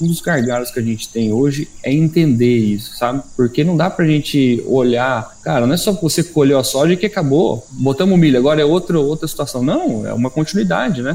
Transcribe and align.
um 0.00 0.06
dos 0.06 0.20
gargalos 0.20 0.70
que 0.70 0.78
a 0.78 0.82
gente 0.82 1.08
tem 1.08 1.32
hoje 1.32 1.68
é 1.82 1.92
entender 1.92 2.56
isso, 2.56 2.96
sabe? 2.96 3.22
Porque 3.36 3.64
não 3.64 3.76
dá 3.76 3.90
pra 3.90 4.06
gente 4.06 4.62
olhar, 4.66 5.36
cara, 5.42 5.66
não 5.66 5.74
é 5.74 5.76
só 5.76 5.92
você 5.92 6.22
colheu 6.22 6.58
a 6.58 6.64
soja 6.64 6.96
que 6.96 7.06
acabou, 7.06 7.66
botamos 7.70 8.18
milho, 8.18 8.38
agora 8.38 8.60
é 8.60 8.64
outra, 8.64 8.98
outra 8.98 9.26
situação. 9.26 9.62
Não, 9.62 10.06
é 10.06 10.12
uma 10.12 10.30
continuidade, 10.30 11.02
né? 11.02 11.14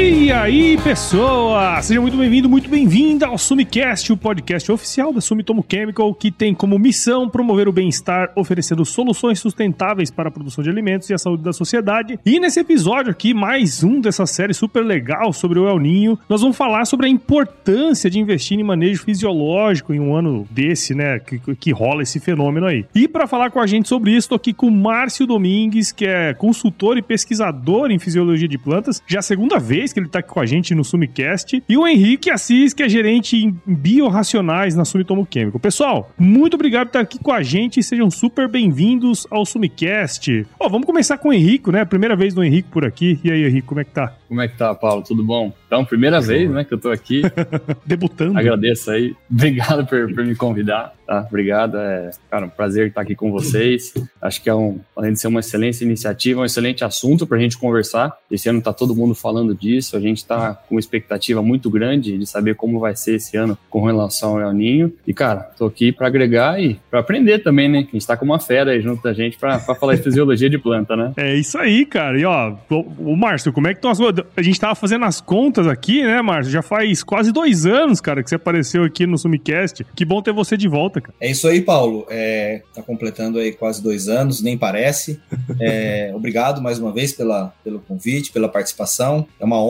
E 0.00 0.30
aí, 0.30 0.78
pessoas! 0.78 1.86
Seja 1.86 2.00
muito 2.00 2.16
bem-vindo, 2.16 2.48
muito 2.48 2.70
bem-vinda 2.70 3.26
ao 3.26 3.36
Sumicast, 3.36 4.12
o 4.12 4.16
podcast 4.16 4.70
oficial 4.70 5.12
da 5.12 5.20
Sumitomo 5.20 5.64
Chemical, 5.68 6.14
que 6.14 6.30
tem 6.30 6.54
como 6.54 6.78
missão 6.78 7.28
promover 7.28 7.66
o 7.66 7.72
bem-estar, 7.72 8.30
oferecendo 8.36 8.84
soluções 8.84 9.40
sustentáveis 9.40 10.08
para 10.08 10.28
a 10.28 10.30
produção 10.30 10.62
de 10.62 10.70
alimentos 10.70 11.10
e 11.10 11.14
a 11.14 11.18
saúde 11.18 11.42
da 11.42 11.52
sociedade. 11.52 12.16
E 12.24 12.38
nesse 12.38 12.60
episódio 12.60 13.10
aqui, 13.10 13.34
mais 13.34 13.82
um 13.82 14.00
dessa 14.00 14.24
série 14.24 14.54
super 14.54 14.84
legal 14.84 15.32
sobre 15.32 15.58
o 15.58 15.68
El 15.68 15.80
Ninho, 15.80 16.16
nós 16.28 16.42
vamos 16.42 16.56
falar 16.56 16.84
sobre 16.84 17.06
a 17.06 17.08
importância 17.08 18.08
de 18.08 18.20
investir 18.20 18.56
em 18.56 18.62
manejo 18.62 19.02
fisiológico 19.02 19.92
em 19.92 19.98
um 19.98 20.14
ano 20.14 20.46
desse, 20.48 20.94
né, 20.94 21.18
que, 21.18 21.40
que 21.56 21.72
rola 21.72 22.04
esse 22.04 22.20
fenômeno 22.20 22.66
aí. 22.66 22.86
E 22.94 23.08
para 23.08 23.26
falar 23.26 23.50
com 23.50 23.58
a 23.58 23.66
gente 23.66 23.88
sobre 23.88 24.12
isso, 24.12 24.26
estou 24.26 24.36
aqui 24.36 24.52
com 24.52 24.68
o 24.68 24.70
Márcio 24.70 25.26
Domingues, 25.26 25.90
que 25.90 26.06
é 26.06 26.34
consultor 26.34 26.96
e 26.96 27.02
pesquisador 27.02 27.90
em 27.90 27.98
fisiologia 27.98 28.46
de 28.46 28.58
plantas, 28.58 29.02
já 29.04 29.18
a 29.18 29.22
segunda 29.22 29.58
vez 29.58 29.87
vez 29.88 29.92
que 29.92 30.00
ele 30.00 30.08
tá 30.08 30.18
aqui 30.20 30.28
com 30.28 30.40
a 30.40 30.46
gente 30.46 30.74
no 30.74 30.84
Sumicast. 30.84 31.62
E 31.68 31.76
o 31.76 31.86
Henrique 31.86 32.30
Assis, 32.30 32.72
que 32.72 32.82
é 32.82 32.88
gerente 32.88 33.36
em 33.36 33.56
biorracionais 33.66 34.74
na 34.74 34.84
Sumitomo 34.84 35.26
Químico. 35.26 35.58
Pessoal, 35.58 36.10
muito 36.18 36.54
obrigado 36.54 36.86
por 36.86 36.90
estar 36.90 37.00
aqui 37.00 37.18
com 37.18 37.32
a 37.32 37.42
gente 37.42 37.80
e 37.80 37.82
sejam 37.82 38.10
super 38.10 38.48
bem-vindos 38.48 39.26
ao 39.30 39.44
Sumicast. 39.44 40.46
Ó, 40.58 40.68
vamos 40.68 40.86
começar 40.86 41.18
com 41.18 41.30
o 41.30 41.32
Henrique, 41.32 41.70
né? 41.70 41.84
Primeira 41.84 42.14
vez 42.14 42.34
do 42.34 42.44
Henrique 42.44 42.68
por 42.70 42.84
aqui. 42.84 43.18
E 43.24 43.30
aí, 43.30 43.44
Henrique, 43.44 43.66
como 43.66 43.80
é 43.80 43.84
que 43.84 43.90
tá? 43.90 44.14
Como 44.28 44.42
é 44.42 44.48
que 44.48 44.58
tá, 44.58 44.74
Paulo? 44.74 45.02
Tudo 45.02 45.24
bom? 45.24 45.52
Então, 45.66 45.84
primeira 45.84 46.20
vez, 46.20 46.50
né, 46.50 46.64
que 46.64 46.74
eu 46.74 46.78
tô 46.78 46.90
aqui. 46.90 47.22
Debutando. 47.86 48.38
Agradeço 48.38 48.90
aí. 48.90 49.14
Obrigado 49.30 49.86
por, 49.86 50.14
por 50.14 50.24
me 50.24 50.34
convidar, 50.34 50.94
tá? 51.06 51.24
Obrigado. 51.26 51.78
É, 51.78 52.10
cara, 52.30 52.46
um 52.46 52.50
prazer 52.50 52.88
estar 52.88 53.00
aqui 53.00 53.14
com 53.14 53.30
vocês. 53.30 53.94
Acho 54.20 54.42
que 54.42 54.50
é 54.50 54.54
um, 54.54 54.80
além 54.94 55.12
de 55.14 55.20
ser 55.20 55.28
uma 55.28 55.40
excelente 55.40 55.82
iniciativa, 55.82 56.42
um 56.42 56.44
excelente 56.44 56.84
assunto 56.84 57.26
para 57.26 57.38
a 57.38 57.40
gente 57.40 57.56
conversar. 57.56 58.14
Esse 58.30 58.48
ano 58.48 58.60
tá 58.60 58.72
todo 58.72 58.94
mundo 58.94 59.14
falando 59.14 59.54
disso. 59.54 59.77
A 59.96 60.00
gente 60.00 60.24
tá 60.24 60.54
com 60.54 60.74
uma 60.74 60.80
expectativa 60.80 61.42
muito 61.42 61.70
grande 61.70 62.16
de 62.16 62.26
saber 62.26 62.54
como 62.54 62.80
vai 62.80 62.96
ser 62.96 63.16
esse 63.16 63.36
ano 63.36 63.56
com 63.70 63.84
relação 63.84 64.32
ao 64.32 64.40
El 64.40 64.52
Ninho. 64.52 64.92
E, 65.06 65.14
cara, 65.14 65.50
tô 65.56 65.66
aqui 65.66 65.92
para 65.92 66.06
agregar 66.06 66.60
e 66.60 66.78
para 66.90 67.00
aprender 67.00 67.40
também, 67.40 67.68
né? 67.68 67.82
Que 67.82 67.90
a 67.90 67.98
gente 67.98 68.06
tá 68.06 68.16
com 68.16 68.24
uma 68.24 68.38
fera 68.38 68.72
aí 68.72 68.80
junto 68.80 69.02
da 69.02 69.12
gente 69.12 69.38
para 69.38 69.58
falar 69.58 69.94
de 69.94 70.02
fisiologia 70.02 70.50
de 70.50 70.58
planta, 70.58 70.96
né? 70.96 71.12
É 71.16 71.34
isso 71.34 71.58
aí, 71.58 71.84
cara. 71.84 72.18
E, 72.18 72.24
ó, 72.24 72.54
o, 72.70 73.12
o 73.12 73.16
Márcio, 73.16 73.52
como 73.52 73.68
é 73.68 73.74
que 73.74 73.78
estão 73.78 73.90
as 73.90 73.98
A 74.36 74.42
gente 74.42 74.58
tava 74.58 74.74
fazendo 74.74 75.04
as 75.04 75.20
contas 75.20 75.66
aqui, 75.66 76.02
né, 76.02 76.20
Márcio? 76.22 76.52
Já 76.52 76.62
faz 76.62 77.02
quase 77.02 77.32
dois 77.32 77.66
anos, 77.66 78.00
cara, 78.00 78.22
que 78.22 78.28
você 78.28 78.36
apareceu 78.36 78.84
aqui 78.84 79.06
no 79.06 79.18
Sumicast. 79.18 79.84
Que 79.94 80.04
bom 80.04 80.22
ter 80.22 80.32
você 80.32 80.56
de 80.56 80.68
volta, 80.68 81.00
cara. 81.00 81.14
É 81.20 81.30
isso 81.30 81.46
aí, 81.46 81.60
Paulo. 81.60 82.06
É, 82.08 82.62
tá 82.74 82.82
completando 82.82 83.38
aí 83.38 83.52
quase 83.52 83.82
dois 83.82 84.08
anos, 84.08 84.42
nem 84.42 84.56
parece. 84.56 85.20
É, 85.60 86.12
obrigado 86.16 86.60
mais 86.62 86.78
uma 86.78 86.92
vez 86.92 87.12
pela, 87.12 87.52
pelo 87.62 87.80
convite, 87.80 88.32
pela 88.32 88.48
participação. 88.48 89.26
É 89.38 89.44
uma 89.44 89.62
honra 89.62 89.67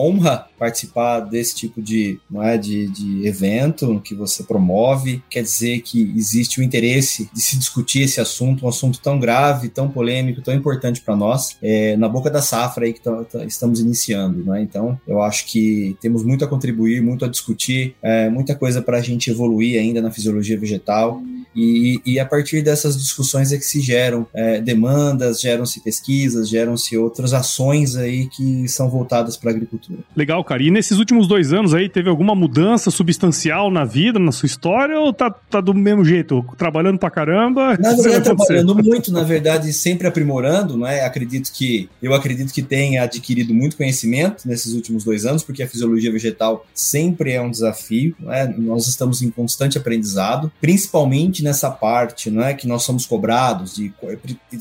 participar 0.57 1.21
desse 1.21 1.55
tipo 1.55 1.81
de, 1.81 2.19
é, 2.41 2.57
de, 2.57 2.87
de 2.87 3.27
evento 3.27 4.01
que 4.03 4.13
você 4.13 4.43
promove. 4.43 5.23
Quer 5.29 5.43
dizer 5.43 5.81
que 5.81 6.13
existe 6.15 6.59
o 6.59 6.63
interesse 6.63 7.29
de 7.33 7.41
se 7.41 7.57
discutir 7.57 8.03
esse 8.03 8.19
assunto, 8.19 8.65
um 8.65 8.69
assunto 8.69 8.99
tão 8.99 9.19
grave, 9.19 9.69
tão 9.69 9.89
polêmico, 9.89 10.41
tão 10.41 10.53
importante 10.53 11.01
para 11.01 11.15
nós, 11.15 11.57
é, 11.61 11.95
na 11.97 12.07
boca 12.09 12.29
da 12.29 12.41
safra 12.41 12.85
aí 12.85 12.93
que 12.93 13.01
estamos 13.47 13.79
iniciando. 13.79 14.43
Né? 14.43 14.61
Então, 14.61 14.99
eu 15.07 15.21
acho 15.21 15.45
que 15.45 15.97
temos 16.01 16.23
muito 16.23 16.43
a 16.43 16.47
contribuir, 16.47 17.01
muito 17.01 17.25
a 17.25 17.27
discutir, 17.27 17.95
é, 18.01 18.29
muita 18.29 18.55
coisa 18.55 18.81
para 18.81 18.97
a 18.97 19.01
gente 19.01 19.29
evoluir 19.29 19.79
ainda 19.79 20.01
na 20.01 20.11
fisiologia 20.11 20.59
vegetal. 20.59 21.21
E, 21.55 22.01
e, 22.05 22.19
a 22.19 22.25
partir 22.25 22.61
dessas 22.61 22.97
discussões 22.97 23.51
é 23.51 23.57
que 23.57 23.65
se 23.65 23.81
geram 23.81 24.27
é, 24.33 24.61
demandas, 24.61 25.41
geram-se 25.41 25.81
pesquisas, 25.81 26.47
geram-se 26.47 26.97
outras 26.97 27.33
ações 27.33 27.95
aí 27.95 28.27
que 28.27 28.67
são 28.67 28.89
voltadas 28.89 29.35
para 29.35 29.49
a 29.49 29.53
agricultura. 29.53 29.99
Legal, 30.15 30.43
cara. 30.43 30.61
E 30.61 30.69
nesses 30.69 30.97
últimos 30.97 31.27
dois 31.27 31.51
anos 31.51 31.73
aí, 31.73 31.89
teve 31.89 32.09
alguma 32.09 32.35
mudança 32.35 32.91
substancial 32.91 33.71
na 33.71 33.83
vida, 33.83 34.19
na 34.19 34.31
sua 34.31 34.45
história, 34.45 34.99
ou 34.99 35.11
tá, 35.11 35.29
tá 35.29 35.59
do 35.59 35.73
mesmo 35.73 36.05
jeito? 36.05 36.45
Trabalhando 36.57 36.99
pra 36.99 37.09
caramba? 37.09 37.77
Na 37.77 37.93
verdade, 37.95 38.23
trabalhando 38.23 38.75
muito, 38.75 39.11
na 39.11 39.23
verdade, 39.23 39.73
sempre 39.73 40.07
aprimorando, 40.07 40.77
né? 40.77 41.01
Acredito 41.01 41.51
que, 41.51 41.89
eu 42.01 42.13
acredito 42.13 42.53
que 42.53 42.61
tenha 42.61 43.03
adquirido 43.03 43.53
muito 43.53 43.75
conhecimento 43.75 44.47
nesses 44.47 44.73
últimos 44.73 45.03
dois 45.03 45.25
anos, 45.25 45.43
porque 45.43 45.63
a 45.63 45.67
fisiologia 45.67 46.11
vegetal 46.11 46.65
sempre 46.73 47.31
é 47.31 47.41
um 47.41 47.49
desafio, 47.49 48.15
né? 48.19 48.53
Nós 48.57 48.87
estamos 48.87 49.21
em 49.21 49.29
constante 49.29 49.77
aprendizado, 49.77 50.51
principalmente 50.61 51.38
nessa 51.43 51.69
parte, 51.69 52.29
não 52.29 52.43
é? 52.43 52.53
Que 52.53 52.67
nós 52.67 52.83
somos 52.83 53.05
cobrados 53.05 53.75
de 53.75 53.93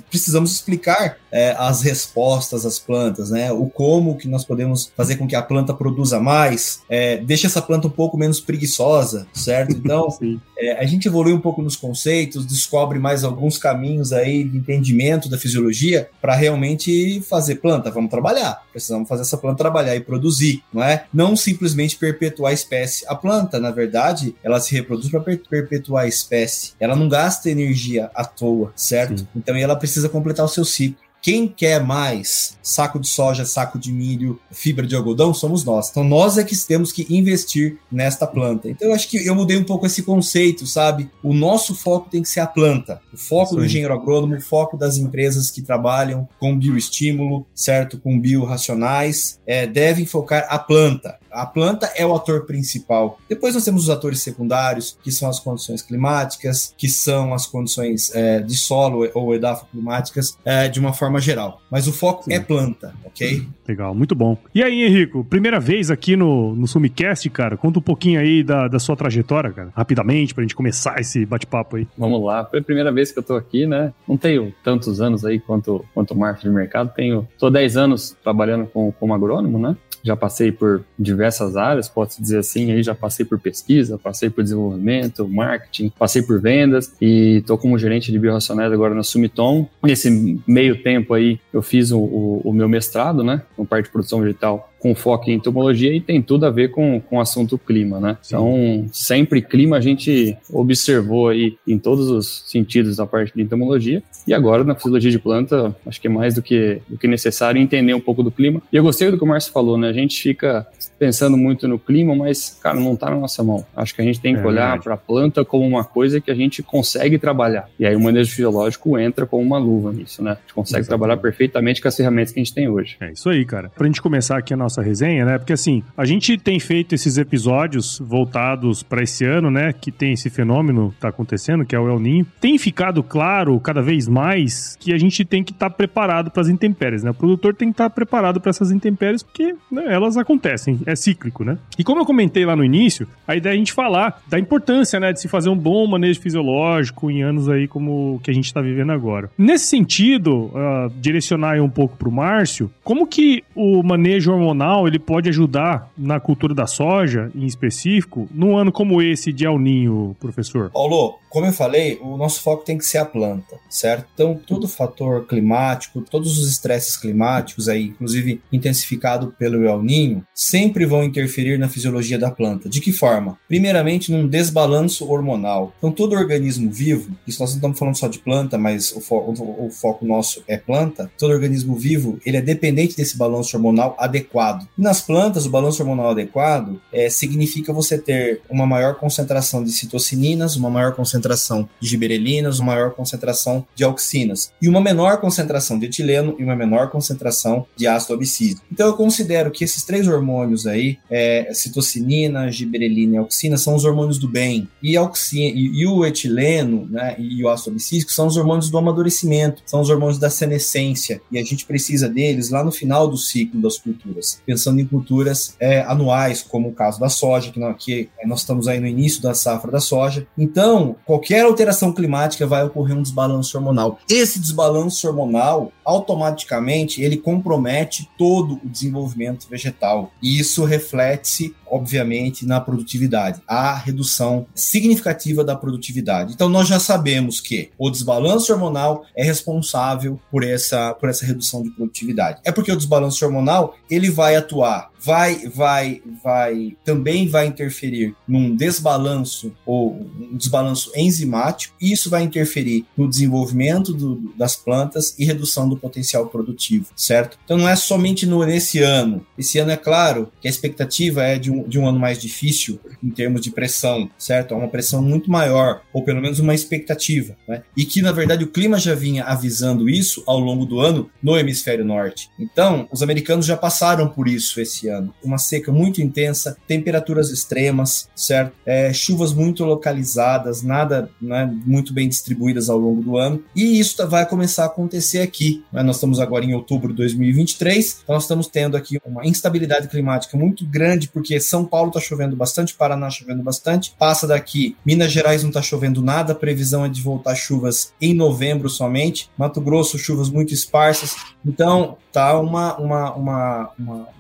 precisamos 0.08 0.52
explicar 0.52 1.18
é, 1.30 1.54
as 1.58 1.82
respostas 1.82 2.64
às 2.64 2.78
plantas, 2.78 3.30
né? 3.30 3.52
O 3.52 3.66
como 3.68 4.16
que 4.16 4.28
nós 4.28 4.44
podemos 4.44 4.90
fazer 4.96 5.16
com 5.16 5.26
que 5.26 5.36
a 5.36 5.42
planta 5.42 5.74
produza 5.74 6.18
mais, 6.20 6.82
é, 6.88 7.18
deixa 7.18 7.46
essa 7.46 7.60
planta 7.60 7.86
um 7.86 7.90
pouco 7.90 8.16
menos 8.16 8.40
preguiçosa, 8.40 9.26
certo? 9.32 9.72
Então, 9.72 10.08
é, 10.58 10.72
a 10.82 10.86
gente 10.86 11.08
evolui 11.08 11.32
um 11.32 11.40
pouco 11.40 11.62
nos 11.62 11.76
conceitos, 11.76 12.46
descobre 12.46 12.98
mais 12.98 13.24
alguns 13.24 13.58
caminhos 13.58 14.12
aí 14.12 14.44
de 14.44 14.56
entendimento 14.56 15.28
da 15.28 15.38
fisiologia 15.38 16.08
para 16.20 16.34
realmente 16.34 17.20
fazer 17.22 17.56
planta. 17.56 17.90
Vamos 17.90 18.10
trabalhar, 18.10 18.62
precisamos 18.72 19.08
fazer 19.08 19.22
essa 19.22 19.36
planta 19.36 19.58
trabalhar 19.58 19.96
e 19.96 20.00
produzir, 20.00 20.62
não 20.72 20.82
é? 20.82 21.04
Não 21.12 21.36
simplesmente 21.36 21.96
perpetuar 21.96 22.50
a 22.50 22.54
espécie. 22.54 23.04
A 23.08 23.14
planta, 23.14 23.58
na 23.58 23.70
verdade, 23.70 24.34
ela 24.42 24.60
se 24.60 24.74
reproduz 24.74 25.10
para 25.10 25.20
per 25.20 25.42
perpetuar 25.48 26.04
a 26.04 26.08
espécie. 26.08 26.67
Ela 26.78 26.96
não 26.96 27.08
gasta 27.08 27.50
energia 27.50 28.10
à 28.14 28.24
toa, 28.24 28.72
certo? 28.76 29.20
Sim. 29.20 29.28
Então 29.34 29.56
ela 29.56 29.76
precisa 29.76 30.08
completar 30.08 30.44
o 30.44 30.48
seu 30.48 30.64
ciclo. 30.64 31.08
Quem 31.20 31.48
quer 31.48 31.82
mais 31.82 32.56
saco 32.62 32.98
de 32.98 33.08
soja, 33.08 33.44
saco 33.44 33.78
de 33.78 33.92
milho, 33.92 34.40
fibra 34.52 34.86
de 34.86 34.94
algodão, 34.94 35.34
somos 35.34 35.64
nós. 35.64 35.90
Então 35.90 36.04
nós 36.04 36.38
é 36.38 36.44
que 36.44 36.56
temos 36.56 36.92
que 36.92 37.06
investir 37.10 37.78
nesta 37.90 38.26
planta. 38.26 38.68
Então 38.68 38.88
eu 38.88 38.94
acho 38.94 39.08
que 39.08 39.26
eu 39.26 39.34
mudei 39.34 39.56
um 39.56 39.64
pouco 39.64 39.86
esse 39.86 40.02
conceito, 40.02 40.66
sabe? 40.66 41.10
O 41.22 41.34
nosso 41.34 41.74
foco 41.74 42.08
tem 42.08 42.22
que 42.22 42.28
ser 42.28 42.40
a 42.40 42.46
planta. 42.46 43.00
O 43.12 43.16
foco 43.16 43.56
do 43.56 43.64
engenheiro 43.64 43.92
agrônomo, 43.92 44.36
o 44.36 44.40
foco 44.40 44.76
das 44.76 44.96
empresas 44.96 45.50
que 45.50 45.60
trabalham 45.60 46.28
com 46.38 46.56
bioestímulo, 46.56 47.46
certo? 47.54 47.98
Com 47.98 48.18
biorracionais, 48.18 49.40
é, 49.44 49.66
devem 49.66 50.06
focar 50.06 50.46
a 50.48 50.58
planta. 50.58 51.18
A 51.38 51.47
planta 51.47 51.87
é 51.94 52.04
o 52.04 52.12
ator 52.12 52.47
principal. 52.47 53.21
Depois 53.28 53.54
nós 53.54 53.65
temos 53.65 53.84
os 53.84 53.91
atores 53.91 54.21
secundários, 54.21 54.99
que 55.00 55.12
são 55.12 55.28
as 55.31 55.38
condições 55.38 55.81
climáticas, 55.82 56.75
que 56.76 56.88
são 56.88 57.32
as 57.32 57.47
condições 57.47 58.12
é, 58.12 58.41
de 58.41 58.56
solo 58.56 59.09
ou 59.15 59.32
edafoclimáticas, 59.32 60.37
é, 60.44 60.69
de 60.69 60.81
uma 60.81 60.93
forma 60.93 61.21
geral. 61.21 61.62
Mas 61.71 61.87
o 61.87 61.93
foco 61.93 62.25
Sim. 62.25 62.32
é 62.32 62.41
planta, 62.41 62.93
ok? 63.04 63.47
Legal, 63.69 63.94
muito 63.94 64.16
bom. 64.16 64.37
E 64.53 64.65
aí, 64.65 64.82
Henrico, 64.82 65.22
primeira 65.22 65.60
vez 65.60 65.93
aqui 65.93 66.16
no, 66.16 66.56
no 66.56 66.66
Sumicast, 66.66 67.31
cara, 67.31 67.56
conta 67.56 67.78
um 67.78 67.82
pouquinho 67.82 68.19
aí 68.19 68.43
da, 68.43 68.66
da 68.66 68.81
sua 68.81 68.97
trajetória, 68.97 69.53
cara, 69.53 69.70
rapidamente, 69.76 70.34
pra 70.34 70.43
gente 70.43 70.56
começar 70.56 70.99
esse 70.99 71.25
bate-papo 71.25 71.76
aí. 71.76 71.87
Vamos 71.97 72.20
lá, 72.25 72.44
foi 72.47 72.59
a 72.59 72.62
primeira 72.65 72.91
vez 72.91 73.12
que 73.12 73.19
eu 73.20 73.22
tô 73.22 73.37
aqui, 73.37 73.65
né? 73.65 73.93
Não 74.09 74.16
tenho 74.16 74.53
tantos 74.65 75.00
anos 75.00 75.25
aí 75.25 75.38
quanto, 75.38 75.84
quanto 75.94 76.16
marketing 76.16 76.49
de 76.49 76.55
mercado, 76.55 76.93
tenho, 76.97 77.28
tô 77.38 77.49
10 77.49 77.76
anos 77.76 78.16
trabalhando 78.25 78.66
com, 78.66 78.91
como 78.91 79.15
agrônomo, 79.15 79.56
né? 79.56 79.76
Já 80.08 80.16
passei 80.16 80.50
por 80.50 80.82
diversas 80.98 81.56
áreas, 81.56 81.88
pode-se 81.88 82.20
dizer 82.20 82.38
assim, 82.38 82.72
aí 82.72 82.82
já 82.82 82.94
passei 82.94 83.26
por 83.26 83.38
pesquisa, 83.38 83.98
passei 83.98 84.30
por 84.30 84.42
desenvolvimento, 84.42 85.28
marketing, 85.28 85.92
passei 85.98 86.22
por 86.22 86.41
vendas 86.41 86.94
e 87.00 87.38
estou 87.38 87.58
como 87.58 87.78
gerente 87.78 88.10
de 88.10 88.19
biorracionais 88.19 88.72
agora 88.72 88.94
na 88.94 89.02
Sumiton. 89.02 89.69
Nesse 89.82 90.41
meio 90.46 90.82
tempo 90.82 91.12
aí, 91.12 91.38
eu 91.52 91.62
fiz 91.62 91.91
o, 91.91 91.98
o, 91.98 92.41
o 92.42 92.52
meu 92.52 92.69
mestrado, 92.69 93.22
né, 93.22 93.43
com 93.55 93.66
parte 93.66 93.87
de 93.87 93.93
produção 93.93 94.20
vegetal 94.20 94.68
com 94.78 94.94
foco 94.94 95.30
em 95.30 95.34
entomologia 95.34 95.92
e 95.94 96.00
tem 96.00 96.22
tudo 96.22 96.46
a 96.46 96.50
ver 96.50 96.70
com, 96.70 97.00
com 97.00 97.16
o 97.16 97.20
assunto 97.20 97.58
clima, 97.58 98.00
né? 98.00 98.16
Sim. 98.22 98.36
Então, 98.36 98.86
sempre 98.92 99.42
clima 99.42 99.76
a 99.76 99.80
gente 99.80 100.36
observou 100.52 101.28
aí 101.28 101.56
em 101.66 101.78
todos 101.78 102.08
os 102.10 102.44
sentidos 102.46 102.96
da 102.96 103.06
parte 103.06 103.34
de 103.34 103.42
entomologia 103.42 104.02
e 104.26 104.34
agora 104.34 104.64
na 104.64 104.75
fisiologia 104.75 105.10
de 105.10 105.19
planta, 105.19 105.75
acho 105.86 106.00
que 106.00 106.06
é 106.06 106.10
mais 106.10 106.34
do 106.34 106.42
que, 106.42 106.80
do 106.88 106.96
que 106.96 107.08
necessário 107.08 107.60
entender 107.60 107.94
um 107.94 108.00
pouco 108.00 108.22
do 108.22 108.30
clima. 108.30 108.62
E 108.72 108.76
eu 108.76 108.82
gostei 108.82 109.10
do 109.10 109.19
que 109.19 109.25
o 109.25 109.26
Márcio 109.26 109.52
falou, 109.52 109.76
né? 109.76 109.88
A 109.88 109.92
gente 109.92 110.20
fica 110.20 110.66
pensando 110.98 111.36
muito 111.36 111.68
no 111.68 111.78
clima, 111.78 112.14
mas, 112.14 112.58
cara, 112.62 112.78
não 112.78 112.94
está 112.94 113.10
na 113.10 113.16
nossa 113.16 113.42
mão. 113.42 113.64
Acho 113.76 113.94
que 113.94 114.02
a 114.02 114.04
gente 114.04 114.20
tem 114.20 114.34
que 114.34 114.40
é 114.40 114.46
olhar 114.46 114.80
para 114.80 114.94
a 114.94 114.96
planta 114.96 115.44
como 115.44 115.66
uma 115.66 115.84
coisa 115.84 116.20
que 116.20 116.30
a 116.30 116.34
gente 116.34 116.62
consegue 116.62 117.18
trabalhar. 117.18 117.68
E 117.78 117.86
aí 117.86 117.94
o 117.94 118.00
manejo 118.00 118.30
fisiológico 118.30 118.98
entra 118.98 119.26
como 119.26 119.42
uma 119.42 119.58
luva 119.58 119.92
nisso, 119.92 120.22
né? 120.22 120.32
A 120.32 120.34
gente 120.34 120.54
consegue 120.54 120.80
Exatamente. 120.80 120.88
trabalhar 120.88 121.16
perfeitamente 121.18 121.80
com 121.80 121.88
as 121.88 121.96
ferramentas 121.96 122.32
que 122.32 122.40
a 122.40 122.42
gente 122.42 122.54
tem 122.54 122.68
hoje. 122.68 122.96
É 123.00 123.12
isso 123.12 123.28
aí, 123.28 123.44
cara. 123.44 123.70
Para 123.74 123.84
a 123.84 123.86
gente 123.86 124.02
começar 124.02 124.38
aqui 124.38 124.52
a 124.52 124.56
nossa 124.56 124.82
resenha, 124.82 125.24
né? 125.24 125.38
Porque 125.38 125.52
assim, 125.52 125.82
a 125.96 126.04
gente 126.04 126.36
tem 126.36 126.58
feito 126.58 126.94
esses 126.94 127.18
episódios 127.18 127.98
voltados 128.00 128.82
para 128.82 129.02
esse 129.02 129.24
ano, 129.24 129.50
né? 129.50 129.72
Que 129.72 129.92
tem 129.92 130.12
esse 130.12 130.30
fenômeno 130.30 130.90
que 130.92 131.00
tá 131.00 131.08
acontecendo, 131.08 131.64
que 131.64 131.74
é 131.74 131.80
o 131.80 131.88
El 131.88 132.00
Ninho. 132.00 132.26
Tem 132.40 132.58
ficado 132.58 133.02
claro 133.02 133.58
cada 133.60 133.80
vez 133.80 134.08
mais 134.08 134.76
que 134.76 134.92
a 134.92 134.98
gente 134.98 135.24
tem 135.24 135.42
que 135.44 135.52
estar 135.52 135.70
tá 135.70 135.76
preparado 135.76 136.30
para 136.30 136.42
as 136.42 136.48
intempéries, 136.48 137.02
né? 137.02 137.10
O 137.10 137.14
produtor 137.14 137.54
tem 137.54 137.68
que 137.68 137.74
estar 137.74 137.88
tá 137.88 137.94
preparado 137.94 138.40
para 138.40 138.50
essas 138.50 138.70
intempéries 138.70 139.22
porque 139.22 139.54
né, 139.70 139.84
elas 139.88 140.16
acontecem, 140.16 140.80
é 140.88 140.96
cíclico, 140.96 141.44
né? 141.44 141.58
E 141.79 141.85
como 141.85 142.00
eu 142.00 142.06
comentei 142.06 142.44
lá 142.46 142.56
no 142.56 142.64
início, 142.64 143.06
a 143.26 143.37
ideia 143.37 143.52
é 143.52 143.55
a 143.55 143.58
gente 143.58 143.73
falar 143.73 144.23
da 144.26 144.38
importância, 144.38 144.99
né, 144.99 145.12
de 145.12 145.20
se 145.20 145.29
fazer 145.29 145.50
um 145.50 145.56
bom 145.56 145.87
manejo 145.87 146.20
fisiológico 146.20 147.11
em 147.11 147.23
anos 147.23 147.49
aí 147.49 147.69
como 147.69 148.14
o 148.14 148.20
que 148.20 148.31
a 148.31 148.35
gente 148.35 148.46
está 148.46 148.61
vivendo 148.61 148.90
agora. 148.90 149.31
Nesse 149.37 149.67
sentido, 149.67 150.46
uh, 150.46 150.90
direcionar 150.96 151.61
um 151.61 151.69
pouco 151.69 151.96
para 151.96 152.08
o 152.08 152.12
Márcio, 152.12 152.70
como 152.82 153.06
que 153.06 153.44
o 153.55 153.82
manejo 153.82 154.32
hormonal 154.32 154.88
ele 154.88 154.99
pode 154.99 155.29
ajudar 155.29 155.90
na 155.96 156.19
cultura 156.19 156.55
da 156.55 156.67
soja, 156.67 157.31
em 157.34 157.44
específico, 157.44 158.29
num 158.32 158.56
ano 158.56 158.73
como 158.73 159.02
esse 159.02 159.32
de 159.32 159.44
El 159.44 159.58
Ninho, 159.58 160.17
professor? 160.19 160.70
Paulo, 160.70 161.19
como 161.28 161.46
eu 161.46 161.52
falei, 161.52 161.98
o 162.02 162.16
nosso 162.16 162.40
foco 162.40 162.64
tem 162.64 162.78
que 162.78 162.84
ser 162.84 162.98
a 162.98 163.04
planta, 163.04 163.58
certo? 163.69 164.06
Então, 164.14 164.34
todo 164.34 164.69
fator 164.69 165.26
climático, 165.26 166.00
todos 166.00 166.38
os 166.38 166.48
estresses 166.48 166.96
climáticos 166.96 167.69
aí, 167.69 167.84
inclusive 167.84 168.40
intensificado 168.52 169.34
pelo 169.38 169.64
El 169.64 169.82
Ninho, 169.82 170.25
sempre 170.34 170.86
vão 170.86 171.04
interferir 171.04 171.58
na 171.58 171.69
fisiologia 171.69 172.19
da 172.19 172.30
planta. 172.30 172.69
De 172.69 172.80
que 172.80 172.92
forma? 172.92 173.38
Primeiramente, 173.46 174.10
num 174.10 174.26
desbalanço 174.26 175.10
hormonal. 175.10 175.72
Então, 175.78 175.92
todo 175.92 176.16
organismo 176.16 176.70
vivo, 176.70 177.10
isso 177.26 177.40
nós 177.40 177.50
não 177.50 177.56
estamos 177.56 177.78
falando 177.78 177.96
só 177.96 178.08
de 178.08 178.19
planta, 178.19 178.56
mas 178.56 178.92
o, 178.92 179.00
fo 179.00 179.16
o, 179.36 179.70
foco 179.70 180.06
nosso 180.06 180.42
é 180.46 180.56
planta, 180.56 181.10
todo 181.19 181.32
organismo 181.32 181.76
vivo, 181.76 182.19
ele 182.24 182.36
é 182.36 182.42
dependente 182.42 182.96
desse 182.96 183.16
balanço 183.16 183.56
hormonal 183.56 183.94
adequado. 183.98 184.66
E 184.76 184.82
nas 184.82 185.00
plantas, 185.00 185.46
o 185.46 185.50
balanço 185.50 185.82
hormonal 185.82 186.10
adequado 186.10 186.81
é, 186.92 187.10
significa 187.10 187.72
você 187.72 187.98
ter 187.98 188.40
uma 188.48 188.66
maior 188.66 188.94
concentração 188.96 189.62
de 189.62 189.70
citocininas, 189.70 190.56
uma 190.56 190.70
maior 190.70 190.94
concentração 190.94 191.18
concentração 191.19 191.69
de 191.81 191.88
giberelinas, 191.88 192.59
uma 192.59 192.75
maior 192.75 192.93
concentração 192.93 193.67
de 193.75 193.82
auxinas 193.85 194.53
e 194.62 194.69
uma 194.69 194.81
menor 194.81 195.20
concentração 195.20 195.79
de 195.79 195.87
etileno 195.87 196.37
e 196.38 196.44
uma 196.44 196.55
menor 196.55 196.91
concentração 196.91 197.67
de 197.76 197.87
ácido 197.87 198.15
abscísico. 198.15 198.62
Então 198.70 198.87
eu 198.87 198.94
considero 198.94 199.50
que 199.50 199.65
esses 199.65 199.85
três 199.85 200.06
hormônios 200.06 200.67
aí, 200.67 200.99
é, 201.11 201.50
citocinina, 201.53 202.50
giberelina 202.50 203.17
e 203.17 203.19
auxina, 203.19 203.56
são 203.56 203.75
os 203.75 203.85
hormônios 203.85 204.19
do 204.19 204.29
bem. 204.29 204.69
E, 204.82 204.97
auxina, 204.97 205.56
e, 205.56 205.81
e 205.81 205.87
o 205.87 206.05
etileno 206.06 206.87
né, 206.91 207.17
e 207.19 207.43
o 207.43 207.49
ácido 207.49 207.70
abscísico 207.70 208.12
são 208.12 208.26
os 208.26 208.37
hormônios 208.37 208.70
do 208.70 208.79
amadurecimento, 208.79 209.62
são 209.67 209.81
os 209.81 209.91
hormônios 209.91 210.19
da 210.19 210.31
senescência. 210.31 211.20
E 211.32 211.38
a 211.38 211.44
gente 211.44 211.65
precisa 211.65 212.09
deles 212.09 212.50
lá 212.50 212.62
no 212.62 212.70
final 212.70 213.09
do 213.09 213.17
ciclo 213.17 213.61
das 213.61 213.79
culturas, 213.79 214.41
pensando 214.47 214.81
em 214.81 214.87
culturas 214.87 215.56
é, 215.59 215.81
anuais, 215.82 216.43
como 216.43 216.69
o 216.69 216.73
caso 216.73 217.00
da 217.00 217.09
soja, 217.09 217.50
que, 217.50 217.59
não, 217.59 217.75
que 217.75 218.09
nós 218.25 218.41
estamos 218.41 218.69
aí 218.69 218.79
no 218.79 218.87
início 218.87 219.23
da 219.23 219.35
safra 219.35 219.70
da 219.70 219.81
soja. 219.81 220.26
Então, 220.37 220.97
qualquer 221.08 221.46
alteração 221.46 221.90
climática 221.90 222.46
vai 222.46 222.62
ocorrer 222.66 222.94
um 222.94 223.00
desbalanço 223.00 223.56
hormonal. 223.56 223.99
Esse 224.06 224.38
desbalanço 224.38 225.08
hormonal, 225.08 225.72
automaticamente, 225.88 227.00
ele 227.00 227.17
compromete 227.17 228.06
todo 228.19 228.61
o 228.62 228.69
desenvolvimento 228.69 229.49
vegetal. 229.49 230.12
E 230.23 230.38
isso 230.38 230.67
reflete-se, 230.67 231.55
obviamente, 231.67 232.44
na 232.44 232.61
produtividade, 232.61 233.40
a 233.49 233.75
redução 233.75 234.46
significativa 234.55 235.43
da 235.43 235.56
produtividade. 235.56 236.35
Então, 236.35 236.50
nós 236.50 236.69
já 236.69 236.79
sabemos 236.79 237.40
que 237.40 237.70
o 237.79 237.88
desbalanço 237.88 238.52
hormonal 238.52 239.06
é 239.17 239.25
responsável 239.25 240.20
por 240.31 240.44
essa, 240.44 240.93
por 240.93 241.08
essa 241.08 241.25
redução 241.25 241.62
de 241.62 241.70
produtividade. 241.70 242.43
É 242.44 242.52
porque 242.52 242.70
o 242.70 242.76
desbalanço 242.76 243.25
hormonal 243.25 243.75
ele 243.88 244.11
vai 244.11 244.37
atuar 244.37 244.91
vai, 245.00 245.49
vai, 245.49 246.02
vai, 246.23 246.76
também 246.84 247.29
vai 247.29 247.46
interferir 247.46 248.14
num 248.26 248.55
desbalanço 248.55 249.52
ou 249.64 249.93
um 250.20 250.37
desbalanço 250.37 250.91
enzimático, 250.96 251.75
e 251.81 251.93
isso 251.93 252.11
vai 252.11 252.23
interferir 252.23 252.84
no 252.96 253.08
desenvolvimento 253.08 253.93
do, 253.93 254.32
das 254.37 254.56
plantas 254.56 255.14
e 255.19 255.25
redução 255.25 255.69
do 255.69 255.76
potencial 255.78 256.26
produtivo, 256.26 256.86
certo? 256.96 257.38
Então 257.44 257.56
não 257.56 257.69
é 257.69 257.76
somente 257.76 258.26
no, 258.26 258.44
nesse 258.44 258.80
ano. 258.80 259.25
Esse 259.36 259.58
ano 259.58 259.70
é 259.70 259.76
claro 259.76 260.30
que 260.40 260.48
a 260.48 260.50
expectativa 260.50 261.22
é 261.22 261.38
de 261.38 261.50
um, 261.50 261.69
de 261.69 261.78
um 261.78 261.86
ano 261.86 261.98
mais 261.98 262.19
difícil 262.19 262.80
em 263.02 263.10
termos 263.10 263.40
de 263.40 263.50
pressão, 263.50 264.10
certo? 264.19 264.54
É 264.54 264.56
uma 264.56 264.69
pressão 264.69 265.02
muito 265.02 265.30
maior, 265.30 265.82
ou 265.92 266.02
pelo 266.02 266.20
menos 266.20 266.38
uma 266.38 266.54
expectativa, 266.54 267.36
né? 267.46 267.62
E 267.76 267.84
que 267.84 268.02
na 268.02 268.12
verdade 268.12 268.44
o 268.44 268.50
clima 268.50 268.78
já 268.78 268.94
vinha 268.94 269.25
avisando 269.25 269.88
isso 269.88 270.22
ao 270.26 270.38
longo 270.38 270.64
do 270.64 270.80
ano 270.80 271.10
no 271.22 271.36
hemisfério 271.36 271.84
norte. 271.84 272.31
Então, 272.38 272.88
os 272.90 273.02
americanos 273.02 273.46
já 273.46 273.56
passaram 273.56 274.08
por 274.08 274.28
isso 274.28 274.60
esse 274.60 274.88
ano. 274.88 275.14
Uma 275.22 275.38
seca 275.38 275.72
muito 275.72 276.00
intensa, 276.00 276.56
temperaturas 276.66 277.31
extremas, 277.31 278.08
certo? 278.14 278.52
É, 278.64 278.92
chuvas 278.92 279.32
muito 279.32 279.64
localizadas, 279.64 280.62
nada 280.62 281.10
né, 281.20 281.50
muito 281.64 281.92
bem 281.92 282.08
distribuídas 282.08 282.69
ao 282.69 282.78
longo 282.78 283.02
do 283.02 283.16
ano. 283.16 283.42
E 283.54 283.78
isso 283.78 283.96
tá, 283.96 284.06
vai 284.06 284.26
começar 284.26 284.64
a 284.64 284.66
acontecer 284.66 285.20
aqui. 285.20 285.64
Né? 285.73 285.82
Nós 285.82 285.97
estamos 285.97 286.20
agora 286.20 286.44
em 286.44 286.55
outubro 286.55 286.88
de 286.88 286.97
2023, 286.97 288.00
então 288.03 288.15
nós 288.15 288.25
estamos 288.25 288.47
tendo 288.47 288.76
aqui 288.76 288.99
uma 289.05 289.26
instabilidade 289.26 289.88
climática 289.88 290.37
muito 290.37 290.67
grande, 290.67 291.09
porque 291.09 291.41
São 291.41 291.65
Paulo 291.65 291.88
está 291.88 292.00
chovendo 292.00 292.37
bastante, 292.37 292.75
Paraná 292.75 293.11
chovendo 293.11 293.43
bastante, 293.43 293.94
passa 293.99 294.26
daqui, 294.26 294.76
Minas 294.85 295.12
Gerais 295.12 295.43
não 295.43 295.50
está 295.50 295.62
chovendo 295.62 296.03
nada, 296.03 296.32
a 296.32 296.37
previsão 296.37 296.85
é 296.85 296.88
de 296.88 297.03
voltar 297.03 297.35
chuvas 297.35 297.93
em 298.00 298.15
novembro 298.15 298.69
somente, 298.69 299.31
Mato 299.37 299.61
Grosso, 299.61 299.99
chuvas 299.99 300.29
muito 300.29 300.53
esparsas. 300.55 301.17
Então, 301.44 301.97
tá 302.12 302.38
uma, 302.38 302.76
uma, 302.79 303.12
uma, 303.15 303.70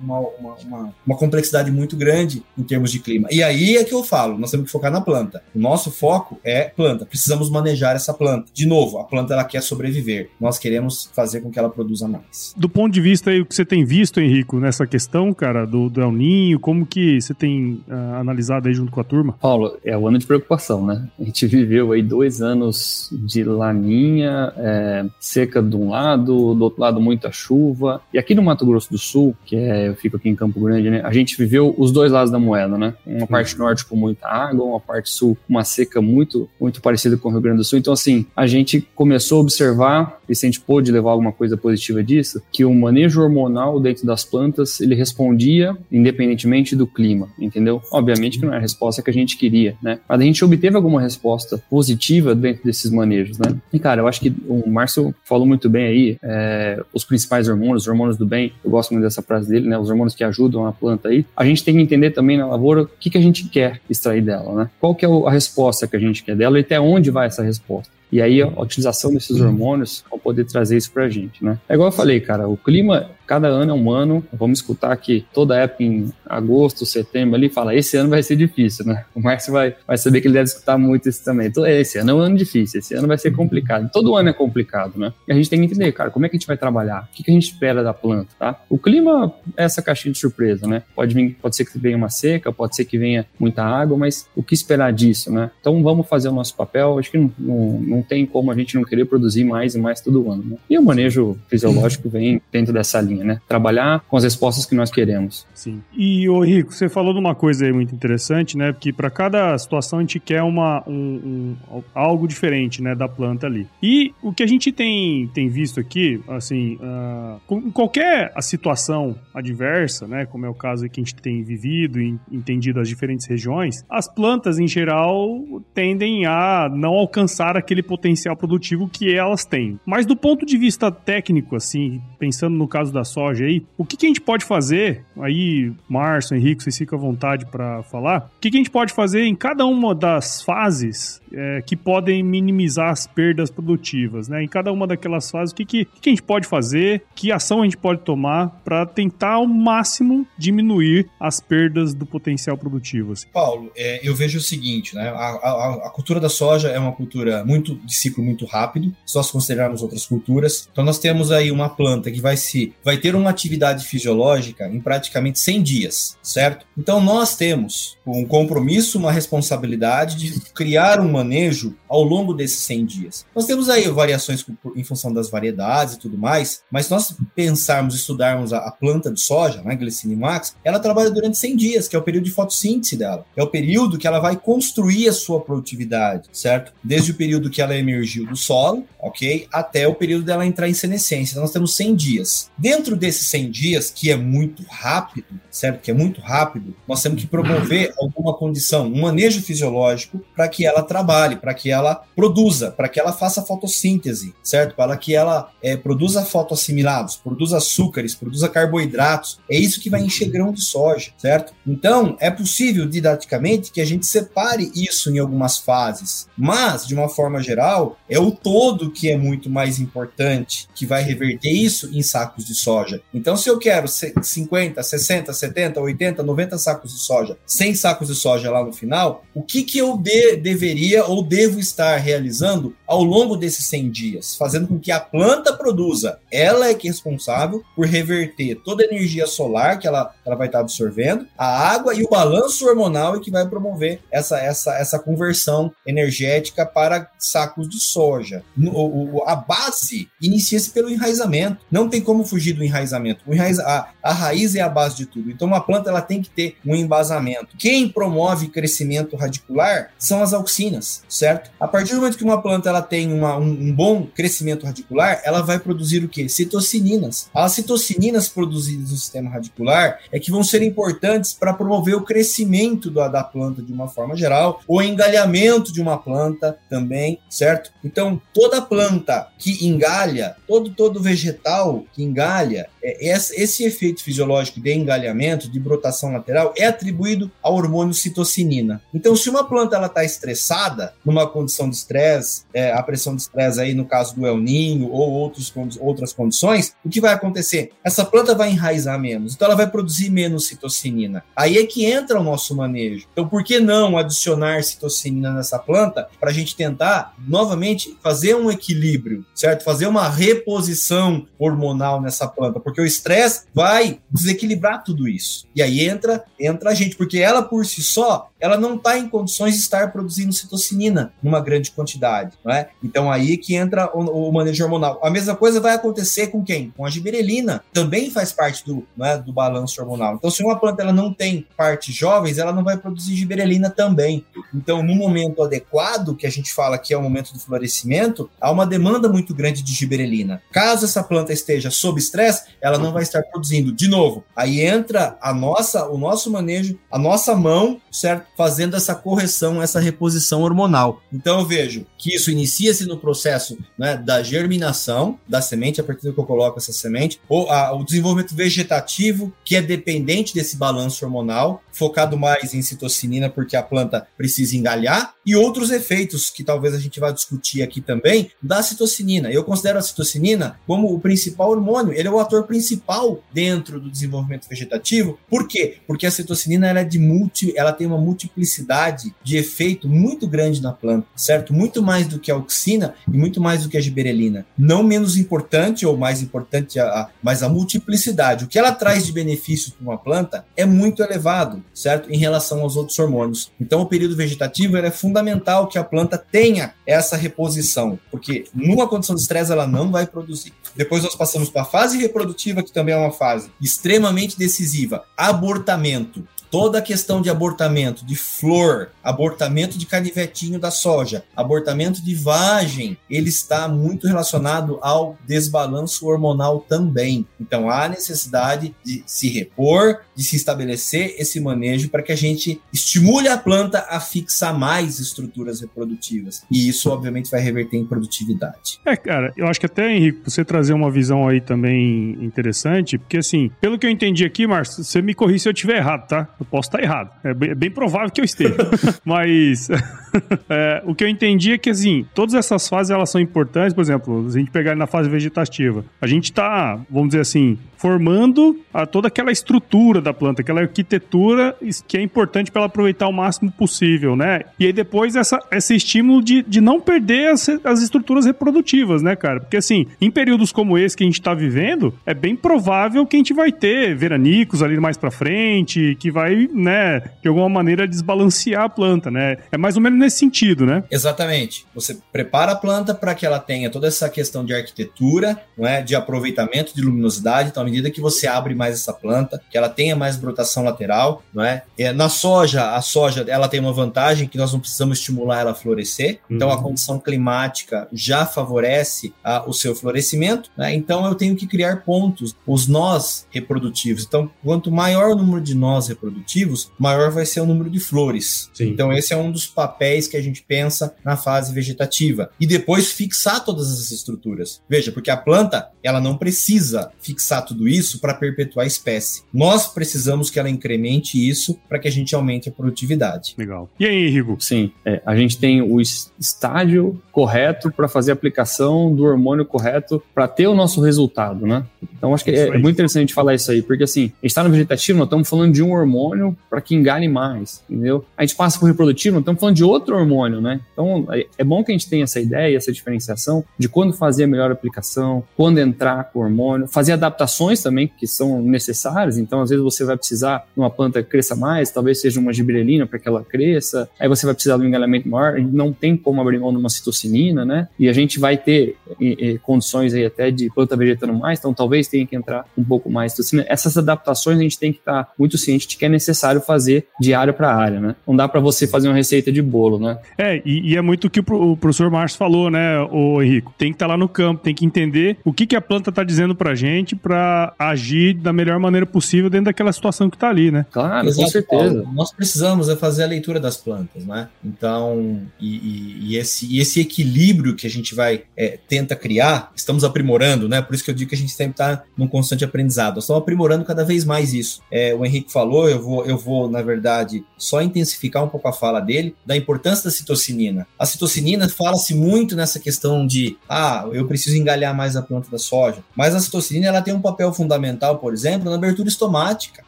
uma, 0.00 0.94
uma 1.06 1.16
complexidade 1.16 1.70
muito 1.70 1.96
grande 1.96 2.44
em 2.56 2.62
termos 2.62 2.92
de 2.92 3.00
clima. 3.00 3.28
E 3.30 3.42
aí 3.42 3.76
é 3.76 3.84
que 3.84 3.92
eu 3.92 4.04
falo, 4.04 4.38
nós 4.38 4.50
temos 4.50 4.66
que 4.66 4.72
focar 4.72 4.90
na 4.90 5.00
planta. 5.00 5.42
O 5.54 5.58
nosso 5.58 5.90
foco 5.90 6.38
é 6.44 6.64
planta. 6.64 7.04
Precisamos 7.04 7.50
manejar 7.50 7.96
essa 7.96 8.14
planta. 8.14 8.50
De 8.52 8.66
novo, 8.66 8.98
a 8.98 9.04
planta 9.04 9.34
ela 9.34 9.44
quer 9.44 9.62
sobreviver. 9.62 10.30
Nós 10.40 10.58
queremos 10.58 11.10
fazer 11.12 11.37
com 11.40 11.50
que 11.50 11.58
ela 11.58 11.70
produza 11.70 12.08
mais. 12.08 12.54
Do 12.56 12.68
ponto 12.68 12.92
de 12.92 13.00
vista 13.00 13.30
aí, 13.30 13.40
o 13.40 13.46
que 13.46 13.54
você 13.54 13.64
tem 13.64 13.84
visto, 13.84 14.20
Henrico, 14.20 14.58
nessa 14.58 14.86
questão, 14.86 15.32
cara, 15.32 15.66
do, 15.66 15.88
do 15.88 16.00
El 16.00 16.12
Ninho, 16.12 16.60
como 16.60 16.86
que 16.86 17.20
você 17.20 17.34
tem 17.34 17.82
uh, 17.88 18.14
analisado 18.20 18.68
aí 18.68 18.74
junto 18.74 18.90
com 18.90 19.00
a 19.00 19.04
turma? 19.04 19.34
Paulo, 19.40 19.76
é 19.84 19.96
o 19.96 20.06
ano 20.06 20.18
de 20.18 20.26
preocupação, 20.26 20.84
né? 20.84 21.08
A 21.18 21.24
gente 21.24 21.46
viveu 21.48 21.92
aí 21.92 22.02
dois 22.02 22.40
anos 22.40 23.10
de 23.12 23.44
laninha, 23.44 24.52
é, 24.56 25.06
seca 25.20 25.62
de 25.62 25.76
um 25.76 25.90
lado, 25.90 26.54
do 26.54 26.64
outro 26.64 26.80
lado 26.80 27.00
muita 27.00 27.30
chuva. 27.30 28.00
E 28.12 28.18
aqui 28.18 28.34
no 28.34 28.42
Mato 28.42 28.66
Grosso 28.66 28.90
do 28.90 28.98
Sul, 28.98 29.36
que 29.44 29.56
é, 29.56 29.88
eu 29.88 29.94
fico 29.94 30.16
aqui 30.16 30.28
em 30.28 30.34
Campo 30.34 30.60
Grande, 30.60 30.90
né? 30.90 31.00
A 31.04 31.12
gente 31.12 31.36
viveu 31.36 31.74
os 31.76 31.92
dois 31.92 32.10
lados 32.10 32.30
da 32.30 32.38
moeda, 32.38 32.76
né? 32.76 32.94
Uma 33.06 33.26
parte 33.26 33.56
norte 33.58 33.84
com 33.84 33.96
muita 33.96 34.26
água, 34.26 34.64
uma 34.64 34.80
parte 34.80 35.10
sul 35.10 35.36
com 35.36 35.54
uma 35.54 35.64
seca 35.64 36.00
muito, 36.00 36.48
muito 36.60 36.80
parecida 36.80 37.16
com 37.16 37.28
o 37.28 37.32
Rio 37.32 37.40
Grande 37.40 37.58
do 37.58 37.64
Sul. 37.64 37.78
Então, 37.78 37.92
assim, 37.92 38.26
a 38.34 38.46
gente 38.46 38.86
começou 38.94 39.38
a 39.38 39.40
observar, 39.42 40.17
e 40.28 40.34
se 40.34 40.46
a 40.46 40.48
gente 40.48 40.60
pôde 40.60 40.92
levar 40.92 41.12
alguma 41.12 41.32
coisa 41.32 41.56
positiva 41.56 42.02
disso, 42.02 42.42
que 42.52 42.64
o 42.64 42.74
manejo 42.74 43.20
hormonal 43.20 43.80
dentro 43.80 44.06
das 44.06 44.24
plantas, 44.24 44.80
ele 44.80 44.94
respondia 44.94 45.76
independentemente 45.90 46.76
do 46.76 46.86
clima, 46.86 47.28
entendeu? 47.38 47.80
Obviamente 47.92 48.38
que 48.38 48.46
não 48.46 48.52
é 48.52 48.56
a 48.56 48.60
resposta 48.60 49.02
que 49.02 49.10
a 49.10 49.12
gente 49.12 49.36
queria, 49.36 49.76
né? 49.82 49.98
Mas 50.08 50.20
a 50.20 50.24
gente 50.24 50.44
obteve 50.44 50.76
alguma 50.76 51.00
resposta 51.00 51.62
positiva 51.70 52.34
dentro 52.34 52.64
desses 52.64 52.90
manejos, 52.90 53.38
né? 53.38 53.54
E, 53.72 53.78
cara, 53.78 54.02
eu 54.02 54.08
acho 54.08 54.20
que 54.20 54.34
o 54.46 54.68
Márcio 54.68 55.14
falou 55.24 55.46
muito 55.46 55.68
bem 55.68 55.84
aí, 55.84 56.18
é, 56.22 56.82
os 56.92 57.04
principais 57.04 57.48
hormônios, 57.48 57.82
os 57.82 57.88
hormônios 57.88 58.16
do 58.16 58.26
bem, 58.26 58.52
eu 58.64 58.70
gosto 58.70 58.92
muito 58.92 59.04
dessa 59.04 59.22
frase 59.22 59.48
dele, 59.48 59.68
né? 59.68 59.78
Os 59.78 59.90
hormônios 59.90 60.14
que 60.14 60.24
ajudam 60.24 60.66
a 60.66 60.72
planta 60.72 61.08
aí. 61.08 61.24
A 61.36 61.44
gente 61.44 61.64
tem 61.64 61.74
que 61.74 61.80
entender 61.80 62.10
também 62.10 62.36
na 62.36 62.46
lavoura 62.46 62.82
o 62.82 62.86
que, 62.86 63.10
que 63.10 63.18
a 63.18 63.20
gente 63.20 63.48
quer 63.48 63.80
extrair 63.88 64.22
dela, 64.22 64.54
né? 64.54 64.70
Qual 64.80 64.94
que 64.94 65.04
é 65.04 65.08
a 65.08 65.30
resposta 65.30 65.86
que 65.86 65.96
a 65.96 66.00
gente 66.00 66.22
quer 66.22 66.36
dela 66.36 66.58
e 66.58 66.62
até 66.62 66.80
onde 66.80 67.10
vai 67.10 67.26
essa 67.26 67.42
resposta. 67.42 67.97
E 68.10 68.22
aí 68.22 68.40
a 68.40 68.48
utilização 68.48 69.12
desses 69.12 69.40
hormônios 69.40 70.04
vão 70.10 70.18
poder 70.18 70.44
trazer 70.44 70.76
isso 70.76 70.90
pra 70.90 71.08
gente, 71.08 71.44
né? 71.44 71.58
É 71.68 71.74
igual 71.74 71.88
eu 71.88 71.92
falei, 71.92 72.20
cara, 72.20 72.48
o 72.48 72.56
clima 72.56 73.10
cada 73.28 73.46
ano 73.46 73.70
é 73.70 73.74
um 73.74 73.90
ano. 73.90 74.24
Vamos 74.32 74.60
escutar 74.60 74.96
que 74.96 75.24
toda 75.34 75.56
época 75.56 75.84
em 75.84 76.10
agosto, 76.26 76.86
setembro 76.86 77.36
ali 77.36 77.50
fala: 77.50 77.74
esse 77.74 77.96
ano 77.96 78.08
vai 78.08 78.22
ser 78.22 78.34
difícil, 78.34 78.86
né? 78.86 79.04
O 79.18 79.20
Márcio 79.20 79.52
vai, 79.52 79.74
vai 79.84 79.98
saber 79.98 80.20
que 80.20 80.28
ele 80.28 80.34
deve 80.34 80.44
escutar 80.44 80.78
muito 80.78 81.08
isso 81.08 81.24
também. 81.24 81.48
Então, 81.48 81.66
esse 81.66 81.98
ano 81.98 82.10
é 82.12 82.14
um 82.14 82.18
ano 82.18 82.36
difícil, 82.36 82.78
esse 82.78 82.94
ano 82.94 83.08
vai 83.08 83.18
ser 83.18 83.32
complicado. 83.32 83.90
Todo 83.92 84.14
ano 84.14 84.28
é 84.28 84.32
complicado, 84.32 84.96
né? 84.96 85.12
E 85.26 85.32
a 85.32 85.34
gente 85.34 85.50
tem 85.50 85.58
que 85.58 85.66
entender, 85.66 85.90
cara, 85.90 86.08
como 86.08 86.24
é 86.24 86.28
que 86.28 86.36
a 86.36 86.38
gente 86.38 86.46
vai 86.46 86.56
trabalhar? 86.56 87.08
O 87.10 87.16
que, 87.16 87.24
que 87.24 87.30
a 87.30 87.34
gente 87.34 87.50
espera 87.50 87.82
da 87.82 87.92
planta, 87.92 88.28
tá? 88.38 88.60
O 88.70 88.78
clima 88.78 89.34
é 89.56 89.64
essa 89.64 89.82
caixinha 89.82 90.12
de 90.12 90.18
surpresa, 90.18 90.68
né? 90.68 90.84
Pode 90.94 91.14
vir, 91.14 91.36
pode 91.42 91.56
ser 91.56 91.64
que 91.64 91.76
venha 91.78 91.96
uma 91.96 92.08
seca, 92.08 92.52
pode 92.52 92.76
ser 92.76 92.84
que 92.84 92.96
venha 92.96 93.26
muita 93.38 93.64
água, 93.64 93.98
mas 93.98 94.28
o 94.36 94.42
que 94.42 94.54
esperar 94.54 94.92
disso, 94.92 95.32
né? 95.32 95.50
Então 95.60 95.82
vamos 95.82 96.08
fazer 96.08 96.28
o 96.28 96.32
nosso 96.32 96.54
papel. 96.54 96.98
Acho 96.98 97.10
que 97.10 97.18
não, 97.18 97.32
não, 97.38 97.80
não 97.80 98.02
tem 98.02 98.24
como 98.24 98.52
a 98.52 98.54
gente 98.54 98.76
não 98.76 98.84
querer 98.84 99.04
produzir 99.04 99.42
mais 99.42 99.74
e 99.74 99.78
mais 99.80 100.00
todo 100.00 100.30
ano, 100.30 100.44
né? 100.44 100.56
E 100.70 100.78
o 100.78 100.82
manejo 100.82 101.36
fisiológico 101.48 102.08
vem 102.08 102.40
dentro 102.52 102.72
dessa 102.72 103.00
linha 103.00 103.17
né? 103.24 103.40
Trabalhar 103.48 104.02
com 104.08 104.16
as 104.16 104.24
respostas 104.24 104.66
que 104.66 104.74
nós 104.74 104.90
queremos. 104.90 105.46
Sim. 105.54 105.82
E, 105.92 106.28
ô 106.28 106.40
Rico, 106.40 106.72
você 106.72 106.88
falou 106.88 107.12
de 107.12 107.20
uma 107.20 107.34
coisa 107.34 107.66
aí 107.66 107.72
muito 107.72 107.94
interessante, 107.94 108.56
né? 108.56 108.72
Porque 108.72 108.92
para 108.92 109.10
cada 109.10 109.56
situação 109.58 109.98
a 109.98 110.02
gente 110.02 110.20
quer 110.20 110.42
uma, 110.42 110.82
um, 110.86 111.56
um, 111.72 111.82
algo 111.94 112.26
diferente, 112.26 112.82
né, 112.82 112.94
da 112.94 113.08
planta 113.08 113.46
ali. 113.46 113.66
E 113.82 114.12
o 114.22 114.32
que 114.32 114.42
a 114.42 114.46
gente 114.46 114.72
tem, 114.72 115.28
tem 115.28 115.48
visto 115.48 115.80
aqui, 115.80 116.20
assim, 116.28 116.76
uh, 116.76 117.40
em 117.56 117.70
qualquer 117.70 118.32
situação 118.40 119.16
adversa, 119.34 120.06
né, 120.06 120.26
como 120.26 120.46
é 120.46 120.48
o 120.48 120.54
caso 120.54 120.88
que 120.88 121.00
a 121.00 121.04
gente 121.04 121.14
tem 121.14 121.42
vivido 121.42 122.00
e 122.00 122.18
entendido 122.30 122.80
as 122.80 122.88
diferentes 122.88 123.26
regiões, 123.26 123.84
as 123.88 124.08
plantas 124.08 124.58
em 124.58 124.66
geral 124.66 125.44
tendem 125.74 126.26
a 126.26 126.68
não 126.70 126.94
alcançar 126.94 127.56
aquele 127.56 127.82
potencial 127.82 128.36
produtivo 128.36 128.88
que 128.88 129.14
elas 129.14 129.44
têm. 129.44 129.78
Mas 129.84 130.06
do 130.06 130.16
ponto 130.16 130.44
de 130.46 130.56
vista 130.56 130.90
técnico, 130.90 131.56
assim, 131.56 132.00
pensando 132.18 132.56
no 132.56 132.68
caso 132.68 132.92
da 132.92 133.04
soja 133.08 133.44
aí, 133.44 133.64
o 133.76 133.84
que, 133.84 133.96
que 133.96 134.06
a 134.06 134.08
gente 134.08 134.20
pode 134.20 134.44
fazer? 134.44 135.04
Aí, 135.20 135.72
Márcio, 135.88 136.36
Henrique, 136.36 136.62
vocês 136.62 136.76
ficam 136.76 136.98
à 136.98 137.02
vontade 137.02 137.46
para 137.46 137.82
falar. 137.84 138.30
O 138.36 138.40
que, 138.40 138.50
que 138.50 138.56
a 138.56 138.60
gente 138.60 138.70
pode 138.70 138.92
fazer 138.92 139.22
em 139.22 139.34
cada 139.34 139.66
uma 139.66 139.94
das 139.94 140.42
fases 140.42 141.20
é, 141.32 141.62
que 141.62 141.76
podem 141.76 142.22
minimizar 142.22 142.90
as 142.90 143.06
perdas 143.06 143.50
produtivas, 143.50 144.28
né? 144.28 144.42
Em 144.42 144.48
cada 144.48 144.72
uma 144.72 144.86
daquelas 144.86 145.30
fases, 145.30 145.52
o 145.52 145.56
que, 145.56 145.64
que, 145.64 145.84
que 145.84 146.08
a 146.08 146.12
gente 146.12 146.22
pode 146.22 146.46
fazer? 146.46 147.02
Que 147.14 147.32
ação 147.32 147.62
a 147.62 147.64
gente 147.64 147.76
pode 147.76 148.00
tomar 148.00 148.60
para 148.64 148.86
tentar 148.86 149.34
ao 149.34 149.46
máximo 149.46 150.26
diminuir 150.36 151.08
as 151.20 151.40
perdas 151.40 151.94
do 151.94 152.06
potencial 152.06 152.56
produtivo? 152.56 153.12
Assim? 153.12 153.26
Paulo, 153.32 153.70
é, 153.76 154.06
eu 154.06 154.14
vejo 154.14 154.38
o 154.38 154.42
seguinte, 154.42 154.94
né? 154.94 155.08
A, 155.08 155.14
a, 155.14 155.74
a, 155.86 155.90
cultura 155.90 156.20
da 156.20 156.28
soja 156.28 156.68
é 156.68 156.78
uma 156.78 156.92
cultura 156.92 157.44
muito 157.44 157.74
de 157.76 157.94
ciclo 157.94 158.22
muito 158.22 158.44
rápido, 158.46 158.94
se 159.04 159.16
nós 159.16 159.30
considerarmos 159.30 159.82
outras 159.82 160.06
culturas. 160.06 160.68
Então 160.70 160.84
nós 160.84 160.98
temos 160.98 161.30
aí 161.30 161.50
uma 161.50 161.68
planta 161.68 162.10
que 162.10 162.20
vai 162.20 162.36
se 162.36 162.72
vai 162.84 162.97
ter 162.98 163.14
uma 163.14 163.30
atividade 163.30 163.84
fisiológica 163.84 164.68
em 164.68 164.80
praticamente 164.80 165.38
100 165.38 165.62
dias, 165.62 166.16
certo? 166.22 166.66
Então 166.76 167.00
nós 167.00 167.36
temos 167.36 167.96
um 168.06 168.24
compromisso, 168.24 168.98
uma 168.98 169.12
responsabilidade 169.12 170.16
de 170.16 170.40
criar 170.52 171.00
um 171.00 171.10
manejo 171.10 171.76
ao 171.88 172.02
longo 172.02 172.32
desses 172.32 172.60
100 172.60 172.86
dias. 172.86 173.26
Nós 173.34 173.46
temos 173.46 173.68
aí 173.68 173.88
variações 173.88 174.44
em 174.74 174.84
função 174.84 175.12
das 175.12 175.30
variedades 175.30 175.94
e 175.94 175.98
tudo 175.98 176.16
mais, 176.16 176.62
mas 176.70 176.86
se 176.86 176.90
nós 176.90 177.14
pensarmos, 177.34 177.94
estudarmos 177.94 178.52
a, 178.52 178.70
planta 178.70 179.10
de 179.10 179.20
soja, 179.20 179.62
né, 179.62 179.74
Glycinimax, 179.74 180.54
ela 180.64 180.78
trabalha 180.78 181.10
durante 181.10 181.36
100 181.36 181.56
dias, 181.56 181.88
que 181.88 181.96
é 181.96 181.98
o 181.98 182.02
período 182.02 182.24
de 182.24 182.30
fotossíntese 182.30 182.96
dela. 182.96 183.24
É 183.36 183.42
o 183.42 183.48
período 183.48 183.98
que 183.98 184.06
ela 184.06 184.20
vai 184.20 184.36
construir 184.36 185.08
a 185.08 185.12
sua 185.12 185.40
produtividade, 185.40 186.28
certo? 186.32 186.72
Desde 186.82 187.10
o 187.10 187.14
período 187.14 187.50
que 187.50 187.60
ela 187.60 187.76
emergiu 187.76 188.26
do 188.26 188.36
solo, 188.36 188.86
ok? 188.98 189.46
Até 189.52 189.88
o 189.88 189.94
período 189.94 190.24
dela 190.24 190.46
entrar 190.46 190.68
em 190.68 190.74
senescência. 190.74 191.32
Então 191.32 191.42
nós 191.42 191.52
temos 191.52 191.74
100 191.74 191.96
dias. 191.96 192.50
Dentro 192.56 192.87
desses 192.96 193.28
100 193.28 193.50
dias, 193.50 193.90
que 193.90 194.10
é 194.10 194.16
muito 194.16 194.64
rápido, 194.68 195.26
certo? 195.50 195.82
Que 195.82 195.90
é 195.90 195.94
muito 195.94 196.20
rápido, 196.20 196.74
nós 196.86 197.02
temos 197.02 197.20
que 197.20 197.26
promover 197.26 197.92
alguma 197.98 198.34
condição, 198.34 198.86
um 198.86 199.02
manejo 199.02 199.42
fisiológico 199.42 200.22
para 200.34 200.48
que 200.48 200.66
ela 200.66 200.82
trabalhe, 200.82 201.36
para 201.36 201.54
que 201.54 201.70
ela 201.70 202.02
produza, 202.14 202.70
para 202.70 202.88
que 202.88 203.00
ela 203.00 203.12
faça 203.12 203.42
fotossíntese, 203.42 204.34
certo? 204.42 204.74
Para 204.74 204.96
que 204.96 205.14
ela 205.14 205.50
é, 205.62 205.76
produza 205.76 206.24
fotoassimilados, 206.24 207.16
produza 207.16 207.58
açúcares, 207.58 208.14
produza 208.14 208.48
carboidratos. 208.48 209.40
É 209.50 209.58
isso 209.58 209.80
que 209.80 209.90
vai 209.90 210.02
encher 210.02 210.30
grão 210.30 210.52
de 210.52 210.62
soja, 210.62 211.12
certo? 211.18 211.52
Então, 211.66 212.16
é 212.20 212.30
possível 212.30 212.86
didaticamente 212.86 213.70
que 213.70 213.80
a 213.80 213.84
gente 213.84 214.06
separe 214.06 214.70
isso 214.74 215.10
em 215.10 215.18
algumas 215.18 215.58
fases, 215.58 216.28
mas, 216.36 216.86
de 216.86 216.94
uma 216.94 217.08
forma 217.08 217.42
geral, 217.42 217.98
é 218.08 218.18
o 218.18 218.30
todo 218.30 218.90
que 218.90 219.10
é 219.10 219.16
muito 219.16 219.50
mais 219.50 219.78
importante, 219.78 220.68
que 220.74 220.86
vai 220.86 221.02
reverter 221.02 221.50
isso 221.50 221.90
em 221.92 222.02
sacos 222.02 222.44
de 222.44 222.54
soja. 222.54 222.77
Então, 223.12 223.36
se 223.36 223.48
eu 223.48 223.58
quero 223.58 223.86
50, 223.88 224.82
60, 224.82 225.32
70, 225.32 225.80
80, 225.80 226.22
90 226.22 226.58
sacos 226.58 226.92
de 226.92 227.00
soja, 227.00 227.36
100 227.46 227.74
sacos 227.74 228.08
de 228.08 228.14
soja 228.14 228.50
lá 228.50 228.64
no 228.64 228.72
final, 228.72 229.24
o 229.34 229.42
que, 229.42 229.62
que 229.62 229.78
eu 229.78 229.96
de, 229.96 230.36
deveria 230.36 231.04
ou 231.04 231.22
devo 231.22 231.58
estar 231.58 231.96
realizando 231.96 232.74
ao 232.86 233.02
longo 233.02 233.36
desses 233.36 233.66
100 233.66 233.90
dias? 233.90 234.36
Fazendo 234.36 234.66
com 234.66 234.78
que 234.78 234.90
a 234.90 235.00
planta 235.00 235.52
produza. 235.52 236.18
Ela 236.30 236.68
é 236.68 236.74
que 236.74 236.88
é 236.88 236.90
responsável 236.90 237.62
por 237.74 237.86
reverter 237.86 238.60
toda 238.64 238.82
a 238.82 238.86
energia 238.86 239.26
solar 239.26 239.78
que 239.78 239.86
ela, 239.86 240.14
ela 240.24 240.36
vai 240.36 240.46
estar 240.46 240.60
absorvendo, 240.60 241.26
a 241.36 241.70
água 241.70 241.94
e 241.94 242.02
o 242.02 242.08
balanço 242.08 242.66
hormonal 242.66 243.16
é 243.16 243.20
que 243.20 243.30
vai 243.30 243.48
promover 243.48 244.00
essa, 244.10 244.38
essa, 244.38 244.74
essa 244.74 244.98
conversão 244.98 245.72
energética 245.86 246.66
para 246.66 247.10
sacos 247.18 247.68
de 247.68 247.80
soja. 247.80 248.42
O, 248.56 249.18
o, 249.18 249.24
a 249.26 249.36
base 249.36 250.08
inicia-se 250.20 250.70
pelo 250.70 250.90
enraizamento. 250.90 251.64
Não 251.70 251.88
tem 251.88 252.00
como 252.00 252.24
fugir 252.24 252.57
do 252.58 252.64
enraizamento. 252.64 253.20
O 253.26 253.34
enraiza, 253.34 253.62
a, 253.66 253.88
a 254.02 254.12
raiz 254.12 254.54
é 254.54 254.60
a 254.60 254.68
base 254.68 254.96
de 254.96 255.06
tudo. 255.06 255.30
Então, 255.30 255.48
uma 255.48 255.60
planta 255.60 255.88
ela 255.88 256.02
tem 256.02 256.20
que 256.20 256.28
ter 256.28 256.56
um 256.66 256.74
embasamento. 256.74 257.56
Quem 257.56 257.88
promove 257.88 258.48
crescimento 258.48 259.16
radicular 259.16 259.90
são 259.98 260.22
as 260.22 260.32
auxinas, 260.32 261.02
certo? 261.08 261.50
A 261.58 261.66
partir 261.66 261.92
do 261.94 262.00
momento 262.00 262.18
que 262.18 262.24
uma 262.24 262.42
planta 262.42 262.68
ela 262.68 262.82
tem 262.82 263.12
uma, 263.12 263.36
um, 263.36 263.50
um, 263.50 263.72
bom 263.72 264.06
crescimento 264.06 264.66
radicular, 264.66 265.20
ela 265.24 265.40
vai 265.40 265.58
produzir 265.58 266.04
o 266.04 266.08
que? 266.08 266.28
Citocininas. 266.28 267.30
As 267.32 267.52
citocininas 267.52 268.28
produzidas 268.28 268.90
no 268.90 268.96
sistema 268.96 269.30
radicular 269.30 270.00
é 270.10 270.18
que 270.18 270.30
vão 270.30 270.42
ser 270.42 270.62
importantes 270.62 271.32
para 271.32 271.54
promover 271.54 271.94
o 271.94 272.02
crescimento 272.02 272.90
da, 272.90 273.08
da 273.08 273.22
planta 273.22 273.62
de 273.62 273.72
uma 273.72 273.88
forma 273.88 274.16
geral, 274.16 274.60
o 274.66 274.82
engalhamento 274.82 275.72
de 275.72 275.80
uma 275.80 275.96
planta 275.96 276.58
também, 276.68 277.20
certo? 277.28 277.70
Então, 277.84 278.20
toda 278.34 278.60
planta 278.60 279.28
que 279.38 279.66
engalha, 279.66 280.36
todo, 280.46 280.70
todo 280.70 281.00
vegetal 281.00 281.84
que 281.92 282.02
engalha, 282.02 282.47
é, 282.56 283.12
esse 283.36 283.64
efeito 283.64 284.02
fisiológico 284.02 284.60
de 284.60 284.72
engalhamento, 284.72 285.50
de 285.50 285.58
brotação 285.58 286.12
lateral, 286.12 286.52
é 286.56 286.66
atribuído 286.66 287.30
ao 287.42 287.54
hormônio 287.54 287.94
citocinina. 287.94 288.80
Então, 288.92 289.14
se 289.16 289.28
uma 289.28 289.44
planta 289.44 289.76
ela 289.76 289.86
está 289.86 290.04
estressada, 290.04 290.94
numa 291.04 291.26
condição 291.26 291.68
de 291.68 291.76
estresse, 291.76 292.42
é, 292.52 292.72
a 292.72 292.82
pressão 292.82 293.14
de 293.14 293.22
estresse 293.22 293.60
aí 293.60 293.74
no 293.74 293.84
caso 293.84 294.14
do 294.14 294.26
El 294.26 294.38
Ninho 294.38 294.90
ou 294.90 295.10
outros, 295.10 295.52
outras 295.80 296.12
condições, 296.12 296.74
o 296.84 296.88
que 296.88 297.00
vai 297.00 297.12
acontecer? 297.12 297.72
Essa 297.84 298.04
planta 298.04 298.34
vai 298.34 298.50
enraizar 298.50 298.98
menos, 298.98 299.34
então 299.34 299.46
ela 299.46 299.56
vai 299.56 299.68
produzir 299.68 300.10
menos 300.10 300.46
citocinina. 300.46 301.24
Aí 301.36 301.58
é 301.58 301.66
que 301.66 301.84
entra 301.84 302.20
o 302.20 302.24
nosso 302.24 302.54
manejo. 302.54 303.06
Então, 303.12 303.28
por 303.28 303.44
que 303.44 303.60
não 303.60 303.96
adicionar 303.96 304.62
citocinina 304.62 305.32
nessa 305.32 305.58
planta 305.58 306.08
para 306.18 306.30
a 306.30 306.32
gente 306.32 306.56
tentar 306.56 307.14
novamente 307.26 307.96
fazer 308.02 308.34
um 308.34 308.50
equilíbrio, 308.50 309.24
certo? 309.34 309.64
Fazer 309.64 309.86
uma 309.86 310.08
reposição 310.08 311.26
hormonal 311.38 312.00
nessa 312.00 312.26
planta, 312.26 312.37
porque 312.62 312.80
o 312.80 312.86
estresse 312.86 313.44
vai 313.54 314.00
desequilibrar 314.10 314.82
tudo 314.84 315.08
isso. 315.08 315.46
E 315.54 315.62
aí 315.62 315.86
entra 315.88 316.24
entra 316.38 316.70
a 316.70 316.74
gente, 316.74 316.96
porque 316.96 317.18
ela 317.18 317.42
por 317.42 317.64
si 317.66 317.82
só, 317.82 318.30
ela 318.40 318.56
não 318.56 318.76
está 318.76 318.98
em 318.98 319.08
condições 319.08 319.54
de 319.54 319.60
estar 319.60 319.92
produzindo 319.92 320.32
citocinina 320.32 321.12
numa 321.22 321.40
grande 321.40 321.70
quantidade, 321.70 322.36
não 322.44 322.52
é? 322.52 322.68
Então 322.82 323.10
aí 323.10 323.36
que 323.36 323.54
entra 323.54 323.90
o, 323.94 324.28
o 324.28 324.32
manejo 324.32 324.62
hormonal. 324.62 325.00
A 325.02 325.10
mesma 325.10 325.34
coisa 325.34 325.60
vai 325.60 325.74
acontecer 325.74 326.28
com 326.28 326.44
quem? 326.44 326.72
Com 326.76 326.84
a 326.84 326.90
giberelina, 326.90 327.62
também 327.72 328.10
faz 328.10 328.32
parte 328.32 328.64
do, 328.64 328.86
é, 329.00 329.18
do 329.18 329.32
balanço 329.32 329.80
hormonal. 329.80 330.14
Então 330.14 330.30
se 330.30 330.42
uma 330.42 330.58
planta 330.58 330.82
ela 330.82 330.92
não 330.92 331.12
tem 331.12 331.46
partes 331.56 331.94
jovens, 331.94 332.38
ela 332.38 332.52
não 332.52 332.62
vai 332.64 332.76
produzir 332.76 333.16
giberelina 333.16 333.70
também. 333.70 334.24
Então 334.54 334.82
no 334.82 334.94
momento 334.94 335.42
adequado, 335.42 336.14
que 336.14 336.26
a 336.26 336.30
gente 336.30 336.52
fala 336.52 336.78
que 336.78 336.94
é 336.94 336.96
o 336.98 337.02
momento 337.02 337.32
do 337.32 337.40
florescimento, 337.40 338.30
há 338.40 338.50
uma 338.50 338.66
demanda 338.66 339.08
muito 339.08 339.34
grande 339.34 339.62
de 339.62 339.72
giberelina. 339.72 340.40
Caso 340.52 340.84
essa 340.84 341.02
planta 341.02 341.32
esteja 341.32 341.70
sob 341.70 341.98
estresse, 341.98 342.27
ela 342.60 342.78
não 342.78 342.92
vai 342.92 343.02
estar 343.02 343.22
produzindo. 343.22 343.72
De 343.72 343.88
novo, 343.88 344.24
aí 344.34 344.60
entra 344.60 345.16
a 345.20 345.32
nossa, 345.32 345.88
o 345.88 345.98
nosso 345.98 346.30
manejo, 346.30 346.78
a 346.90 346.98
nossa 346.98 347.34
mão, 347.34 347.80
certo? 347.90 348.26
Fazendo 348.36 348.76
essa 348.76 348.94
correção, 348.94 349.62
essa 349.62 349.80
reposição 349.80 350.42
hormonal. 350.42 351.02
Então 351.12 351.40
eu 351.40 351.46
vejo 351.46 351.86
que 351.96 352.14
isso 352.14 352.30
inicia-se 352.30 352.86
no 352.86 352.96
processo 352.96 353.58
né, 353.78 353.96
da 353.96 354.22
germinação 354.22 355.18
da 355.28 355.40
semente, 355.40 355.80
a 355.80 355.84
partir 355.84 356.06
do 356.06 356.12
que 356.12 356.20
eu 356.20 356.26
coloco 356.26 356.58
essa 356.58 356.72
semente, 356.72 357.20
ou 357.28 357.50
a, 357.50 357.72
o 357.74 357.84
desenvolvimento 357.84 358.34
vegetativo, 358.34 359.32
que 359.44 359.56
é 359.56 359.62
dependente 359.62 360.34
desse 360.34 360.56
balanço 360.56 361.04
hormonal, 361.04 361.62
focado 361.72 362.16
mais 362.16 362.54
em 362.54 362.62
citocinina, 362.62 363.30
porque 363.30 363.56
a 363.56 363.62
planta 363.62 364.06
precisa 364.16 364.56
engalhar, 364.56 365.14
e 365.24 365.36
outros 365.36 365.70
efeitos 365.70 366.30
que 366.30 366.42
talvez 366.42 366.74
a 366.74 366.78
gente 366.78 366.98
vá 366.98 367.10
discutir 367.10 367.62
aqui 367.62 367.80
também, 367.80 368.30
da 368.42 368.62
citocinina. 368.62 369.30
Eu 369.30 369.44
considero 369.44 369.78
a 369.78 369.82
citocinina 369.82 370.58
como 370.66 370.92
o 370.92 371.00
principal 371.00 371.50
hormônio, 371.50 371.92
ele 371.92 372.08
é 372.08 372.10
o 372.10 372.17
ator 372.20 372.44
principal 372.44 373.22
dentro 373.32 373.80
do 373.80 373.90
desenvolvimento 373.90 374.48
vegetativo. 374.48 375.18
Por 375.28 375.46
quê? 375.46 375.78
Porque 375.86 376.06
a 376.06 376.10
citocinina 376.10 376.66
ela 376.66 376.80
é 376.80 376.84
de 376.84 376.98
multi, 376.98 377.52
ela 377.56 377.72
tem 377.72 377.86
uma 377.86 377.98
multiplicidade 377.98 379.14
de 379.22 379.36
efeito 379.36 379.88
muito 379.88 380.26
grande 380.26 380.62
na 380.62 380.72
planta, 380.72 381.06
certo? 381.16 381.52
Muito 381.52 381.82
mais 381.82 382.06
do 382.06 382.18
que 382.18 382.30
a 382.30 382.34
auxina 382.34 382.94
e 383.06 383.16
muito 383.16 383.40
mais 383.40 383.62
do 383.62 383.68
que 383.68 383.76
a 383.76 383.80
giberelina. 383.80 384.46
Não 384.56 384.82
menos 384.82 385.16
importante 385.16 385.84
ou 385.84 385.96
mais 385.96 386.22
importante 386.22 386.28
importante, 386.28 386.78
a, 386.78 386.84
a, 386.84 387.08
mas 387.22 387.42
a 387.42 387.48
multiplicidade, 387.48 388.44
o 388.44 388.48
que 388.48 388.58
ela 388.58 388.72
traz 388.72 389.06
de 389.06 389.12
benefício 389.12 389.72
para 389.72 389.82
uma 389.82 389.98
planta 389.98 390.44
é 390.56 390.64
muito 390.64 391.02
elevado, 391.02 391.64
certo? 391.74 392.10
Em 392.10 392.16
relação 392.16 392.60
aos 392.60 392.76
outros 392.76 392.98
hormônios. 392.98 393.50
Então, 393.60 393.80
o 393.80 393.86
período 393.86 394.14
vegetativo 394.14 394.76
é 394.76 394.90
fundamental 394.90 395.66
que 395.66 395.78
a 395.78 395.84
planta 395.84 396.18
tenha 396.18 396.74
essa 396.86 397.16
reposição, 397.16 397.98
porque 398.10 398.44
numa 398.54 398.86
condição 398.86 399.14
de 399.14 399.22
estresse 399.22 399.50
ela 399.50 399.66
não 399.66 399.90
vai 399.90 400.06
produzir. 400.06 400.52
Depois 400.76 401.02
nós 401.02 401.14
passamos 401.14 401.50
para 401.50 401.62
a 401.62 401.64
fase 401.64 401.98
reprodutiva, 402.08 402.62
que 402.62 402.72
também 402.72 402.94
é 402.94 402.98
uma 402.98 403.12
fase 403.12 403.50
extremamente 403.60 404.36
decisiva, 404.36 405.04
abortamento 405.16 406.26
toda 406.50 406.78
a 406.78 406.82
questão 406.82 407.20
de 407.20 407.30
abortamento 407.30 408.04
de 408.04 408.16
flor, 408.16 408.90
abortamento 409.02 409.78
de 409.78 409.86
canivetinho 409.86 410.58
da 410.58 410.70
soja, 410.70 411.24
abortamento 411.36 412.02
de 412.02 412.14
vagem, 412.14 412.96
ele 413.08 413.28
está 413.28 413.68
muito 413.68 414.06
relacionado 414.06 414.78
ao 414.82 415.16
desbalanço 415.26 416.06
hormonal 416.06 416.60
também. 416.60 417.26
Então 417.40 417.70
há 417.70 417.88
necessidade 417.88 418.74
de 418.84 419.02
se 419.06 419.28
repor, 419.28 420.00
de 420.14 420.24
se 420.24 420.36
estabelecer 420.36 421.14
esse 421.18 421.40
manejo 421.40 421.88
para 421.88 422.02
que 422.02 422.12
a 422.12 422.16
gente 422.16 422.60
estimule 422.72 423.28
a 423.28 423.38
planta 423.38 423.86
a 423.88 424.00
fixar 424.00 424.56
mais 424.58 424.98
estruturas 424.98 425.60
reprodutivas. 425.60 426.42
E 426.50 426.68
isso, 426.68 426.90
obviamente, 426.90 427.30
vai 427.30 427.40
reverter 427.40 427.76
em 427.76 427.84
produtividade. 427.84 428.80
É, 428.84 428.96
cara, 428.96 429.32
eu 429.36 429.46
acho 429.46 429.60
que 429.60 429.66
até, 429.66 429.90
Henrique, 429.90 430.20
você 430.24 430.44
trazer 430.44 430.72
uma 430.72 430.90
visão 430.90 431.26
aí 431.28 431.40
também 431.40 432.16
interessante, 432.20 432.98
porque 432.98 433.18
assim, 433.18 433.50
pelo 433.60 433.78
que 433.78 433.86
eu 433.86 433.90
entendi 433.90 434.24
aqui, 434.24 434.46
Márcio, 434.46 434.84
você 434.84 435.00
me 435.02 435.14
corri 435.14 435.38
se 435.38 435.48
eu 435.48 435.52
estiver 435.52 435.76
errado, 435.76 436.06
tá? 436.08 436.28
Eu 436.40 436.46
posso 436.46 436.68
estar 436.68 436.80
errado. 436.82 437.10
É 437.24 437.34
bem, 437.34 437.50
é 437.50 437.54
bem 437.54 437.70
provável 437.70 438.10
que 438.10 438.20
eu 438.20 438.24
esteja. 438.24 438.56
Mas 439.04 439.68
é, 440.48 440.82
o 440.84 440.94
que 440.94 441.04
eu 441.04 441.08
entendi 441.08 441.52
é 441.52 441.58
que, 441.58 441.70
assim, 441.70 442.06
todas 442.14 442.34
essas 442.34 442.68
fases 442.68 442.90
elas 442.90 443.10
são 443.10 443.20
importantes. 443.20 443.74
Por 443.74 443.82
exemplo, 443.82 444.30
se 444.30 444.36
a 444.36 444.40
gente 444.40 444.50
pegar 444.50 444.74
na 444.74 444.86
fase 444.86 445.08
vegetativa, 445.08 445.84
a 446.00 446.06
gente 446.06 446.24
está, 446.24 446.78
vamos 446.90 447.08
dizer 447.08 447.20
assim, 447.20 447.58
formando 447.78 448.58
a, 448.74 448.84
toda 448.84 449.08
aquela 449.08 449.30
estrutura 449.30 450.00
da 450.00 450.12
planta, 450.12 450.42
aquela 450.42 450.60
arquitetura 450.60 451.56
que 451.86 451.96
é 451.96 452.02
importante 452.02 452.50
para 452.50 452.60
ela 452.60 452.66
aproveitar 452.66 453.08
o 453.08 453.12
máximo 453.12 453.50
possível, 453.50 454.16
né? 454.16 454.40
E 454.58 454.66
aí 454.66 454.72
depois 454.72 455.16
essa, 455.16 455.38
esse 455.52 455.74
estímulo 455.76 456.22
de, 456.22 456.42
de 456.42 456.60
não 456.60 456.80
perder 456.80 457.30
as, 457.30 457.48
as 457.64 457.80
estruturas 457.80 458.26
reprodutivas, 458.26 459.00
né, 459.00 459.14
cara? 459.14 459.40
Porque, 459.40 459.56
assim, 459.56 459.86
em 460.00 460.10
períodos 460.10 460.52
como 460.52 460.76
esse 460.76 460.96
que 460.96 461.04
a 461.04 461.06
gente 461.06 461.20
está 461.20 461.32
vivendo, 461.32 461.94
é 462.04 462.12
bem 462.12 462.34
provável 462.34 463.06
que 463.06 463.16
a 463.16 463.18
gente 463.18 463.32
vai 463.32 463.52
ter 463.52 463.94
veranicos 463.94 464.62
ali 464.62 464.78
mais 464.78 464.96
para 464.96 465.10
frente, 465.10 465.96
que 466.00 466.10
vai 466.10 466.48
né, 466.52 467.00
de 467.22 467.28
alguma 467.28 467.48
maneira 467.48 467.86
desbalancear 467.86 468.64
a 468.64 468.68
planta, 468.68 469.10
né? 469.10 469.38
É 469.52 469.56
mais 469.56 469.76
ou 469.76 469.82
menos 469.82 469.97
nesse 469.98 470.18
sentido, 470.18 470.64
né? 470.64 470.84
Exatamente. 470.90 471.66
Você 471.74 471.98
prepara 472.12 472.52
a 472.52 472.56
planta 472.56 472.94
para 472.94 473.14
que 473.14 473.26
ela 473.26 473.38
tenha 473.38 473.70
toda 473.70 473.86
essa 473.86 474.08
questão 474.08 474.44
de 474.44 474.54
arquitetura, 474.54 475.40
não 475.56 475.66
é? 475.66 475.82
De 475.82 475.94
aproveitamento 475.94 476.74
de 476.74 476.82
luminosidade. 476.82 477.50
Então, 477.50 477.62
à 477.62 477.66
medida 477.66 477.90
que 477.90 478.00
você 478.00 478.26
abre 478.26 478.54
mais 478.54 478.74
essa 478.74 478.92
planta, 478.92 479.40
que 479.50 479.56
ela 479.56 479.68
tenha 479.68 479.96
mais 479.96 480.16
brotação 480.16 480.64
lateral, 480.64 481.22
não 481.32 481.44
é? 481.44 481.62
é 481.76 481.92
na 481.92 482.08
soja, 482.08 482.74
a 482.74 482.80
soja, 482.80 483.24
ela 483.28 483.48
tem 483.48 483.60
uma 483.60 483.72
vantagem 483.72 484.28
que 484.28 484.38
nós 484.38 484.52
não 484.52 484.60
precisamos 484.60 484.98
estimular 484.98 485.40
ela 485.40 485.50
a 485.52 485.54
florescer. 485.54 486.20
Então, 486.30 486.50
a 486.50 486.56
uhum. 486.56 486.62
condição 486.62 486.98
climática 486.98 487.88
já 487.92 488.24
favorece 488.26 489.12
a, 489.22 489.48
o 489.48 489.52
seu 489.52 489.74
florescimento, 489.74 490.50
né? 490.56 490.74
Então, 490.74 491.06
eu 491.06 491.14
tenho 491.14 491.36
que 491.36 491.46
criar 491.46 491.82
pontos, 491.84 492.34
os 492.46 492.66
nós 492.66 493.26
reprodutivos. 493.30 494.04
Então, 494.04 494.30
quanto 494.42 494.70
maior 494.70 495.10
o 495.10 495.16
número 495.16 495.40
de 495.40 495.54
nós 495.54 495.88
reprodutivos, 495.88 496.70
maior 496.78 497.10
vai 497.10 497.26
ser 497.26 497.40
o 497.40 497.46
número 497.46 497.70
de 497.70 497.80
flores. 497.80 498.50
Sim. 498.54 498.68
Então, 498.68 498.92
esse 498.92 499.12
é 499.12 499.16
um 499.16 499.30
dos 499.30 499.46
papéis 499.46 499.87
que 500.08 500.16
a 500.16 500.22
gente 500.22 500.42
pensa 500.42 500.94
na 501.04 501.16
fase 501.16 501.52
vegetativa. 501.54 502.30
E 502.38 502.46
depois 502.46 502.92
fixar 502.92 503.44
todas 503.44 503.72
essas 503.72 503.90
estruturas. 503.90 504.60
Veja, 504.68 504.92
porque 504.92 505.10
a 505.10 505.16
planta, 505.16 505.68
ela 505.82 506.00
não 506.00 506.16
precisa 506.16 506.90
fixar 507.00 507.44
tudo 507.44 507.68
isso 507.68 508.00
para 508.00 508.14
perpetuar 508.14 508.64
a 508.64 508.66
espécie. 508.66 509.22
Nós 509.32 509.66
precisamos 509.66 510.30
que 510.30 510.38
ela 510.38 510.50
incremente 510.50 511.28
isso 511.28 511.58
para 511.68 511.78
que 511.78 511.88
a 511.88 511.90
gente 511.90 512.14
aumente 512.14 512.48
a 512.48 512.52
produtividade. 512.52 513.34
Legal. 513.38 513.68
E 513.78 513.86
aí, 513.86 514.08
Rigo? 514.08 514.36
Sim, 514.40 514.72
é, 514.84 515.00
a 515.04 515.16
gente 515.16 515.38
tem 515.38 515.62
o 515.62 515.80
estágio 515.80 517.00
correto 517.12 517.70
para 517.72 517.88
fazer 517.88 518.12
a 518.12 518.14
aplicação 518.14 518.94
do 518.94 519.04
hormônio 519.04 519.44
correto 519.44 520.02
para 520.14 520.28
ter 520.28 520.46
o 520.46 520.54
nosso 520.54 520.80
resultado, 520.80 521.46
né? 521.46 521.64
Então, 521.96 522.14
acho 522.14 522.24
que 522.24 522.30
é, 522.30 522.48
é, 522.48 522.58
muito 522.58 522.74
interessante 522.74 523.12
falar 523.14 523.34
isso 523.34 523.50
aí, 523.50 523.62
porque 523.62 523.84
assim, 523.84 524.12
está 524.22 524.44
no 524.44 524.50
vegetativo, 524.50 524.98
nós 524.98 525.06
estamos 525.06 525.28
falando 525.28 525.52
de 525.52 525.62
um 525.62 525.72
hormônio 525.72 526.36
para 526.48 526.60
que 526.60 526.74
engane 526.74 527.08
mais, 527.08 527.62
entendeu? 527.68 528.04
A 528.16 528.22
gente 528.22 528.36
passa 528.36 528.58
por 528.58 528.66
reprodutivo, 528.66 529.14
não 529.14 529.20
estamos 529.20 529.40
falando 529.40 529.56
de 529.56 529.64
outro 529.64 529.77
hormônio, 529.86 530.40
né? 530.40 530.60
Então 530.72 531.06
é, 531.10 531.26
é 531.38 531.44
bom 531.44 531.62
que 531.62 531.72
a 531.72 531.74
gente 531.74 531.88
tenha 531.88 532.04
essa 532.04 532.20
ideia, 532.20 532.56
essa 532.56 532.72
diferenciação 532.72 533.44
de 533.58 533.68
quando 533.68 533.92
fazer 533.92 534.24
a 534.24 534.26
melhor 534.26 534.50
aplicação, 534.50 535.24
quando 535.36 535.58
entrar 535.58 536.04
com 536.12 536.20
o 536.20 536.22
hormônio, 536.22 536.66
fazer 536.68 536.92
adaptações 536.92 537.62
também 537.62 537.88
que 537.88 538.06
são 538.06 538.42
necessárias. 538.42 539.18
Então, 539.18 539.40
às 539.40 539.50
vezes 539.50 539.62
você 539.62 539.84
vai 539.84 539.96
precisar 539.96 540.46
de 540.54 540.60
uma 540.60 540.70
planta 540.70 541.02
que 541.02 541.08
cresça 541.08 541.34
mais, 541.34 541.70
talvez 541.70 542.00
seja 542.00 542.20
uma 542.20 542.32
giberelina 542.32 542.86
para 542.86 542.98
que 542.98 543.08
ela 543.08 543.24
cresça, 543.24 543.88
aí 543.98 544.08
você 544.08 544.24
vai 544.26 544.34
precisar 544.34 544.56
de 544.56 544.64
um 544.64 544.66
engalhamento 544.66 545.08
maior, 545.08 545.38
não 545.40 545.72
tem 545.72 545.96
como 545.96 546.20
abrir 546.20 546.38
mão 546.38 546.50
de 546.50 546.58
uma 546.58 546.68
citocinina, 546.68 547.44
né? 547.44 547.68
E 547.78 547.88
a 547.88 547.92
gente 547.92 548.18
vai 548.18 548.36
ter 548.36 548.76
e, 549.00 549.32
e, 549.32 549.38
condições 549.38 549.94
aí 549.94 550.04
até 550.04 550.30
de 550.30 550.50
planta 550.50 550.76
vegetando 550.76 551.12
mais, 551.12 551.38
então 551.38 551.52
talvez 551.52 551.88
tenha 551.88 552.06
que 552.06 552.16
entrar 552.16 552.46
um 552.56 552.64
pouco 552.64 552.90
mais 552.90 553.12
citocina. 553.12 553.44
Essas 553.48 553.76
adaptações 553.76 554.38
a 554.38 554.42
gente 554.42 554.58
tem 554.58 554.72
que 554.72 554.78
estar 554.78 555.12
muito 555.18 555.36
ciente 555.36 555.66
de 555.68 555.76
que 555.76 555.84
é 555.84 555.88
necessário 555.88 556.40
fazer 556.40 556.86
de 557.00 557.14
área 557.14 557.32
para 557.32 557.54
área, 557.54 557.80
né? 557.80 557.96
Não 558.06 558.16
dá 558.16 558.28
para 558.28 558.40
você 558.40 558.66
fazer 558.66 558.88
uma 558.88 558.96
receita 558.96 559.30
de 559.30 559.42
bolo, 559.42 559.67
né? 559.76 559.98
É, 560.16 560.40
e, 560.44 560.70
e 560.72 560.76
é 560.76 560.80
muito 560.80 561.06
o 561.06 561.10
que 561.10 561.18
o 561.20 561.56
professor 561.56 561.90
Márcio 561.90 562.16
falou, 562.16 562.48
né, 562.48 562.80
o 562.92 563.20
Henrico? 563.20 563.52
Tem 563.58 563.72
que 563.72 563.74
estar 563.74 563.86
tá 563.86 563.92
lá 563.92 563.98
no 563.98 564.08
campo, 564.08 564.42
tem 564.42 564.54
que 564.54 564.64
entender 564.64 565.18
o 565.24 565.32
que, 565.32 565.46
que 565.46 565.56
a 565.56 565.60
planta 565.60 565.90
está 565.90 566.04
dizendo 566.04 566.34
para 566.34 566.54
gente 566.54 566.94
para 566.94 567.52
agir 567.58 568.14
da 568.14 568.32
melhor 568.32 568.58
maneira 568.60 568.86
possível 568.86 569.28
dentro 569.28 569.46
daquela 569.46 569.72
situação 569.72 570.08
que 570.08 570.16
está 570.16 570.28
ali, 570.28 570.50
né? 570.52 570.64
Claro, 570.70 571.08
Exato, 571.08 571.24
com 571.24 571.30
certeza. 571.30 571.74
Paulo. 571.74 571.92
Nós 571.92 572.12
precisamos 572.12 572.68
é 572.68 572.76
fazer 572.76 573.02
a 573.02 573.06
leitura 573.06 573.40
das 573.40 573.56
plantas, 573.56 574.04
né? 574.04 574.28
Então, 574.44 575.20
e, 575.40 575.56
e, 575.56 575.98
e 576.08 576.16
esse, 576.16 576.46
e 576.46 576.60
esse 576.60 576.80
equilíbrio 576.80 577.56
que 577.56 577.66
a 577.66 577.70
gente 577.70 577.94
vai 577.94 578.22
é, 578.36 578.58
tenta 578.68 578.94
criar, 578.94 579.50
estamos 579.56 579.84
aprimorando, 579.84 580.48
né? 580.48 580.62
Por 580.62 580.74
isso 580.74 580.84
que 580.84 580.90
eu 580.90 580.94
digo 580.94 581.08
que 581.08 581.14
a 581.14 581.18
gente 581.18 581.32
sempre 581.32 581.52
está 581.52 581.82
num 581.96 582.06
constante 582.06 582.44
aprendizado. 582.44 582.96
Nós 582.96 583.04
estamos 583.04 583.22
aprimorando 583.22 583.64
cada 583.64 583.84
vez 583.84 584.04
mais 584.04 584.32
isso. 584.32 584.62
É, 584.70 584.94
o 584.94 585.04
Henrique 585.04 585.32
falou, 585.32 585.68
eu 585.68 585.82
vou, 585.82 586.04
eu 586.04 586.16
vou, 586.16 586.50
na 586.50 586.62
verdade, 586.62 587.24
só 587.36 587.60
intensificar 587.62 588.24
um 588.24 588.28
pouco 588.28 588.48
a 588.48 588.52
fala 588.52 588.80
dele, 588.80 589.14
da 589.24 589.36
importância 589.36 589.57
da 589.84 589.90
citocinina. 589.90 590.66
A 590.78 590.86
citocinina 590.86 591.48
fala-se 591.48 591.94
muito 591.94 592.36
nessa 592.36 592.58
questão 592.58 593.06
de, 593.06 593.36
ah, 593.48 593.86
eu 593.92 594.06
preciso 594.06 594.36
engalhar 594.36 594.74
mais 594.74 594.96
a 594.96 595.02
planta 595.02 595.30
da 595.30 595.38
soja, 595.38 595.82
mas 595.94 596.14
a 596.14 596.20
citocinina 596.20 596.66
ela 596.66 596.82
tem 596.82 596.94
um 596.94 597.00
papel 597.00 597.32
fundamental, 597.32 597.98
por 597.98 598.12
exemplo, 598.12 598.48
na 598.50 598.56
abertura 598.56 598.88
estomática, 598.88 599.64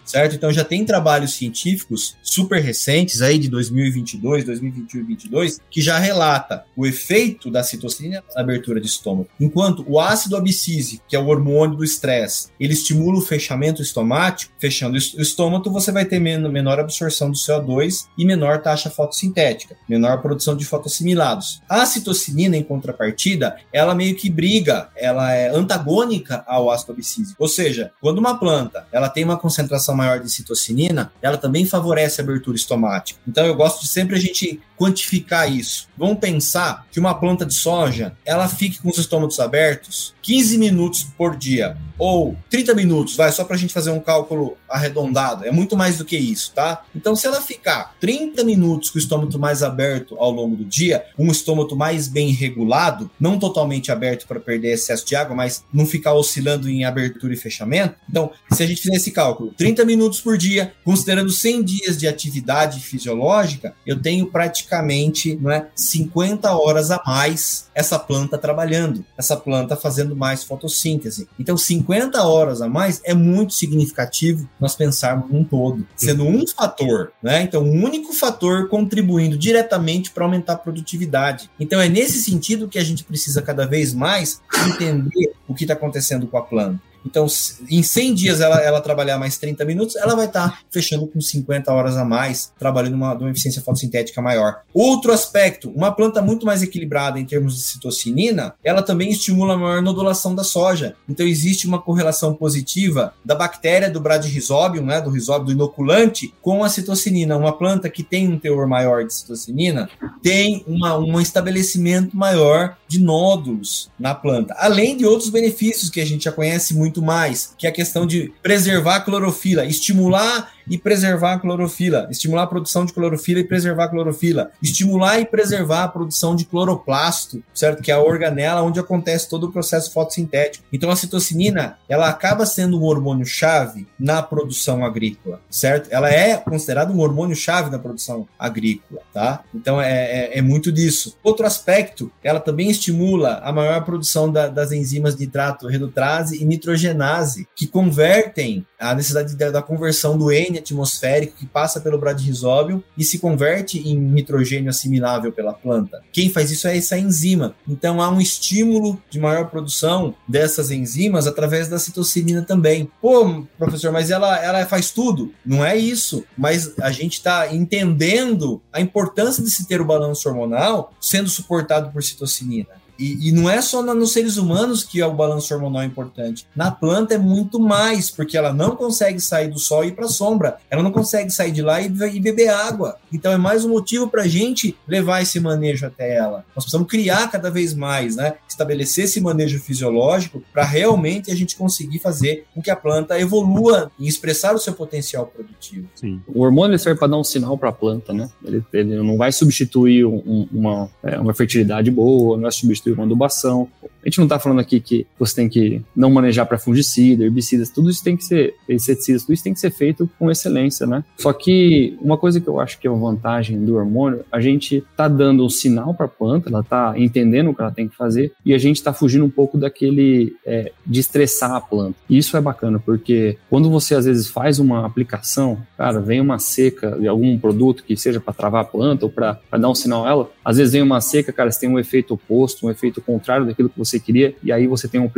certo? 0.11 0.35
Então 0.35 0.53
já 0.53 0.64
tem 0.64 0.85
trabalhos 0.85 1.35
científicos 1.35 2.16
super 2.23 2.61
recentes 2.61 3.23
aí 3.23 3.38
de 3.38 3.49
2022, 3.49 4.44
2021 4.44 5.01
e 5.01 5.05
2022 5.05 5.61
que 5.70 5.81
já 5.81 5.99
relata 5.99 6.64
o 6.77 6.87
efeito 6.87 7.51
da 7.51 7.62
citocinina 7.62 8.23
na 8.35 8.40
abertura 8.40 8.81
de 8.81 8.87
estômago. 8.87 9.29
Enquanto 9.40 9.85
o 9.88 10.01
ácido 10.01 10.37
abscísico, 10.37 11.05
que 11.09 11.16
é 11.16 11.18
o 11.18 11.27
hormônio 11.27 11.77
do 11.77 11.85
estresse, 11.85 12.49
ele 12.59 12.73
estimula 12.73 13.18
o 13.18 13.23
fechamento 13.23 13.83
estomático, 13.83 14.53
fechando 14.59 14.94
o 14.94 14.99
estômago, 14.99 15.70
você 15.70 15.92
vai 15.92 16.05
ter 16.05 16.18
menor 16.18 16.79
absorção 16.79 17.31
do 17.31 17.37
CO2 17.37 18.07
e 18.18 18.25
menor 18.25 18.61
taxa 18.61 18.90
fotossintética, 18.90 19.77
menor 19.88 20.20
produção 20.20 20.57
de 20.57 20.64
fotossimilados. 20.64 21.62
A 21.68 21.85
citocinina, 21.87 22.57
em 22.57 22.62
contrapartida, 22.62 23.57
ela 23.73 23.94
meio 23.94 24.16
que 24.16 24.31
briga, 24.31 24.88
ela 24.96 25.33
é 25.33 25.49
antagônica 25.49 26.44
ao 26.46 26.70
ácido 26.70 26.92
abscísico. 26.92 27.37
Ou 27.38 27.49
seja, 27.49 27.92
quando 28.01 28.18
uma 28.18 28.38
planta 28.38 28.87
ela 28.92 29.09
tem 29.09 29.25
uma 29.25 29.37
concentração 29.37 29.94
maior 30.00 30.20
de 30.20 30.30
citocinina, 30.30 31.12
ela 31.20 31.36
também 31.36 31.66
favorece 31.66 32.20
a 32.20 32.24
abertura 32.24 32.56
estomática. 32.56 33.20
Então 33.26 33.44
eu 33.44 33.54
gosto 33.54 33.82
de 33.82 33.88
sempre 33.88 34.16
a 34.16 34.18
gente 34.18 34.60
quantificar 34.80 35.52
isso. 35.52 35.90
Vamos 35.98 36.18
pensar 36.18 36.86
que 36.90 36.98
uma 36.98 37.12
planta 37.12 37.44
de 37.44 37.52
soja, 37.52 38.16
ela 38.24 38.48
fique 38.48 38.80
com 38.80 38.88
os 38.88 38.96
estômagos 38.96 39.38
abertos 39.38 40.14
15 40.22 40.56
minutos 40.56 41.02
por 41.18 41.36
dia 41.36 41.76
ou 41.98 42.34
30 42.48 42.74
minutos, 42.74 43.14
vai 43.14 43.30
só 43.30 43.44
para 43.44 43.56
a 43.56 43.58
gente 43.58 43.74
fazer 43.74 43.90
um 43.90 44.00
cálculo 44.00 44.56
arredondado. 44.66 45.44
É 45.44 45.50
muito 45.50 45.76
mais 45.76 45.98
do 45.98 46.04
que 46.04 46.16
isso, 46.16 46.52
tá? 46.54 46.82
Então, 46.96 47.14
se 47.14 47.26
ela 47.26 47.42
ficar 47.42 47.94
30 48.00 48.42
minutos 48.42 48.88
com 48.88 48.96
o 48.96 49.00
estômago 49.00 49.38
mais 49.38 49.62
aberto 49.62 50.16
ao 50.18 50.30
longo 50.30 50.56
do 50.56 50.64
dia, 50.64 51.04
um 51.18 51.30
estômago 51.30 51.76
mais 51.76 52.08
bem 52.08 52.30
regulado, 52.30 53.10
não 53.20 53.38
totalmente 53.38 53.92
aberto 53.92 54.26
para 54.26 54.40
perder 54.40 54.72
excesso 54.72 55.04
de 55.04 55.14
água, 55.14 55.36
mas 55.36 55.62
não 55.70 55.84
ficar 55.84 56.14
oscilando 56.14 56.70
em 56.70 56.86
abertura 56.86 57.34
e 57.34 57.36
fechamento. 57.36 57.96
Então, 58.08 58.30
se 58.50 58.62
a 58.62 58.66
gente 58.66 58.80
fizer 58.80 58.96
esse 58.96 59.10
cálculo, 59.10 59.52
30 59.58 59.84
minutos 59.84 60.22
por 60.22 60.38
dia, 60.38 60.72
considerando 60.82 61.30
100 61.30 61.62
dias 61.62 61.98
de 61.98 62.08
atividade 62.08 62.80
fisiológica, 62.80 63.74
eu 63.84 64.00
tenho 64.00 64.26
praticamente 64.26 64.69
praticamente 64.70 65.37
não 65.37 65.50
é, 65.50 65.66
50 65.74 66.52
horas 66.52 66.90
a 66.90 67.02
mais 67.04 67.68
essa 67.74 67.98
planta 67.98 68.38
trabalhando, 68.38 69.04
essa 69.18 69.37
planta 69.37 69.76
fazendo 69.76 70.14
mais 70.14 70.44
fotossíntese. 70.44 71.28
Então, 71.38 71.56
50 71.56 72.22
horas 72.22 72.62
a 72.62 72.68
mais 72.68 73.00
é 73.04 73.12
muito 73.12 73.52
significativo 73.52 74.48
nós 74.61 74.76
pensarmos 74.76 75.30
num 75.30 75.42
todo, 75.42 75.87
sendo 75.96 76.24
um 76.24 76.46
fator, 76.46 77.12
né? 77.22 77.42
Então, 77.42 77.62
um 77.62 77.85
único 77.85 78.12
fator 78.12 78.68
contribuindo 78.68 79.37
diretamente 79.37 80.11
para 80.11 80.24
aumentar 80.24 80.52
a 80.52 80.59
produtividade. 80.59 81.50
Então, 81.59 81.80
é 81.80 81.88
nesse 81.88 82.22
sentido 82.22 82.68
que 82.68 82.78
a 82.78 82.85
gente 82.85 83.02
precisa 83.02 83.42
cada 83.42 83.66
vez 83.66 83.92
mais 83.92 84.40
entender 84.68 85.33
o 85.48 85.54
que 85.54 85.64
está 85.64 85.74
acontecendo 85.74 86.26
com 86.26 86.38
a 86.38 86.42
planta. 86.42 86.89
Então, 87.04 87.26
em 87.68 87.82
100 87.82 88.14
dias 88.14 88.40
ela, 88.40 88.60
ela 88.60 88.80
trabalhar 88.80 89.18
mais 89.18 89.38
30 89.38 89.64
minutos, 89.64 89.96
ela 89.96 90.14
vai 90.14 90.26
estar 90.26 90.50
tá 90.50 90.58
fechando 90.70 91.06
com 91.06 91.20
50 91.20 91.72
horas 91.72 91.96
a 91.96 92.04
mais, 92.04 92.52
trabalhando 92.58 92.94
uma, 92.94 93.14
uma 93.14 93.30
eficiência 93.30 93.62
fotossintética 93.62 94.20
maior. 94.20 94.62
Outro 94.72 95.12
aspecto, 95.12 95.70
uma 95.70 95.92
planta 95.92 96.20
muito 96.22 96.46
mais 96.46 96.62
equilibrada 96.62 97.18
em 97.18 97.24
termos 97.24 97.56
de 97.56 97.62
citocinina, 97.62 98.54
ela 98.62 98.82
também 98.82 99.10
estimula 99.10 99.54
a 99.54 99.56
maior 99.56 99.82
nodulação 99.82 100.34
da 100.34 100.44
soja. 100.44 100.96
Então, 101.08 101.26
existe 101.26 101.66
uma 101.66 101.80
correlação 101.80 102.34
positiva 102.34 103.14
da 103.24 103.34
bactéria 103.34 103.90
do 103.90 104.00
Bradyrhizobium, 104.00 104.84
né, 104.84 105.00
do 105.00 105.10
risóbio 105.10 105.46
do 105.46 105.52
inoculante, 105.52 106.32
com 106.42 106.64
a 106.64 106.68
citocinina. 106.68 107.36
Uma 107.36 107.56
planta 107.56 107.88
que 107.88 108.02
tem 108.02 108.28
um 108.28 108.38
teor 108.38 108.66
maior 108.66 109.04
de 109.04 109.14
citocinina 109.14 109.88
tem 110.22 110.64
uma, 110.66 110.96
um 110.98 111.20
estabelecimento 111.20 112.16
maior 112.16 112.76
de 112.86 113.00
nódulos 113.00 113.90
na 113.98 114.14
planta, 114.14 114.54
além 114.58 114.96
de 114.96 115.06
outros 115.06 115.30
benefícios 115.30 115.90
que 115.90 116.00
a 116.00 116.04
gente 116.04 116.24
já 116.24 116.32
conhece 116.32 116.74
muito 116.74 116.89
muito 116.90 117.00
mais, 117.00 117.55
que 117.57 117.66
é 117.66 117.70
a 117.70 117.72
questão 117.72 118.05
de 118.05 118.33
preservar 118.42 118.96
a 118.96 119.00
clorofila, 119.00 119.64
estimular 119.64 120.53
e 120.68 120.79
preservar 120.79 121.35
a 121.35 121.38
clorofila, 121.38 122.09
estimular 122.11 122.44
a 122.44 122.46
produção 122.46 122.85
de 122.85 122.92
clorofila 122.92 123.40
e 123.40 123.44
preservar 123.44 123.85
a 123.85 123.88
clorofila, 123.88 124.51
estimular 124.62 125.20
e 125.20 125.25
preservar 125.25 125.85
a 125.85 125.88
produção 125.88 126.35
de 126.35 126.44
cloroplasto, 126.44 127.42
certo? 127.55 127.83
Que 127.83 127.90
é 127.90 127.94
a 127.94 128.03
organela 128.03 128.62
onde 128.62 128.81
acontece 128.81 129.29
todo 129.29 129.44
o 129.44 129.53
processo 129.53 129.92
fotossintético. 129.92 130.64
Então 130.73 130.90
a 130.90 130.96
citocinina, 130.96 131.79
ela 131.88 132.09
acaba 132.09 132.46
sendo 132.46 132.81
um 132.81 132.85
hormônio 132.85 133.27
chave 133.27 133.87
na 133.99 134.23
produção 134.23 134.85
agrícola, 134.85 135.40
certo? 135.51 135.88
Ela 135.90 136.11
é 136.11 136.37
considerada 136.37 136.92
um 136.92 137.01
hormônio 137.01 137.37
chave 137.37 137.70
na 137.70 137.79
produção 137.79 138.27
agrícola, 138.38 139.01
tá? 139.12 139.42
Então 139.55 139.81
é, 139.81 139.90
é, 139.90 140.38
é 140.38 140.42
muito 140.42 140.70
disso. 140.73 141.16
Outro 141.23 141.46
aspecto, 141.46 142.11
ela 142.23 142.40
também 142.40 142.70
estimula 142.70 143.40
a 143.42 143.53
maior 143.53 143.85
produção 143.85 144.31
da, 144.31 144.49
das 144.49 144.73
enzimas 144.73 145.16
nitrato 145.16 145.66
redutrase 145.66 146.42
e 146.42 146.44
nitrogenase, 146.44 147.49
que 147.55 147.66
convertem 147.66 148.66
a 148.80 148.94
necessidade 148.94 149.36
da, 149.36 149.50
da 149.50 149.62
conversão 149.62 150.16
do 150.16 150.32
N 150.32 150.58
atmosférico 150.58 151.36
que 151.36 151.46
passa 151.46 151.80
pelo 151.80 151.98
bradyrhizobium 151.98 152.82
e 152.96 153.04
se 153.04 153.18
converte 153.18 153.78
em 153.78 153.94
nitrogênio 153.96 154.70
assimilável 154.70 155.30
pela 155.30 155.52
planta. 155.52 156.02
Quem 156.10 156.30
faz 156.30 156.50
isso 156.50 156.66
é 156.66 156.76
essa 156.76 156.98
enzima. 156.98 157.54
Então 157.68 158.00
há 158.00 158.08
um 158.08 158.20
estímulo 158.20 159.00
de 159.10 159.20
maior 159.20 159.50
produção 159.50 160.14
dessas 160.26 160.70
enzimas 160.70 161.26
através 161.26 161.68
da 161.68 161.78
citocinina 161.78 162.42
também. 162.42 162.90
Pô, 163.00 163.44
professor, 163.58 163.92
mas 163.92 164.10
ela, 164.10 164.42
ela 164.42 164.64
faz 164.64 164.90
tudo? 164.90 165.32
Não 165.44 165.64
é 165.64 165.76
isso. 165.76 166.24
Mas 166.36 166.72
a 166.80 166.90
gente 166.90 167.14
está 167.14 167.54
entendendo 167.54 168.62
a 168.72 168.80
importância 168.80 169.42
de 169.42 169.50
se 169.50 169.66
ter 169.66 169.80
o 169.80 169.84
balanço 169.84 170.28
hormonal 170.28 170.94
sendo 171.00 171.28
suportado 171.28 171.90
por 171.90 172.02
citocinina. 172.02 172.79
E, 173.00 173.28
e, 173.28 173.32
não 173.32 173.48
é 173.48 173.62
só 173.62 173.82
na, 173.82 173.94
nos 173.94 174.12
seres 174.12 174.36
humanos 174.36 174.84
que 174.84 175.02
o 175.02 175.14
balanço 175.14 175.54
hormonal 175.54 175.80
é 175.80 175.86
importante. 175.86 176.46
Na 176.54 176.70
planta 176.70 177.14
é 177.14 177.18
muito 177.18 177.58
mais, 177.58 178.10
porque 178.10 178.36
ela 178.36 178.52
não 178.52 178.76
consegue 178.76 179.18
sair 179.18 179.48
do 179.48 179.58
sol 179.58 179.82
e 179.82 179.88
ir 179.88 179.92
para 179.92 180.04
a 180.04 180.08
sombra. 180.08 180.58
Ela 180.70 180.82
não 180.82 180.92
consegue 180.92 181.30
sair 181.30 181.50
de 181.50 181.62
lá 181.62 181.80
e, 181.80 181.86
e 181.86 182.20
beber 182.20 182.48
água. 182.48 182.96
Então 183.10 183.32
é 183.32 183.38
mais 183.38 183.64
um 183.64 183.70
motivo 183.70 184.06
para 184.06 184.22
a 184.22 184.28
gente 184.28 184.76
levar 184.86 185.22
esse 185.22 185.40
manejo 185.40 185.86
até 185.86 186.14
ela. 186.14 186.44
Nós 186.54 186.64
precisamos 186.64 186.88
criar 186.88 187.30
cada 187.30 187.50
vez 187.50 187.72
mais, 187.72 188.16
né? 188.16 188.34
Estabelecer 188.46 189.04
esse 189.04 189.20
manejo 189.20 189.58
fisiológico 189.60 190.42
para 190.52 190.64
realmente 190.64 191.30
a 191.30 191.34
gente 191.34 191.56
conseguir 191.56 192.00
fazer 192.00 192.44
com 192.54 192.60
que 192.60 192.70
a 192.70 192.76
planta 192.76 193.18
evolua 193.18 193.90
e 193.98 194.06
expressar 194.06 194.54
o 194.54 194.58
seu 194.58 194.74
potencial 194.74 195.26
produtivo. 195.26 195.88
Sim. 195.94 196.20
O 196.28 196.42
hormônio 196.42 196.78
serve 196.78 196.98
para 196.98 197.08
dar 197.08 197.16
um 197.16 197.24
sinal 197.24 197.56
para 197.56 197.70
a 197.70 197.72
planta, 197.72 198.12
né? 198.12 198.28
Ele, 198.44 198.62
ele, 198.72 198.96
não 198.96 199.16
vai 199.16 199.32
substituir 199.32 200.04
um, 200.04 200.46
uma, 200.52 200.90
é, 201.02 201.18
uma 201.18 201.32
fertilidade 201.32 201.90
boa, 201.90 202.36
não 202.36 202.42
vai 202.42 202.52
substituir 202.52 202.89
uma 202.92 203.05
adubação. 203.05 203.68
A 204.02 204.08
gente 204.08 204.18
não 204.18 204.26
está 204.26 204.38
falando 204.38 204.60
aqui 204.60 204.80
que 204.80 205.06
você 205.18 205.36
tem 205.36 205.48
que 205.48 205.82
não 205.94 206.10
manejar 206.10 206.46
para 206.46 206.58
fungicida, 206.58 207.24
herbicidas, 207.24 207.70
tudo 207.70 207.90
isso 207.90 208.02
tem 208.02 208.16
que 208.16 208.24
ser, 208.24 208.54
inseticidas, 208.68 209.22
tudo 209.22 209.34
isso 209.34 209.44
tem 209.44 209.54
que 209.54 209.60
ser 209.60 209.70
feito 209.70 210.08
com 210.18 210.30
excelência, 210.30 210.86
né? 210.86 211.04
Só 211.18 211.32
que 211.32 211.96
uma 212.00 212.16
coisa 212.16 212.40
que 212.40 212.48
eu 212.48 212.60
acho 212.60 212.78
que 212.78 212.86
é 212.86 212.90
uma 212.90 213.10
vantagem 213.10 213.62
do 213.64 213.76
hormônio, 213.76 214.24
a 214.30 214.40
gente 214.40 214.76
está 214.76 215.08
dando 215.08 215.44
um 215.44 215.50
sinal 215.50 215.94
para 215.94 216.06
a 216.06 216.08
planta, 216.08 216.48
ela 216.48 216.60
está 216.60 216.94
entendendo 216.96 217.50
o 217.50 217.54
que 217.54 217.60
ela 217.60 217.70
tem 217.70 217.88
que 217.88 217.96
fazer 217.96 218.32
e 218.44 218.54
a 218.54 218.58
gente 218.58 218.76
está 218.76 218.92
fugindo 218.92 219.24
um 219.24 219.30
pouco 219.30 219.58
daquele 219.58 220.34
é, 220.46 220.72
de 220.86 221.00
estressar 221.00 221.52
a 221.52 221.60
planta. 221.60 221.96
E 222.08 222.18
isso 222.18 222.36
é 222.36 222.40
bacana, 222.40 222.78
porque 222.78 223.36
quando 223.48 223.70
você 223.70 223.94
às 223.94 224.04
vezes 224.04 224.28
faz 224.28 224.58
uma 224.58 224.86
aplicação, 224.86 225.58
cara, 225.76 226.00
vem 226.00 226.20
uma 226.20 226.38
seca 226.38 226.98
de 226.98 227.06
algum 227.06 227.38
produto 227.38 227.84
que 227.84 227.96
seja 227.96 228.20
para 228.20 228.32
travar 228.32 228.62
a 228.62 228.64
planta 228.64 229.06
ou 229.06 229.10
para 229.10 229.40
dar 229.52 229.68
um 229.68 229.74
sinal 229.74 230.06
a 230.06 230.10
ela, 230.10 230.30
às 230.44 230.56
vezes 230.56 230.72
vem 230.72 230.82
uma 230.82 231.00
seca, 231.00 231.32
cara, 231.32 231.50
você 231.50 231.60
tem 231.60 231.68
um 231.68 231.78
efeito 231.78 232.14
oposto, 232.14 232.66
um 232.66 232.70
efeito 232.70 233.00
contrário 233.00 233.46
daquilo 233.46 233.68
que 233.68 233.78
você 233.78 233.89
queria, 233.98 234.35
e 234.42 234.53
aí 234.53 234.66
você 234.66 234.87
tem 234.87 235.00
um 235.00 235.11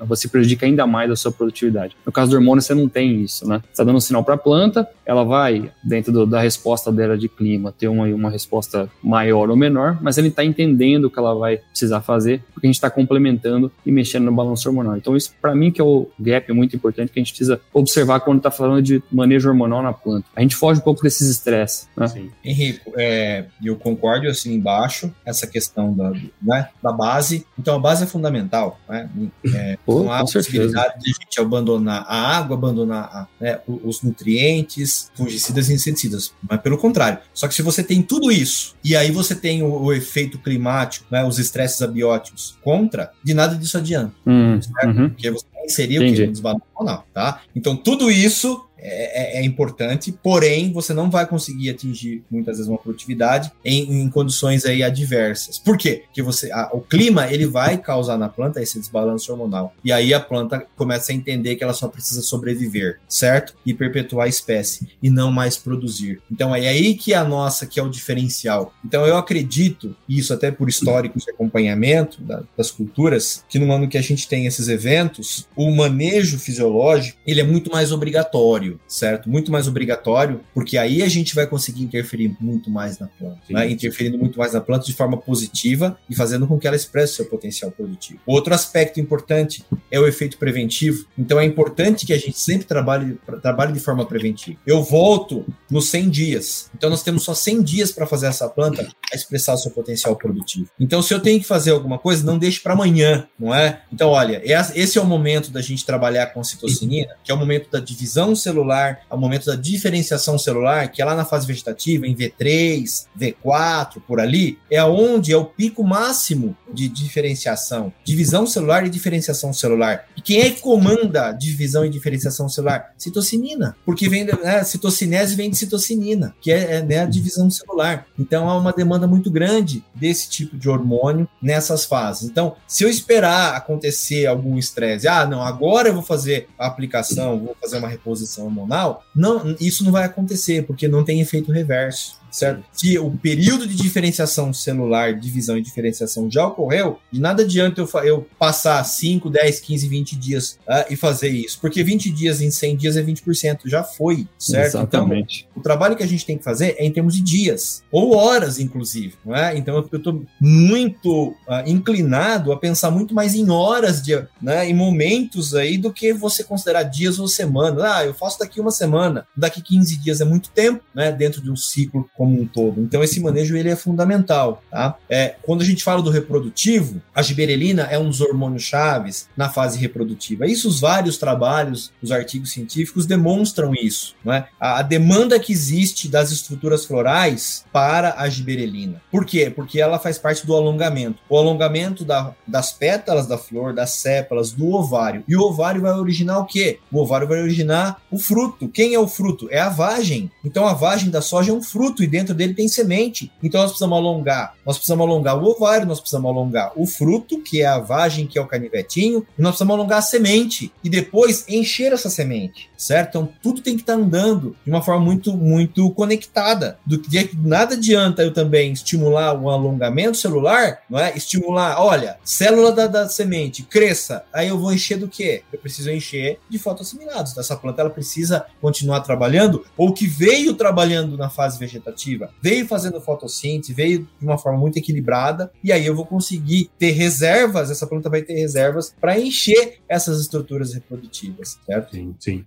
você 0.00 0.28
prejudica 0.28 0.66
ainda 0.66 0.86
mais 0.86 1.10
a 1.10 1.16
sua 1.16 1.30
produtividade. 1.30 1.96
No 2.04 2.12
caso 2.12 2.30
do 2.30 2.36
hormônio, 2.36 2.62
você 2.62 2.74
não 2.74 2.88
tem 2.88 3.22
isso, 3.22 3.46
né? 3.46 3.58
Você 3.58 3.72
está 3.72 3.84
dando 3.84 3.96
um 3.96 4.00
sinal 4.00 4.24
para 4.24 4.34
a 4.34 4.38
planta, 4.38 4.88
ela 5.04 5.24
vai, 5.24 5.70
dentro 5.84 6.12
do, 6.12 6.26
da 6.26 6.40
resposta 6.40 6.90
dela 6.90 7.16
de 7.16 7.28
clima, 7.28 7.72
ter 7.72 7.88
uma, 7.88 8.06
uma 8.06 8.30
resposta 8.30 8.88
maior 9.02 9.50
ou 9.50 9.56
menor, 9.56 9.98
mas 10.02 10.18
ele 10.18 10.28
está 10.28 10.44
entendendo 10.44 11.06
o 11.06 11.10
que 11.10 11.18
ela 11.18 11.34
vai 11.34 11.58
precisar 11.58 12.00
fazer, 12.00 12.42
porque 12.52 12.66
a 12.66 12.68
gente 12.68 12.76
está 12.76 12.90
complementando 12.90 13.70
e 13.84 13.92
mexendo 13.92 14.24
no 14.24 14.32
balanço 14.32 14.68
hormonal. 14.68 14.96
Então, 14.96 15.16
isso, 15.16 15.32
para 15.40 15.54
mim, 15.54 15.70
que 15.70 15.80
é 15.80 15.84
o 15.84 16.08
gap 16.18 16.52
muito 16.52 16.74
importante 16.74 17.12
que 17.12 17.18
a 17.18 17.22
gente 17.22 17.32
precisa 17.32 17.60
observar 17.72 18.20
quando 18.20 18.38
está 18.38 18.50
falando 18.50 18.82
de 18.82 19.02
manejo 19.10 19.48
hormonal 19.48 19.82
na 19.82 19.92
planta. 19.92 20.26
A 20.34 20.40
gente 20.40 20.56
foge 20.56 20.80
um 20.80 20.84
pouco 20.84 21.02
desses 21.02 21.28
estresses, 21.28 21.88
né? 21.96 22.06
Sim. 22.08 22.30
Henrico, 22.44 22.92
é, 22.96 23.46
eu 23.62 23.76
concordo 23.76 24.28
assim 24.28 24.54
embaixo, 24.54 25.12
essa 25.24 25.46
questão 25.46 25.92
da, 25.92 26.12
né, 26.42 26.68
da 26.82 26.92
base. 26.92 27.46
Então 27.66 27.74
a 27.74 27.80
base 27.80 28.04
é 28.04 28.06
fundamental. 28.06 28.78
Né? 28.88 29.10
É, 29.52 29.76
Pô, 29.84 30.04
não 30.04 30.12
há 30.12 30.20
possibilidade 30.20 30.72
certeza. 30.72 30.98
de 31.00 31.10
a 31.10 31.24
gente 31.24 31.40
abandonar 31.40 32.06
a 32.06 32.36
água, 32.36 32.56
abandonar 32.56 33.04
a, 33.12 33.26
né, 33.40 33.58
os 33.66 34.02
nutrientes, 34.02 35.10
fungicidas 35.16 35.68
e 35.68 35.72
inseticidas. 35.72 36.32
Mas 36.48 36.60
pelo 36.60 36.78
contrário. 36.78 37.18
Só 37.34 37.48
que 37.48 37.54
se 37.56 37.62
você 37.62 37.82
tem 37.82 38.02
tudo 38.02 38.30
isso 38.30 38.76
e 38.84 38.94
aí 38.94 39.10
você 39.10 39.34
tem 39.34 39.64
o, 39.64 39.82
o 39.82 39.92
efeito 39.92 40.38
climático, 40.38 41.06
né, 41.10 41.24
os 41.24 41.40
estresses 41.40 41.82
abióticos 41.82 42.56
contra, 42.62 43.10
de 43.20 43.34
nada 43.34 43.56
disso 43.56 43.76
adianta. 43.76 44.12
Hum, 44.24 44.60
uhum. 44.84 45.08
Porque 45.08 45.28
você 45.28 45.46
inserir 45.66 45.98
o 45.98 46.14
que? 46.14 46.26
Desbalance 46.26 46.64
hormonal, 46.74 47.06
tá? 47.12 47.42
Então 47.54 47.76
tudo 47.76 48.10
isso 48.10 48.66
é, 48.78 49.38
é, 49.38 49.40
é, 49.40 49.44
importante, 49.44 50.12
porém 50.12 50.70
você 50.70 50.92
não 50.92 51.10
vai 51.10 51.26
conseguir 51.26 51.70
atingir 51.70 52.22
muitas 52.30 52.58
vezes 52.58 52.68
uma 52.68 52.78
produtividade 52.78 53.50
em, 53.64 54.02
em 54.02 54.10
condições 54.10 54.66
aí 54.66 54.82
adversas. 54.82 55.58
Por 55.58 55.78
quê? 55.78 56.02
Porque 56.06 56.22
você, 56.22 56.52
a, 56.52 56.70
o 56.72 56.80
clima 56.80 57.26
ele 57.26 57.46
vai 57.46 57.78
causar 57.78 58.18
na 58.18 58.28
planta 58.28 58.62
esse 58.62 58.78
desbalanço 58.78 59.32
hormonal 59.32 59.74
e 59.82 59.90
aí 59.90 60.12
a 60.12 60.20
planta 60.20 60.66
começa 60.76 61.10
a 61.10 61.14
entender 61.14 61.56
que 61.56 61.64
ela 61.64 61.72
só 61.72 61.88
precisa 61.88 62.20
sobreviver, 62.20 63.00
certo? 63.08 63.54
E 63.64 63.72
perpetuar 63.72 64.26
a 64.26 64.28
espécie 64.28 64.86
e 65.02 65.08
não 65.08 65.32
mais 65.32 65.56
produzir. 65.56 66.20
Então 66.30 66.54
é 66.54 66.68
aí 66.68 66.94
que 66.94 67.14
a 67.14 67.24
nossa 67.24 67.66
que 67.66 67.80
é 67.80 67.82
o 67.82 67.88
diferencial. 67.88 68.74
Então 68.84 69.06
eu 69.06 69.16
acredito 69.16 69.96
isso 70.06 70.34
até 70.34 70.50
por 70.50 70.68
históricos 70.68 71.24
de 71.24 71.30
acompanhamento 71.30 72.22
da, 72.22 72.42
das 72.56 72.70
culturas 72.70 73.42
que 73.48 73.58
no 73.58 73.72
ano 73.72 73.88
que 73.88 73.96
a 73.96 74.02
gente 74.02 74.28
tem 74.28 74.46
esses 74.46 74.68
eventos 74.68 75.48
o 75.56 75.70
manejo 75.74 76.38
fisiológico 76.38 77.18
ele 77.26 77.40
é 77.40 77.44
muito 77.44 77.70
mais 77.70 77.92
obrigatório 77.92 78.78
certo? 78.86 79.28
Muito 79.28 79.50
mais 79.50 79.68
obrigatório, 79.68 80.40
porque 80.54 80.78
aí 80.78 81.02
a 81.02 81.08
gente 81.08 81.34
vai 81.34 81.46
conseguir 81.46 81.82
interferir 81.82 82.36
muito 82.40 82.70
mais 82.70 82.98
na 82.98 83.06
planta, 83.06 83.40
né? 83.50 83.70
interferindo 83.70 84.18
muito 84.18 84.38
mais 84.38 84.52
na 84.52 84.60
planta 84.60 84.86
de 84.86 84.92
forma 84.92 85.16
positiva 85.16 85.98
e 86.08 86.14
fazendo 86.14 86.46
com 86.46 86.58
que 86.58 86.66
ela 86.66 86.76
expresse 86.76 87.14
seu 87.14 87.26
potencial 87.26 87.70
produtivo. 87.70 88.20
Outro 88.26 88.54
aspecto 88.54 89.00
importante 89.00 89.64
é 89.90 89.98
o 89.98 90.06
efeito 90.06 90.38
preventivo. 90.38 91.06
Então 91.18 91.38
é 91.38 91.44
importante 91.44 92.06
que 92.06 92.12
a 92.12 92.18
gente 92.18 92.38
sempre 92.38 92.66
trabalhe, 92.66 93.18
trabalhe 93.42 93.72
de 93.72 93.80
forma 93.80 94.04
preventiva. 94.06 94.58
Eu 94.66 94.82
volto 94.82 95.44
nos 95.70 95.88
100 95.88 96.10
dias. 96.10 96.70
Então 96.74 96.90
nós 96.90 97.02
temos 97.02 97.24
só 97.24 97.34
100 97.34 97.62
dias 97.62 97.92
para 97.92 98.06
fazer 98.06 98.26
essa 98.26 98.48
planta 98.48 98.88
a 99.12 99.16
expressar 99.16 99.54
o 99.54 99.58
seu 99.58 99.70
potencial 99.70 100.16
produtivo. 100.16 100.68
Então 100.78 101.02
se 101.02 101.12
eu 101.12 101.20
tenho 101.20 101.40
que 101.40 101.46
fazer 101.46 101.70
alguma 101.70 101.98
coisa, 101.98 102.24
não 102.24 102.38
deixe 102.38 102.60
para 102.60 102.72
amanhã, 102.72 103.26
não 103.38 103.54
é? 103.54 103.82
Então 103.92 104.10
olha, 104.10 104.40
esse 104.44 104.98
é 104.98 105.00
o 105.00 105.06
momento 105.06 105.45
da 105.50 105.60
gente 105.60 105.84
trabalhar 105.84 106.26
com 106.26 106.40
a 106.40 106.44
citocinina, 106.44 107.14
que 107.22 107.30
é 107.30 107.34
o 107.34 107.38
momento 107.38 107.70
da 107.70 107.80
divisão 107.80 108.34
celular 108.34 108.56
celular, 108.56 109.00
ao 109.08 109.18
momento 109.18 109.46
da 109.46 109.54
diferenciação 109.54 110.38
celular, 110.38 110.88
que 110.88 111.00
é 111.00 111.04
lá 111.04 111.14
na 111.14 111.24
fase 111.24 111.46
vegetativa, 111.46 112.06
em 112.06 112.14
V3, 112.14 113.06
V4, 113.18 114.00
por 114.06 114.20
ali, 114.20 114.58
é 114.70 114.82
onde 114.82 115.32
é 115.32 115.36
o 115.36 115.44
pico 115.44 115.84
máximo 115.84 116.56
de 116.72 116.88
diferenciação, 116.88 117.92
divisão 118.04 118.46
celular 118.46 118.86
e 118.86 118.90
diferenciação 118.90 119.52
celular. 119.52 120.06
E 120.16 120.20
quem 120.20 120.40
é 120.40 120.50
que 120.50 120.60
comanda 120.60 121.32
divisão 121.32 121.84
e 121.84 121.90
diferenciação 121.90 122.48
celular? 122.48 122.92
Citocinina, 122.96 123.76
porque 123.84 124.08
vem, 124.08 124.24
né, 124.24 124.64
citocinese 124.64 125.34
vem 125.34 125.50
de 125.50 125.56
citocinina, 125.56 126.34
que 126.40 126.50
é, 126.50 126.76
é 126.76 126.82
né, 126.82 127.00
a 127.00 127.06
divisão 127.06 127.48
celular. 127.50 128.06
Então 128.18 128.48
há 128.48 128.58
uma 128.58 128.72
demanda 128.72 129.06
muito 129.06 129.30
grande 129.30 129.84
desse 129.94 130.28
tipo 130.28 130.56
de 130.56 130.68
hormônio 130.68 131.28
nessas 131.40 131.84
fases. 131.84 132.28
Então, 132.28 132.56
se 132.66 132.84
eu 132.84 132.88
esperar 132.88 133.54
acontecer 133.54 134.26
algum 134.26 134.58
estresse, 134.58 135.08
ah, 135.08 135.26
não, 135.26 135.35
agora 135.42 135.88
eu 135.88 135.94
vou 135.94 136.02
fazer 136.02 136.48
a 136.58 136.66
aplicação, 136.66 137.38
vou 137.38 137.56
fazer 137.60 137.78
uma 137.78 137.88
reposição 137.88 138.44
hormonal, 138.44 139.04
não, 139.14 139.54
isso 139.60 139.84
não 139.84 139.92
vai 139.92 140.04
acontecer, 140.04 140.66
porque 140.66 140.88
não 140.88 141.04
tem 141.04 141.20
efeito 141.20 141.52
reverso 141.52 142.18
certo? 142.36 142.64
Se 142.70 142.98
o 142.98 143.10
período 143.10 143.66
de 143.66 143.74
diferenciação 143.74 144.52
celular, 144.52 145.14
divisão 145.14 145.56
e 145.56 145.62
diferenciação 145.62 146.30
já 146.30 146.46
ocorreu, 146.46 146.98
de 147.10 147.18
nada 147.18 147.42
adianta 147.42 147.80
eu, 147.80 147.88
eu 148.02 148.26
passar 148.38 148.82
5, 148.84 149.30
10, 149.30 149.60
15, 149.60 149.88
20 149.88 150.16
dias 150.16 150.58
uh, 150.68 150.84
e 150.90 150.96
fazer 150.96 151.30
isso, 151.30 151.58
porque 151.60 151.82
20 151.82 152.10
dias 152.10 152.42
em 152.42 152.50
100 152.50 152.76
dias 152.76 152.96
é 152.96 153.02
20%, 153.02 153.60
já 153.64 153.82
foi, 153.82 154.26
certo? 154.38 154.66
Exatamente. 154.66 155.46
Então, 155.50 155.60
o 155.60 155.62
trabalho 155.62 155.96
que 155.96 156.02
a 156.02 156.06
gente 156.06 156.26
tem 156.26 156.36
que 156.36 156.44
fazer 156.44 156.76
é 156.78 156.84
em 156.84 156.92
termos 156.92 157.14
de 157.14 157.22
dias, 157.22 157.82
ou 157.90 158.14
horas, 158.14 158.58
inclusive, 158.58 159.14
não 159.24 159.34
é? 159.34 159.56
Então, 159.56 159.76
eu 159.90 159.96
estou 159.96 160.22
muito 160.38 161.28
uh, 161.48 161.66
inclinado 161.66 162.52
a 162.52 162.58
pensar 162.58 162.90
muito 162.90 163.14
mais 163.14 163.34
em 163.34 163.48
horas, 163.48 164.02
de, 164.02 164.22
né, 164.42 164.68
em 164.68 164.74
momentos 164.74 165.54
aí, 165.54 165.78
do 165.78 165.90
que 165.90 166.12
você 166.12 166.44
considerar 166.44 166.82
dias 166.82 167.18
ou 167.18 167.28
semanas. 167.28 167.82
Ah, 167.82 168.04
eu 168.04 168.12
faço 168.12 168.38
daqui 168.38 168.60
uma 168.60 168.70
semana, 168.70 169.26
daqui 169.34 169.62
15 169.62 169.96
dias 169.98 170.20
é 170.20 170.24
muito 170.24 170.50
tempo, 170.50 170.84
né, 170.94 171.10
dentro 171.10 171.40
de 171.40 171.50
um 171.50 171.56
ciclo 171.56 172.08
como 172.14 172.25
como 172.26 172.42
um 172.42 172.46
todo. 172.46 172.80
Então 172.80 173.04
esse 173.04 173.20
manejo 173.20 173.56
ele 173.56 173.70
é 173.70 173.76
fundamental, 173.76 174.60
tá? 174.68 174.96
É, 175.08 175.36
quando 175.42 175.62
a 175.62 175.64
gente 175.64 175.84
fala 175.84 176.02
do 176.02 176.10
reprodutivo, 176.10 177.00
a 177.14 177.22
giberelina 177.22 177.84
é 177.84 177.96
um 177.96 178.08
dos 178.08 178.20
hormônios 178.20 178.64
chaves 178.64 179.28
na 179.36 179.48
fase 179.48 179.78
reprodutiva. 179.78 180.46
Isso 180.46 180.68
os 180.68 180.80
vários 180.80 181.16
trabalhos, 181.18 181.92
os 182.02 182.10
artigos 182.10 182.50
científicos 182.50 183.06
demonstram 183.06 183.72
isso, 183.72 184.16
né? 184.24 184.46
A, 184.58 184.80
a 184.80 184.82
demanda 184.82 185.38
que 185.38 185.52
existe 185.52 186.08
das 186.08 186.32
estruturas 186.32 186.84
florais 186.84 187.64
para 187.72 188.16
a 188.18 188.28
giberelina. 188.28 189.00
Por 189.10 189.24
quê? 189.24 189.48
Porque 189.54 189.80
ela 189.80 189.98
faz 190.00 190.18
parte 190.18 190.44
do 190.44 190.54
alongamento. 190.54 191.20
O 191.28 191.38
alongamento 191.38 192.04
da, 192.04 192.34
das 192.46 192.72
pétalas 192.72 193.26
da 193.28 193.38
flor, 193.38 193.72
das 193.72 193.90
sépalas, 193.90 194.50
do 194.50 194.72
ovário. 194.74 195.22
E 195.28 195.36
o 195.36 195.42
ovário 195.42 195.82
vai 195.82 195.92
originar 195.92 196.38
o 196.38 196.44
quê? 196.44 196.80
O 196.90 197.00
ovário 197.00 197.28
vai 197.28 197.40
originar 197.40 198.02
o 198.10 198.18
fruto. 198.18 198.68
Quem 198.68 198.94
é 198.94 198.98
o 198.98 199.06
fruto? 199.06 199.48
É 199.50 199.60
a 199.60 199.68
vagem. 199.68 200.30
Então 200.44 200.66
a 200.66 200.74
vagem 200.74 201.10
da 201.10 201.22
soja 201.22 201.52
é 201.52 201.54
um 201.54 201.62
fruto 201.62 202.02
e 202.02 202.06
dentro 202.16 202.34
dele 202.34 202.54
tem 202.54 202.66
semente. 202.66 203.30
Então 203.42 203.60
nós 203.60 203.70
precisamos 203.70 203.98
alongar. 203.98 204.54
Nós 204.64 204.76
precisamos 204.76 205.06
alongar 205.06 205.38
o 205.38 205.44
ovário, 205.44 205.86
nós 205.86 206.00
precisamos 206.00 206.30
alongar 206.30 206.72
o 206.74 206.86
fruto, 206.86 207.42
que 207.42 207.60
é 207.60 207.66
a 207.66 207.78
vagem, 207.78 208.26
que 208.26 208.38
é 208.38 208.42
o 208.42 208.46
canivetinho, 208.46 209.26
e 209.38 209.42
nós 209.42 209.52
precisamos 209.52 209.74
alongar 209.74 209.98
a 209.98 210.02
semente. 210.02 210.72
E 210.82 210.88
depois 210.88 211.44
encher 211.48 211.92
essa 211.92 212.08
semente, 212.08 212.70
certo? 212.76 213.08
Então 213.08 213.28
tudo 213.42 213.60
tem 213.60 213.74
que 213.74 213.82
estar 213.82 213.94
andando 213.94 214.56
de 214.64 214.70
uma 214.70 214.82
forma 214.82 215.04
muito, 215.04 215.36
muito 215.36 215.90
conectada. 215.90 216.78
Do 216.86 216.98
que 216.98 217.30
nada 217.36 217.74
adianta 217.74 218.22
eu 218.22 218.32
também 218.32 218.72
estimular 218.72 219.38
o 219.38 219.50
alongamento 219.50 220.16
celular, 220.16 220.80
não 220.88 220.98
é? 220.98 221.14
Estimular, 221.14 221.78
olha, 221.78 222.16
célula 222.24 222.72
da, 222.72 222.86
da 222.86 223.08
semente, 223.08 223.62
cresça. 223.62 224.24
Aí 224.32 224.48
eu 224.48 224.58
vou 224.58 224.72
encher 224.72 224.98
do 224.98 225.08
quê? 225.08 225.42
Eu 225.52 225.58
preciso 225.58 225.90
encher 225.90 226.38
de 226.48 226.58
fotoassimilados. 226.58 227.36
Essa 227.36 227.56
planta 227.56 227.82
ela 227.82 227.90
precisa 227.90 228.46
continuar 228.60 229.00
trabalhando, 229.00 229.64
ou 229.76 229.92
que 229.92 230.06
veio 230.06 230.54
trabalhando 230.54 231.18
na 231.18 231.28
fase 231.28 231.58
vegetativa 231.58 231.95
veio 232.40 232.66
fazendo 232.66 233.00
fotossíntese, 233.00 233.72
veio 233.72 234.08
de 234.18 234.24
uma 234.24 234.38
forma 234.38 234.58
muito 234.58 234.78
equilibrada, 234.78 235.50
e 235.62 235.72
aí 235.72 235.86
eu 235.86 235.94
vou 235.94 236.06
conseguir 236.06 236.70
ter 236.78 236.92
reservas, 236.92 237.70
essa 237.70 237.86
planta 237.86 238.10
vai 238.10 238.22
ter 238.22 238.34
reservas 238.34 238.94
para 239.00 239.18
encher 239.18 239.78
essas 239.88 240.20
estruturas 240.20 240.74
reprodutivas, 240.74 241.58
certo? 241.66 241.94
Sim, 241.94 242.14
sim. 242.18 242.44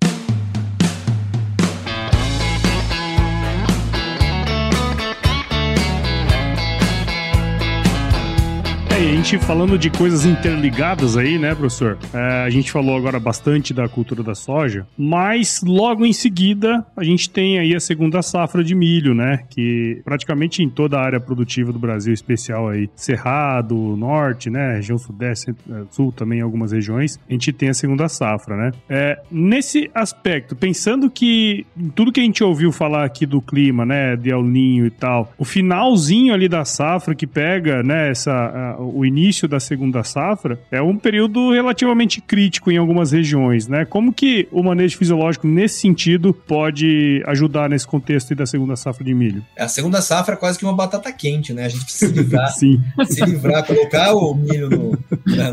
A 9.00 9.02
gente 9.02 9.40
falando 9.40 9.78
de 9.78 9.90
coisas 9.90 10.26
interligadas 10.26 11.16
aí, 11.16 11.40
né, 11.40 11.56
professor? 11.56 11.98
É, 12.14 12.44
a 12.44 12.50
gente 12.50 12.70
falou 12.70 12.98
agora 12.98 13.18
bastante 13.18 13.74
da 13.74 13.88
cultura 13.88 14.22
da 14.22 14.36
soja, 14.36 14.86
mas 14.98 15.62
logo 15.64 16.06
em 16.06 16.12
seguida 16.12 16.86
a 16.98 17.04
gente 17.04 17.30
tem 17.30 17.60
aí 17.60 17.74
a 17.74 17.80
segunda 17.80 18.22
safra 18.22 18.62
de 18.62 18.76
milho, 18.76 19.14
né? 19.16 19.46
Que 19.50 20.02
praticamente 20.04 20.62
em 20.62 20.70
toda 20.70 20.98
a 20.98 21.02
área 21.02 21.20
produtiva 21.20 21.72
do 21.72 21.80
Brasil, 21.80 22.14
especial 22.14 22.68
aí, 22.68 22.90
Cerrado, 22.94 23.74
Norte, 23.96 24.50
né? 24.50 24.76
Região 24.76 24.98
Sudeste, 24.98 25.56
é, 25.72 25.84
Sul 25.92 26.12
também, 26.12 26.42
algumas 26.42 26.74
regiões, 26.74 27.18
a 27.30 27.32
gente 27.32 27.54
tem 27.54 27.70
a 27.70 27.74
segunda 27.74 28.10
safra, 28.10 28.58
né? 28.58 28.72
É, 28.90 29.22
nesse 29.32 29.90
aspecto, 29.96 30.58
pensando 30.58 31.10
que 31.10 31.66
tudo 31.96 32.12
que 32.12 32.20
a 32.20 32.24
gente 32.24 32.44
ouviu 32.44 32.70
falar 32.70 33.06
aqui 33.06 33.26
do 33.26 33.42
clima, 33.42 33.86
né, 33.86 34.18
de 34.18 34.30
El 34.30 34.44
Ninho 34.44 34.86
e 34.86 34.92
tal, 34.92 35.32
o 35.38 35.46
finalzinho 35.46 36.34
ali 36.34 36.50
da 36.50 36.66
safra 36.66 37.16
que 37.16 37.26
pega, 37.26 37.82
né, 37.82 38.10
essa 38.10 38.76
o 38.94 39.06
início 39.06 39.48
da 39.48 39.60
segunda 39.60 40.04
safra, 40.04 40.60
é 40.72 40.82
um 40.82 40.98
período 40.98 41.52
relativamente 41.52 42.22
crítico 42.22 42.72
em 42.72 42.78
algumas 42.78 43.12
regiões, 43.12 43.68
né? 43.68 43.86
Como 43.86 44.14
que 44.14 44.48
o 44.52 44.64
manejo 44.64 44.98
fisiológico, 44.98 45.48
nesse 45.48 45.80
sentido, 45.80 46.34
pode 46.34 47.24
ajudar 47.26 47.70
nesse 47.70 47.88
contexto 47.88 48.34
da 48.36 48.46
segunda 48.46 48.76
safra 48.76 49.04
de 49.04 49.14
milho? 49.14 49.44
A 49.58 49.68
segunda 49.68 50.02
safra 50.02 50.36
é 50.36 50.38
quase 50.38 50.58
que 50.58 50.66
uma 50.66 50.76
batata 50.76 51.12
quente, 51.12 51.54
né? 51.54 51.66
A 51.66 51.70
gente 51.70 51.84
precisa 51.84 52.12
se 52.12 52.20
livrar, 52.20 52.52
Sim. 52.54 52.82
se 53.06 53.26
livrar, 53.26 53.66
colocar 53.66 54.14
o 54.14 54.34
milho 54.34 54.70
no, 54.70 54.92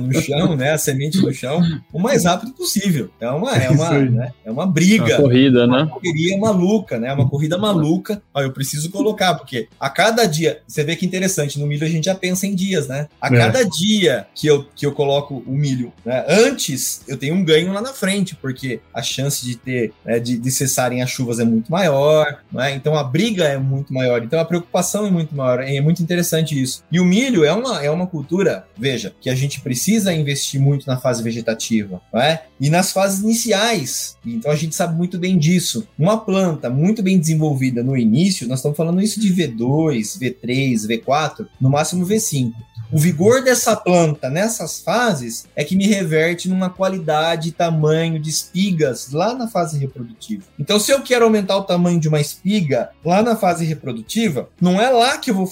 no 0.00 0.20
chão, 0.20 0.56
né? 0.56 0.72
A 0.72 0.78
semente 0.78 1.20
no 1.20 1.32
chão, 1.32 1.60
o 1.92 1.98
mais 1.98 2.24
rápido 2.24 2.52
possível. 2.52 3.10
É 3.20 3.28
uma, 3.30 3.52
é 3.56 3.70
uma, 3.70 3.90
né? 3.98 4.32
é 4.44 4.50
uma 4.50 4.66
briga. 4.66 5.04
Uma 5.04 5.16
corrida, 5.16 5.66
uma 5.66 5.84
né? 5.84 5.90
correria 5.90 6.38
maluca, 6.38 6.98
né? 6.98 7.12
Uma 7.12 7.28
corrida 7.28 7.58
maluca. 7.58 8.22
Ó, 8.34 8.40
eu 8.40 8.52
preciso 8.52 8.90
colocar, 8.90 9.34
porque 9.34 9.68
a 9.78 9.90
cada 9.90 10.26
dia, 10.26 10.60
você 10.66 10.84
vê 10.84 10.96
que 10.96 11.06
interessante, 11.06 11.58
no 11.58 11.66
milho 11.66 11.86
a 11.86 11.90
gente 11.90 12.04
já 12.04 12.14
pensa 12.14 12.46
em 12.46 12.54
dias, 12.54 12.88
né? 12.88 13.08
A 13.20 13.25
é. 13.26 13.36
cada 13.36 13.64
dia 13.64 14.26
que 14.34 14.46
eu, 14.46 14.66
que 14.74 14.84
eu 14.84 14.92
coloco 14.92 15.42
o 15.46 15.52
milho 15.52 15.92
né, 16.04 16.24
antes, 16.28 17.02
eu 17.06 17.16
tenho 17.16 17.34
um 17.34 17.44
ganho 17.44 17.72
lá 17.72 17.80
na 17.80 17.92
frente, 17.92 18.34
porque 18.34 18.80
a 18.92 19.02
chance 19.02 19.44
de 19.44 19.56
ter, 19.56 19.92
né, 20.04 20.18
de, 20.18 20.38
de 20.38 20.50
cessarem 20.50 21.02
as 21.02 21.10
chuvas 21.10 21.38
é 21.38 21.44
muito 21.44 21.70
maior, 21.70 22.42
né? 22.52 22.74
então 22.74 22.96
a 22.96 23.04
briga 23.04 23.44
é 23.44 23.58
muito 23.58 23.92
maior, 23.92 24.22
então 24.22 24.38
a 24.38 24.44
preocupação 24.44 25.06
é 25.06 25.10
muito 25.10 25.34
maior, 25.34 25.62
é 25.62 25.80
muito 25.80 26.02
interessante 26.02 26.60
isso. 26.60 26.82
E 26.90 27.00
o 27.00 27.04
milho 27.04 27.44
é 27.44 27.52
uma, 27.52 27.84
é 27.84 27.90
uma 27.90 28.06
cultura, 28.06 28.66
veja, 28.76 29.14
que 29.20 29.30
a 29.30 29.34
gente 29.34 29.60
precisa 29.60 30.12
investir 30.12 30.60
muito 30.60 30.86
na 30.86 30.96
fase 30.96 31.22
vegetativa, 31.22 32.00
né? 32.12 32.40
e 32.60 32.70
nas 32.70 32.92
fases 32.92 33.22
iniciais, 33.22 34.16
então 34.24 34.50
a 34.50 34.56
gente 34.56 34.74
sabe 34.74 34.96
muito 34.96 35.18
bem 35.18 35.38
disso. 35.38 35.86
Uma 35.98 36.18
planta 36.18 36.70
muito 36.70 37.02
bem 37.02 37.18
desenvolvida 37.18 37.82
no 37.82 37.96
início, 37.96 38.48
nós 38.48 38.58
estamos 38.58 38.76
falando 38.76 39.00
isso 39.00 39.20
de 39.20 39.32
V2, 39.32 40.18
V3, 40.18 40.74
V4, 40.86 41.46
no 41.60 41.70
máximo 41.70 42.06
V5. 42.06 42.52
O 42.96 42.98
vigor 42.98 43.44
dessa 43.44 43.76
planta 43.76 44.30
nessas 44.30 44.80
fases 44.80 45.46
é 45.54 45.62
que 45.62 45.76
me 45.76 45.86
reverte 45.86 46.48
numa 46.48 46.70
qualidade 46.70 47.50
e 47.50 47.52
tamanho 47.52 48.18
de 48.18 48.30
espigas 48.30 49.12
lá 49.12 49.34
na 49.34 49.48
fase 49.48 49.78
reprodutiva. 49.78 50.44
Então, 50.58 50.80
se 50.80 50.92
eu 50.92 51.02
quero 51.02 51.26
aumentar 51.26 51.58
o 51.58 51.64
tamanho 51.64 52.00
de 52.00 52.08
uma 52.08 52.22
espiga 52.22 52.88
lá 53.04 53.20
na 53.20 53.36
fase 53.36 53.66
reprodutiva, 53.66 54.48
não 54.58 54.80
é 54.80 54.88
lá 54.88 55.18
que 55.18 55.30
eu 55.30 55.34
vou 55.34 55.46